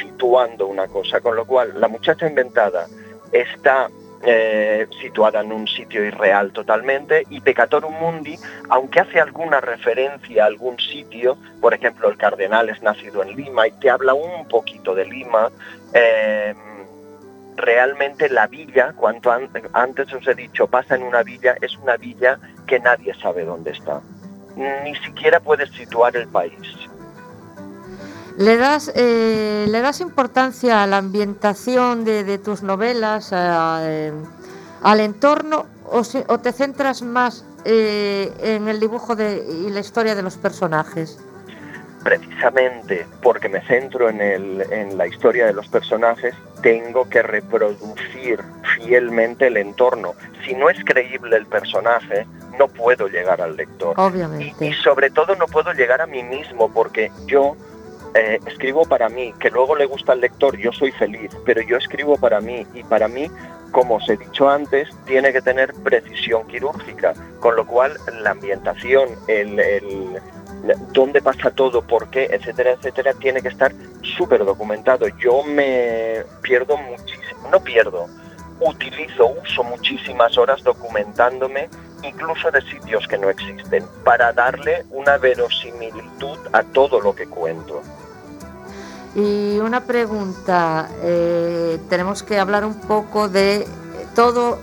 situando 0.00 0.66
una 0.66 0.86
cosa. 0.88 1.20
Con 1.20 1.36
lo 1.36 1.46
cual, 1.46 1.80
la 1.80 1.88
muchacha 1.88 2.26
inventada 2.26 2.86
está 3.32 3.88
eh, 4.24 4.86
situada 5.00 5.40
en 5.42 5.52
un 5.52 5.68
sitio 5.68 6.04
irreal 6.04 6.52
totalmente 6.52 7.24
y 7.30 7.40
Pecatorum 7.40 7.94
Mundi, 7.94 8.36
aunque 8.68 9.00
hace 9.00 9.20
alguna 9.20 9.60
referencia 9.60 10.42
a 10.42 10.46
algún 10.46 10.76
sitio, 10.80 11.36
por 11.60 11.72
ejemplo 11.72 12.08
el 12.08 12.16
cardenal 12.16 12.68
es 12.68 12.82
nacido 12.82 13.22
en 13.22 13.36
Lima 13.36 13.68
y 13.68 13.72
te 13.72 13.90
habla 13.90 14.14
un 14.14 14.48
poquito 14.48 14.94
de 14.96 15.04
Lima, 15.04 15.50
eh, 15.94 16.52
realmente 17.56 18.28
la 18.28 18.46
villa, 18.48 18.92
cuanto 18.96 19.30
an- 19.30 19.50
antes 19.72 20.12
os 20.12 20.26
he 20.26 20.34
dicho, 20.34 20.66
pasa 20.66 20.96
en 20.96 21.02
una 21.04 21.22
villa, 21.22 21.56
es 21.60 21.76
una 21.76 21.96
villa 21.96 22.38
que 22.68 22.78
nadie 22.78 23.12
sabe 23.20 23.44
dónde 23.44 23.72
está. 23.72 24.00
Ni 24.84 24.94
siquiera 24.96 25.40
puedes 25.40 25.70
situar 25.70 26.14
el 26.16 26.28
país. 26.28 26.52
¿Le 28.36 28.56
das, 28.56 28.92
eh, 28.94 29.66
¿le 29.68 29.80
das 29.80 30.00
importancia 30.00 30.82
a 30.84 30.86
la 30.86 30.98
ambientación 30.98 32.04
de, 32.04 32.22
de 32.22 32.38
tus 32.38 32.62
novelas, 32.62 33.32
a, 33.32 33.80
eh, 33.82 34.12
al 34.82 35.00
entorno, 35.00 35.66
o 35.90 36.38
te 36.38 36.52
centras 36.52 37.02
más 37.02 37.44
eh, 37.64 38.32
en 38.42 38.68
el 38.68 38.78
dibujo 38.78 39.16
de, 39.16 39.44
y 39.66 39.70
la 39.70 39.80
historia 39.80 40.14
de 40.14 40.22
los 40.22 40.36
personajes? 40.36 41.18
precisamente 42.04 43.06
porque 43.22 43.48
me 43.48 43.60
centro 43.66 44.08
en, 44.08 44.20
el- 44.20 44.64
en 44.72 44.96
la 44.96 45.06
historia 45.06 45.46
de 45.46 45.52
los 45.52 45.66
personajes, 45.68 46.32
tengo 46.62 47.06
que 47.08 47.22
reproducir 47.22 48.40
fielmente 48.76 49.48
el 49.48 49.56
entorno. 49.56 50.14
Si 50.46 50.54
no 50.54 50.70
es 50.70 50.82
creíble 50.84 51.36
el 51.36 51.46
personaje, 51.46 52.26
no 52.58 52.68
puedo 52.68 53.08
llegar 53.08 53.40
al 53.40 53.56
lector. 53.56 53.94
Y, 54.60 54.64
y 54.66 54.72
sobre 54.74 55.10
todo 55.10 55.34
no 55.36 55.46
puedo 55.46 55.72
llegar 55.72 56.00
a 56.00 56.06
mí 56.06 56.22
mismo 56.22 56.72
porque 56.72 57.10
yo 57.26 57.56
eh, 58.14 58.38
escribo 58.46 58.84
para 58.84 59.08
mí, 59.08 59.32
que 59.38 59.50
luego 59.50 59.76
le 59.76 59.86
gusta 59.86 60.12
al 60.12 60.20
lector, 60.20 60.56
yo 60.58 60.72
soy 60.72 60.90
feliz, 60.92 61.30
pero 61.44 61.60
yo 61.62 61.76
escribo 61.76 62.16
para 62.16 62.40
mí 62.40 62.66
y 62.74 62.82
para 62.84 63.06
mí, 63.08 63.30
como 63.70 63.96
os 63.96 64.08
he 64.08 64.16
dicho 64.16 64.48
antes, 64.48 64.88
tiene 65.04 65.32
que 65.32 65.42
tener 65.42 65.72
precisión 65.74 66.46
quirúrgica, 66.46 67.14
con 67.40 67.54
lo 67.54 67.66
cual 67.66 67.96
la 68.22 68.30
ambientación, 68.30 69.08
el, 69.28 69.58
el- 69.60 70.18
dónde 70.92 71.22
pasa 71.22 71.50
todo, 71.50 71.82
por 71.82 72.08
qué, 72.10 72.24
etcétera, 72.32 72.72
etcétera, 72.72 73.12
tiene 73.14 73.40
que 73.42 73.48
estar 73.48 73.72
súper 74.16 74.44
documentado. 74.44 75.06
Yo 75.18 75.42
me 75.44 76.24
pierdo 76.42 76.76
muchísimo, 76.76 77.48
no 77.52 77.60
pierdo, 77.60 78.06
utilizo, 78.60 79.26
uso 79.44 79.62
muchísimas 79.62 80.36
horas 80.36 80.62
documentándome 80.64 81.68
incluso 82.02 82.50
de 82.50 82.60
sitios 82.62 83.06
que 83.08 83.18
no 83.18 83.30
existen, 83.30 83.84
para 84.04 84.32
darle 84.32 84.84
una 84.90 85.18
verosimilitud 85.18 86.38
a 86.52 86.62
todo 86.62 87.00
lo 87.00 87.14
que 87.14 87.26
cuento. 87.26 87.82
Y 89.14 89.58
una 89.58 89.80
pregunta, 89.80 90.88
eh, 91.02 91.78
tenemos 91.88 92.22
que 92.22 92.38
hablar 92.38 92.64
un 92.64 92.74
poco 92.80 93.28
de 93.28 93.66
todo, 94.14 94.58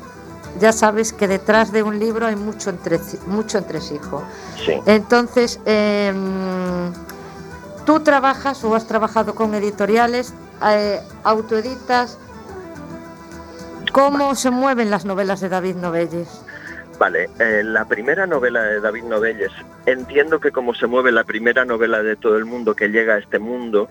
ya 0.59 0.71
sabes 0.71 1.11
que 1.11 1.27
detrás 1.27 1.71
de 1.71 1.83
un 1.83 1.99
libro 1.99 2.27
hay 2.27 2.35
mucho, 2.35 2.69
entre, 2.69 2.99
mucho 3.27 3.57
entresijo. 3.57 4.23
Sí. 4.63 4.79
Entonces, 4.85 5.59
em, 5.65 6.93
tú 7.85 7.99
trabajas 7.99 8.63
o 8.63 8.75
has 8.75 8.87
trabajado 8.87 9.35
con 9.35 9.53
editoriales, 9.55 10.33
eh, 10.63 11.01
autoeditas. 11.23 12.17
¿Cómo 13.91 14.35
se 14.35 14.51
mueven 14.51 14.89
las 14.89 15.05
novelas 15.05 15.39
de 15.39 15.49
David 15.49 15.75
Novelles? 15.75 16.44
Vale, 16.97 17.29
eh, 17.39 17.61
la 17.63 17.85
primera 17.85 18.25
novela 18.25 18.63
de 18.63 18.79
David 18.79 19.03
Novelles, 19.03 19.51
entiendo 19.85 20.39
que 20.39 20.51
como 20.51 20.73
se 20.73 20.87
mueve 20.87 21.11
la 21.11 21.25
primera 21.25 21.65
novela 21.65 22.01
de 22.01 22.15
todo 22.15 22.37
el 22.37 22.45
mundo 22.45 22.73
que 22.73 22.87
llega 22.87 23.15
a 23.15 23.17
este 23.17 23.37
mundo, 23.37 23.89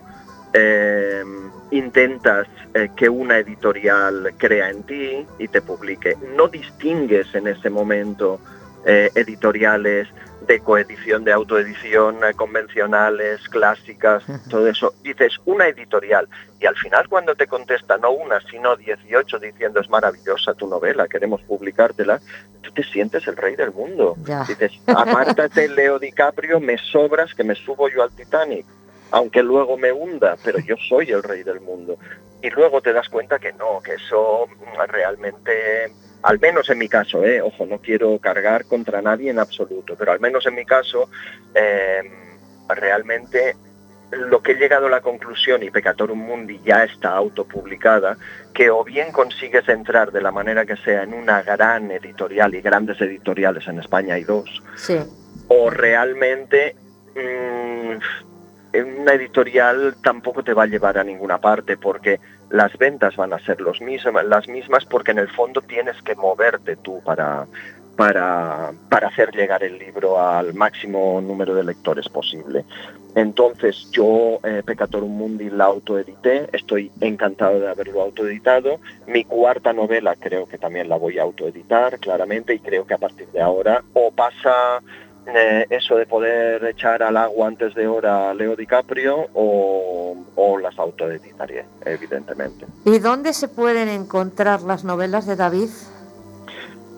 eh, 0.53 1.23
intentas 1.71 2.47
eh, 2.73 2.89
que 2.95 3.09
una 3.09 3.37
editorial 3.37 4.33
crea 4.37 4.69
en 4.69 4.83
ti 4.83 5.25
y 5.37 5.47
te 5.47 5.61
publique. 5.61 6.17
No 6.35 6.47
distingues 6.47 7.33
en 7.35 7.47
ese 7.47 7.69
momento 7.69 8.39
eh, 8.85 9.09
editoriales 9.15 10.07
de 10.45 10.59
coedición, 10.59 11.23
de 11.23 11.33
autoedición, 11.33 12.23
eh, 12.23 12.33
convencionales, 12.33 13.47
clásicas, 13.49 14.23
todo 14.49 14.67
eso. 14.67 14.93
Dices 15.03 15.33
una 15.45 15.67
editorial 15.67 16.27
y 16.59 16.65
al 16.65 16.75
final 16.75 17.07
cuando 17.09 17.35
te 17.35 17.47
contesta 17.47 17.97
no 17.97 18.11
una, 18.11 18.39
sino 18.49 18.75
18 18.75 19.39
diciendo 19.39 19.79
es 19.79 19.89
maravillosa 19.89 20.53
tu 20.53 20.67
novela, 20.67 21.07
queremos 21.07 21.41
publicártela, 21.43 22.19
tú 22.61 22.71
te 22.71 22.83
sientes 22.83 23.27
el 23.27 23.37
rey 23.37 23.55
del 23.55 23.71
mundo. 23.71 24.15
Ya. 24.25 24.43
Dices, 24.43 24.71
apártate 24.87 25.67
Leo 25.75 25.99
DiCaprio, 25.99 26.59
me 26.59 26.77
sobras 26.77 27.33
que 27.33 27.43
me 27.43 27.55
subo 27.55 27.89
yo 27.89 28.03
al 28.03 28.11
Titanic, 28.11 28.65
aunque 29.11 29.43
luego 29.43 29.77
me 29.77 29.91
hunda, 29.91 30.37
pero 30.43 30.59
yo 30.59 30.75
soy 30.89 31.11
el 31.11 31.23
rey 31.23 31.43
del 31.43 31.61
mundo. 31.61 31.97
Y 32.41 32.49
luego 32.51 32.81
te 32.81 32.93
das 32.93 33.09
cuenta 33.09 33.39
que 33.39 33.53
no, 33.53 33.81
que 33.83 33.93
eso 33.93 34.47
realmente 34.87 35.91
al 36.23 36.39
menos 36.39 36.69
en 36.69 36.77
mi 36.79 36.87
caso, 36.89 37.23
eh, 37.23 37.41
ojo, 37.41 37.65
no 37.65 37.79
quiero 37.79 38.17
cargar 38.19 38.65
contra 38.65 39.01
nadie 39.01 39.29
en 39.29 39.39
absoluto, 39.39 39.95
pero 39.97 40.11
al 40.11 40.19
menos 40.19 40.45
en 40.45 40.55
mi 40.55 40.65
caso, 40.65 41.09
eh, 41.53 42.01
realmente 42.69 43.55
lo 44.11 44.41
que 44.41 44.53
he 44.53 44.55
llegado 44.55 44.87
a 44.87 44.89
la 44.89 45.01
conclusión, 45.01 45.63
y 45.63 45.71
Pecatorum 45.71 46.17
Mundi 46.19 46.59
ya 46.63 46.83
está 46.83 47.09
autopublicada, 47.09 48.17
que 48.53 48.69
o 48.69 48.83
bien 48.83 49.11
consigues 49.11 49.67
entrar 49.67 50.11
de 50.11 50.21
la 50.21 50.31
manera 50.31 50.65
que 50.65 50.77
sea 50.77 51.03
en 51.03 51.13
una 51.13 51.41
gran 51.41 51.91
editorial, 51.91 52.53
y 52.55 52.61
grandes 52.61 53.01
editoriales 53.01 53.67
en 53.67 53.79
España 53.79 54.15
hay 54.15 54.23
dos, 54.23 54.63
Sí. 54.75 54.97
o 55.47 55.69
realmente 55.69 56.75
mm, 57.15 57.91
en 58.73 58.99
una 58.99 59.13
editorial 59.13 59.95
tampoco 60.03 60.43
te 60.43 60.53
va 60.53 60.63
a 60.63 60.67
llevar 60.67 60.97
a 60.97 61.03
ninguna 61.03 61.39
parte 61.39 61.77
porque 61.77 62.19
las 62.55 62.77
ventas 62.77 63.15
van 63.17 63.33
a 63.33 63.39
ser 63.39 63.59
los 63.59 63.81
mismas, 63.81 64.25
las 64.25 64.47
mismas 64.47 64.85
porque 64.85 65.11
en 65.11 65.19
el 65.19 65.29
fondo 65.29 65.61
tienes 65.61 66.01
que 66.01 66.15
moverte 66.15 66.77
tú 66.77 67.01
para, 67.03 67.47
para, 67.97 68.71
para 68.89 69.07
hacer 69.09 69.31
llegar 69.31 69.61
el 69.63 69.77
libro 69.77 70.19
al 70.19 70.53
máximo 70.53 71.19
número 71.21 71.53
de 71.53 71.65
lectores 71.65 72.07
posible. 72.07 72.63
Entonces 73.13 73.89
yo 73.91 74.39
eh, 74.43 74.61
Pecatorum 74.65 75.11
Mundi 75.11 75.49
la 75.49 75.65
autoedité, 75.65 76.49
estoy 76.51 76.91
encantado 76.99 77.59
de 77.59 77.69
haberlo 77.69 78.01
autoeditado. 78.01 78.79
Mi 79.07 79.23
cuarta 79.23 79.73
novela 79.73 80.15
creo 80.15 80.47
que 80.47 80.57
también 80.57 80.89
la 80.89 80.97
voy 80.97 81.19
a 81.19 81.23
autoeditar, 81.23 81.97
claramente, 81.99 82.53
y 82.53 82.59
creo 82.59 82.85
que 82.85 82.93
a 82.93 82.97
partir 82.97 83.27
de 83.27 83.41
ahora 83.41 83.83
o 83.93 84.11
pasa 84.11 84.81
eh, 85.27 85.65
eso 85.69 85.95
de 85.95 86.05
poder 86.05 86.63
echar 86.65 87.03
al 87.03 87.17
agua 87.17 87.47
antes 87.47 87.73
de 87.75 87.87
hora 87.87 88.29
a 88.29 88.33
Leo 88.33 88.55
DiCaprio 88.55 89.27
o, 89.33 90.15
o 90.35 90.57
las 90.57 90.77
autoeditaré, 90.77 91.65
evidentemente. 91.85 92.65
¿Y 92.85 92.99
dónde 92.99 93.33
se 93.33 93.47
pueden 93.47 93.89
encontrar 93.89 94.61
las 94.61 94.83
novelas 94.83 95.25
de 95.25 95.35
David? 95.35 95.69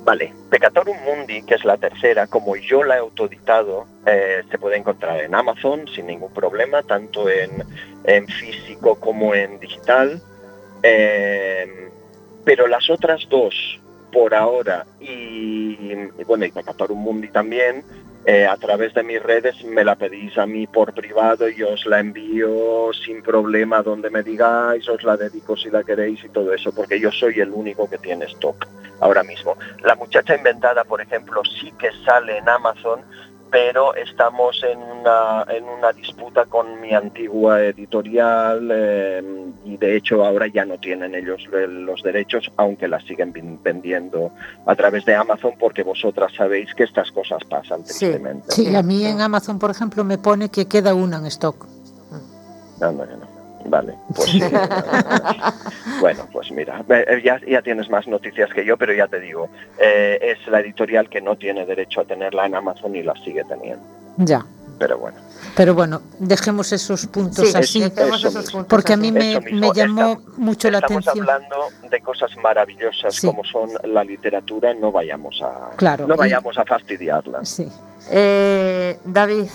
Vale, 0.03 0.33
Pecatorum 0.49 0.95
Mundi, 1.03 1.41
que 1.41 1.55
es 1.55 1.65
la 1.65 1.75
tercera, 1.75 2.27
como 2.27 2.55
yo 2.55 2.81
la 2.83 2.95
he 2.95 2.99
autoeditado, 2.99 3.85
eh, 4.05 4.41
se 4.49 4.57
puede 4.57 4.77
encontrar 4.77 5.19
en 5.19 5.35
Amazon 5.35 5.85
sin 5.93 6.07
ningún 6.07 6.33
problema, 6.33 6.81
tanto 6.83 7.29
en, 7.29 7.63
en 8.05 8.25
físico 8.27 8.95
como 8.95 9.35
en 9.35 9.59
digital. 9.59 10.21
Eh, 10.81 11.89
pero 12.45 12.67
las 12.67 12.89
otras 12.89 13.27
dos, 13.29 13.81
por 14.13 14.33
ahora, 14.33 14.85
y, 15.01 15.91
y 16.17 16.23
bueno, 16.25 16.45
y 16.45 16.51
Pecatorum 16.51 16.97
Mundi 16.97 17.27
también, 17.27 17.83
eh, 18.29 18.45
a 18.45 18.57
través 18.57 18.93
de 18.93 19.03
mis 19.03 19.23
redes 19.23 19.63
me 19.63 19.85
la 19.85 19.95
pedís 19.95 20.37
a 20.37 20.45
mí 20.45 20.67
por 20.67 20.93
privado 20.93 21.47
y 21.47 21.63
os 21.63 21.85
la 21.85 22.01
envío 22.01 22.91
sin 22.91 23.23
problema 23.23 23.81
donde 23.81 24.09
me 24.09 24.21
digáis, 24.21 24.85
os 24.89 25.01
la 25.03 25.15
dedico 25.15 25.55
si 25.55 25.69
la 25.69 25.81
queréis 25.81 26.21
y 26.25 26.27
todo 26.27 26.53
eso, 26.53 26.75
porque 26.75 26.99
yo 26.99 27.09
soy 27.09 27.39
el 27.39 27.51
único 27.51 27.89
que 27.89 27.97
tiene 27.97 28.25
stock 28.25 28.67
ahora 28.99 29.23
mismo. 29.23 29.55
La 29.81 29.95
muchacha 29.95 30.35
inventada, 30.35 30.83
por 30.83 30.99
ejemplo, 30.99 31.41
sí 31.45 31.71
que 31.79 31.87
sale 32.03 32.39
en 32.39 32.49
Amazon, 32.49 32.99
pero 33.49 33.95
estamos 33.95 34.61
en 34.63 34.79
una, 34.79 35.45
en 35.49 35.63
una 35.65 35.91
disputa 35.93 36.45
con 36.45 36.81
mi 36.81 36.93
antigua 36.93 37.61
editorial 37.63 38.69
eh, 38.71 39.23
y 39.65 39.77
de 39.77 39.95
hecho 39.97 40.25
ahora 40.25 40.47
ya 40.47 40.65
no 40.65 40.77
tienen 40.79 41.15
ellos 41.15 41.41
eh, 41.53 41.67
los 41.67 42.03
derechos, 42.03 42.51
aunque 42.57 42.87
la 42.87 42.99
siguen 43.01 43.33
vendiendo 43.63 44.31
a 44.65 44.75
través 44.75 45.05
de 45.05 45.15
Amazon 45.15 45.53
porque 45.59 45.83
vosotras 45.83 46.33
sabéis 46.35 46.73
que 46.75 46.83
estas 46.83 47.11
cosas 47.11 47.43
pasan 47.45 47.85
Sí. 47.85 47.99
tristemente. 48.07 48.51
Sí, 48.51 48.75
a 48.75 48.83
mí 48.83 49.05
en 49.05 49.21
Amazon, 49.21 49.59
por 49.59 49.71
ejemplo, 49.71 50.03
me 50.03 50.17
pone 50.17 50.49
que 50.49 50.67
queda 50.67 50.93
una 50.93 51.17
en 51.17 51.25
stock. 51.27 51.65
Anda 52.81 53.07
que 53.07 53.15
no. 53.17 53.36
Vale, 53.65 53.95
pues 54.15 54.29
sí. 54.29 54.41
bueno, 55.99 56.27
pues 56.31 56.51
mira, 56.51 56.83
eh, 56.89 57.21
ya, 57.23 57.39
ya 57.47 57.61
tienes 57.61 57.89
más 57.89 58.07
noticias 58.07 58.49
que 58.53 58.65
yo, 58.65 58.77
pero 58.77 58.93
ya 58.93 59.07
te 59.07 59.19
digo, 59.19 59.49
eh, 59.79 60.19
es 60.21 60.47
la 60.47 60.59
editorial 60.59 61.09
que 61.09 61.21
no 61.21 61.35
tiene 61.37 61.65
derecho 61.65 62.01
a 62.01 62.05
tenerla 62.05 62.45
en 62.45 62.55
Amazon 62.55 62.95
y 62.95 63.03
la 63.03 63.13
sigue 63.23 63.43
teniendo. 63.45 63.83
Ya. 64.17 64.45
Pero 64.79 64.99
bueno, 64.99 65.17
Pero 65.55 65.73
bueno, 65.73 66.01
dejemos 66.19 66.71
esos 66.71 67.07
puntos 67.07 67.49
Sí, 67.49 67.57
así, 67.57 67.79
dejemos 67.81 68.19
eso 68.19 68.27
esos 68.27 68.35
mismo. 68.45 68.51
puntos 68.59 68.67
porque 68.69 68.93
a 68.93 68.97
mí 68.97 69.11
me, 69.11 69.39
me 69.39 69.71
llamó 69.73 70.11
estamos- 70.13 70.37
mucho 70.37 70.69
la 70.69 70.77
estamos 70.77 71.07
atención. 71.07 71.29
hablando 71.31 71.55
de 71.89 72.01
cosas 72.01 72.29
maravillosas 72.43 73.15
Sí. 73.15 73.25
como 73.25 73.43
son 73.43 73.71
la 73.85 74.03
literatura, 74.03 74.75
no 74.75 74.91
vayamos 74.91 75.41
a 75.41 75.71
Claro, 75.77 76.05
no 76.05 76.13
y- 76.13 76.17
vayamos 76.17 76.55
a 76.59 76.63
fastidiarla. 76.63 77.43
Sí. 77.43 77.67
Eh, 78.11 78.99
David, 79.03 79.45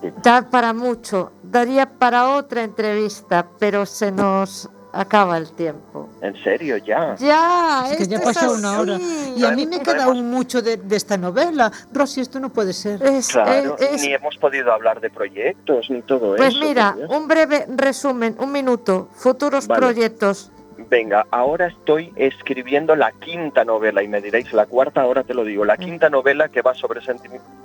Dime. 0.00 0.14
da 0.22 0.48
para 0.50 0.72
mucho, 0.72 1.32
daría 1.42 1.86
para 1.88 2.34
otra 2.34 2.62
entrevista, 2.62 3.46
pero 3.58 3.84
se 3.86 4.10
nos 4.12 4.68
acaba 4.92 5.36
el 5.36 5.52
tiempo. 5.52 6.08
En 6.22 6.34
serio, 6.42 6.78
ya. 6.78 7.14
Ya, 7.16 7.84
Es 7.90 7.98
que 7.98 8.06
ya 8.06 8.16
esto 8.16 8.32
pasó 8.32 8.52
una 8.54 8.80
hora. 8.80 8.98
Y 9.36 9.44
a 9.44 9.50
mí 9.52 9.66
me 9.66 9.76
No 9.76 9.82
queda 9.82 10.02
hemos- 10.02 10.06
aún 10.16 10.30
mucho 10.30 10.62
de, 10.62 10.78
de 10.78 10.96
esta 10.96 11.16
novela. 11.16 11.70
Rosy, 11.92 12.22
esto 12.22 12.40
no 12.40 12.48
puede 12.48 12.72
ser. 12.72 13.02
Es- 13.02 13.28
Claro, 13.28 13.76
es- 13.78 13.90
es- 13.92 14.02
ni 14.02 14.14
hemos 14.14 14.36
podido 14.38 14.72
hablar 14.72 15.00
de 15.00 15.10
proyectos 15.10 15.86
ni 15.90 16.02
todo 16.02 16.34
pues 16.36 16.54
eso. 16.54 16.64
mira, 16.64 16.92
por 16.94 17.06
Dios. 17.06 17.10
un 17.20 17.28
breve 17.28 17.66
resumen, 17.76 18.34
un 18.40 18.50
minuto, 18.50 19.08
futuros 19.14 19.66
Vale. 19.68 19.78
proyectos. 19.80 20.50
Venga, 20.88 21.26
ahora 21.30 21.66
estoy 21.66 22.12
escribiendo 22.16 22.96
la 22.96 23.12
quinta 23.12 23.64
novela 23.64 24.02
y 24.02 24.08
me 24.08 24.22
diréis 24.22 24.52
la 24.54 24.64
cuarta, 24.64 25.02
ahora 25.02 25.22
te 25.22 25.34
lo 25.34 25.44
digo, 25.44 25.64
la 25.66 25.76
quinta 25.76 26.08
novela 26.08 26.48
que 26.48 26.62
va 26.62 26.72
sobre, 26.74 27.00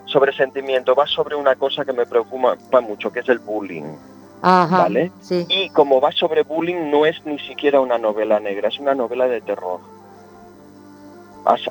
sobre 0.05 0.33
sentimiento, 0.33 0.93
va 0.93 1.07
sobre 1.07 1.35
una 1.35 1.55
cosa 1.55 1.85
que 1.85 1.93
me 1.93 2.05
preocupa 2.05 2.57
mucho, 2.81 3.11
que 3.11 3.21
es 3.21 3.29
el 3.29 3.39
bullying. 3.39 3.95
Ajá, 4.41 4.79
Vale. 4.79 5.13
sí. 5.21 5.45
Y 5.47 5.69
como 5.69 6.01
va 6.01 6.11
sobre 6.11 6.43
bullying, 6.43 6.91
no 6.91 7.05
es 7.05 7.25
ni 7.25 7.39
siquiera 7.39 7.79
una 7.79 7.97
novela 7.97 8.41
negra, 8.41 8.67
es 8.67 8.77
una 8.79 8.93
novela 8.93 9.25
de 9.27 9.39
terror. 9.39 9.79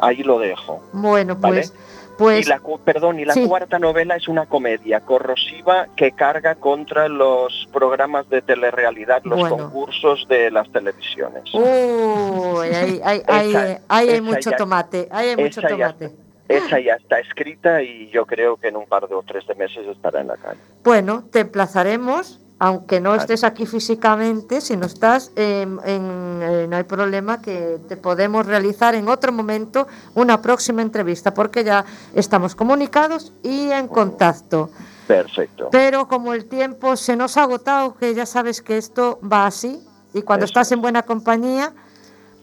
Ahí 0.00 0.22
lo 0.22 0.38
dejo. 0.38 0.82
Bueno, 0.94 1.36
Vale. 1.36 1.56
pues, 1.56 1.74
pues 2.18 2.46
y 2.46 2.48
la, 2.50 2.60
perdón, 2.84 3.18
y 3.20 3.24
la 3.24 3.34
sí. 3.34 3.46
cuarta 3.46 3.78
novela 3.78 4.16
es 4.16 4.28
una 4.28 4.46
comedia 4.46 5.00
corrosiva 5.00 5.86
que 5.96 6.12
carga 6.12 6.54
contra 6.56 7.08
los 7.08 7.68
programas 7.72 8.28
de 8.28 8.42
telerrealidad, 8.42 9.22
los 9.24 9.38
Bueno. 9.40 9.56
concursos 9.56 10.26
de 10.28 10.50
las 10.50 10.70
televisiones. 10.72 11.44
Uy, 11.54 12.68
ahí, 12.68 12.96
Esa- 13.04 13.08
ahí 13.36 13.54
hay 13.88 14.08
esa 14.10 14.22
mucho 14.22 14.50
ya- 14.50 14.56
tomate, 14.56 15.08
ahí 15.10 15.28
hay 15.30 15.36
mucho 15.36 15.60
ya 15.60 15.68
tomate. 15.68 16.10
Esa 16.48 16.80
ya 16.80 16.94
está 16.96 17.18
escrita 17.18 17.82
y 17.82 18.10
yo 18.10 18.26
creo 18.26 18.56
que 18.58 18.68
en 18.68 18.76
un 18.76 18.84
par 18.86 19.08
de 19.08 19.14
o 19.14 19.22
tres 19.22 19.46
de 19.46 19.54
meses 19.54 19.86
estará 19.86 20.20
en 20.20 20.26
la 20.26 20.36
calle. 20.36 20.60
Bueno, 20.84 21.24
te 21.32 21.40
emplazaremos, 21.40 22.40
aunque 22.64 23.00
no 23.00 23.10
Vale. 23.10 23.22
estés 23.22 23.42
aquí 23.42 23.66
físicamente, 23.66 24.60
si 24.60 24.76
no 24.76 24.86
estás, 24.86 25.32
eh, 25.34 25.62
en- 25.62 26.40
eh, 26.42 26.66
no 26.70 26.76
hay 26.76 26.84
problema 26.84 27.42
que 27.42 27.80
te 27.88 27.96
podemos 27.96 28.46
realizar 28.46 28.94
en 28.94 29.08
otro 29.08 29.32
momento 29.32 29.88
una 30.14 30.40
próxima 30.40 30.80
entrevista, 30.80 31.34
porque 31.34 31.64
ya 31.64 31.84
estamos 32.14 32.54
comunicados 32.54 33.32
y 33.42 33.68
en 33.72 33.88
contacto. 33.88 34.70
Perfecto. 35.08 35.70
Pero 35.72 36.06
como 36.06 36.34
el 36.34 36.44
tiempo 36.44 36.94
se 36.94 37.16
nos 37.16 37.36
ha 37.36 37.42
agotado, 37.42 37.96
que 37.96 38.14
ya 38.14 38.26
sabes 38.26 38.62
que 38.62 38.78
esto 38.78 39.18
va 39.20 39.46
así, 39.46 39.84
y 40.14 40.22
cuando 40.22 40.44
Eso 40.44 40.52
estás 40.52 40.70
en 40.70 40.80
buena 40.80 41.02
compañía, 41.02 41.72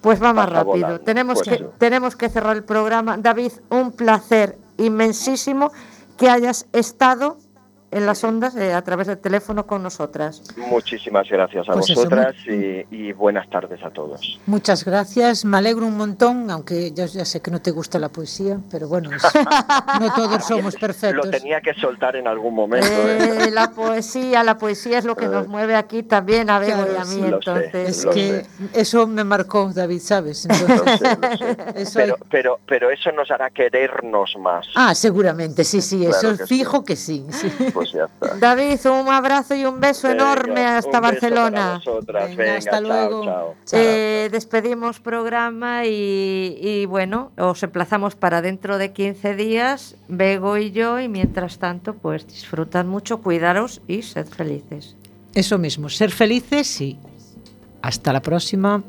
pues 0.02 0.22
va 0.22 0.34
más 0.34 0.50
rápido. 0.50 1.00
Tenemos, 1.00 1.42
pues 1.46 1.60
que, 1.60 1.64
tenemos 1.78 2.18
que 2.18 2.28
cerrar 2.28 2.58
el 2.58 2.66
programa. 2.66 3.16
David, 3.16 3.54
un 3.70 3.94
placer 3.94 4.58
inmensísimo 4.76 5.72
que 6.18 6.30
hayas 6.30 6.66
estado 6.74 7.38
en 7.92 8.06
las 8.06 8.24
ondas 8.24 8.56
eh, 8.56 8.74
a 8.74 8.82
través 8.84 9.08
del 9.08 9.18
teléfono 9.18 9.66
con 9.66 9.82
nosotras. 9.84 10.42
Muchísimas 10.58 11.28
gracias 11.30 11.68
a 11.70 11.74
Pues 11.74 11.90
eso, 11.90 11.96
vosotras 12.02 12.36
y, 12.48 12.86
y 12.96 13.14
buenas 13.14 13.50
tardes 13.50 13.84
a 13.84 13.90
todos. 13.90 14.40
Muchas 14.46 14.86
gracias, 14.86 15.44
me 15.46 15.58
alegro 15.58 15.86
un 15.88 15.98
montón, 15.98 16.52
aunque 16.52 16.92
ya, 16.92 17.06
ya 17.06 17.26
sé 17.26 17.42
que 17.42 17.50
no 17.52 17.62
te 17.62 17.72
gusta 17.72 17.98
la 18.00 18.10
poesía, 18.10 18.58
pero 18.70 18.88
bueno, 18.88 19.10
es- 19.16 19.24
no 20.00 20.14
todos 20.14 20.46
somos 20.46 20.74
Lo 20.80 20.80
perfectos. 20.80 21.32
tenía 21.32 21.62
que 21.62 21.74
soltar 21.76 22.16
en 22.16 22.28
algún 22.28 22.54
momento. 22.54 22.88
¿eh? 22.88 23.46
Eh, 23.48 23.52
la 23.52 23.72
poesía, 23.72 24.44
la 24.44 24.58
poesía 24.58 25.00
es 25.00 25.06
lo 25.06 25.16
que 25.16 25.28
nos 25.28 25.48
mueve 25.48 25.76
aquí 25.76 26.04
también 26.04 26.50
a 26.50 26.60
Bego 26.60 26.80
y 26.80 26.96
a 26.96 27.04
Claro, 27.04 27.06
mí, 27.10 27.16
sí. 27.16 27.22
Lo 27.22 27.42
sé. 27.42 27.50
entonces. 27.52 27.90
Es 27.90 28.06
lo 28.06 28.12
que 28.12 28.28
sé. 28.44 28.48
eso 28.74 29.08
me 29.08 29.24
marcó, 29.24 29.72
David, 29.74 30.00
¿sabes? 30.00 30.46
Lo 30.48 30.56
Entonces, 30.56 31.00
sé, 31.00 31.18
lo 31.22 31.38
sé. 31.74 31.82
eso 31.82 32.00
hay- 32.00 32.06
Pero, 32.06 32.18
pero, 32.30 32.60
pero 32.68 32.90
eso 32.92 33.12
nos 33.12 33.30
hará 33.32 33.50
querernos 33.50 34.36
más. 34.40 34.68
Ah, 34.76 34.94
seguramente, 34.96 35.64
sí, 35.64 35.82
sí, 35.82 36.06
eso 36.06 36.20
Claro 36.20 36.38
que 36.38 36.46
fijo 36.48 36.84
que 36.84 36.96
sí. 36.96 37.26
sí. 37.32 37.52
Pues 37.80 37.94
ya 37.94 38.04
está. 38.06 38.36
David, 38.36 38.78
un 38.88 39.08
abrazo 39.08 39.56
y 39.56 39.64
un 39.64 39.80
beso 39.80 40.10
Venga, 40.10 40.34
enorme 40.34 40.66
hasta 40.66 40.98
un 40.98 41.02
beso 41.02 41.02
Barcelona. 41.02 41.82
Venga, 41.86 42.26
Venga, 42.36 42.58
hasta 42.58 42.72
chao, 42.72 42.82
luego. 42.82 43.24
chao. 43.24 43.56
Chao. 43.66 43.80
Eh, 43.82 44.28
despedimos 44.34 45.00
programa 45.00 45.86
y, 45.86 46.58
y 46.62 46.86
bueno, 46.88 47.32
os 47.38 47.64
emplazamos 47.64 48.16
para 48.16 48.42
dentro 48.42 48.78
de 48.78 48.92
15 48.92 49.34
días, 49.36 49.96
Bego 50.10 50.58
y 50.58 50.72
yo, 50.72 51.00
y 51.00 51.08
mientras 51.08 51.58
tanto, 51.58 51.94
pues 51.94 52.28
disfrutad 52.28 52.84
mucho, 52.84 53.22
cuidaros 53.22 53.82
y 53.88 54.02
sed 54.02 54.28
felices. 54.28 54.98
Eso 55.34 55.58
mismo, 55.58 55.88
ser 55.88 56.12
felices 56.12 56.82
y 56.82 57.00
hasta 57.82 58.12
la 58.12 58.22
próxima. 58.22 58.84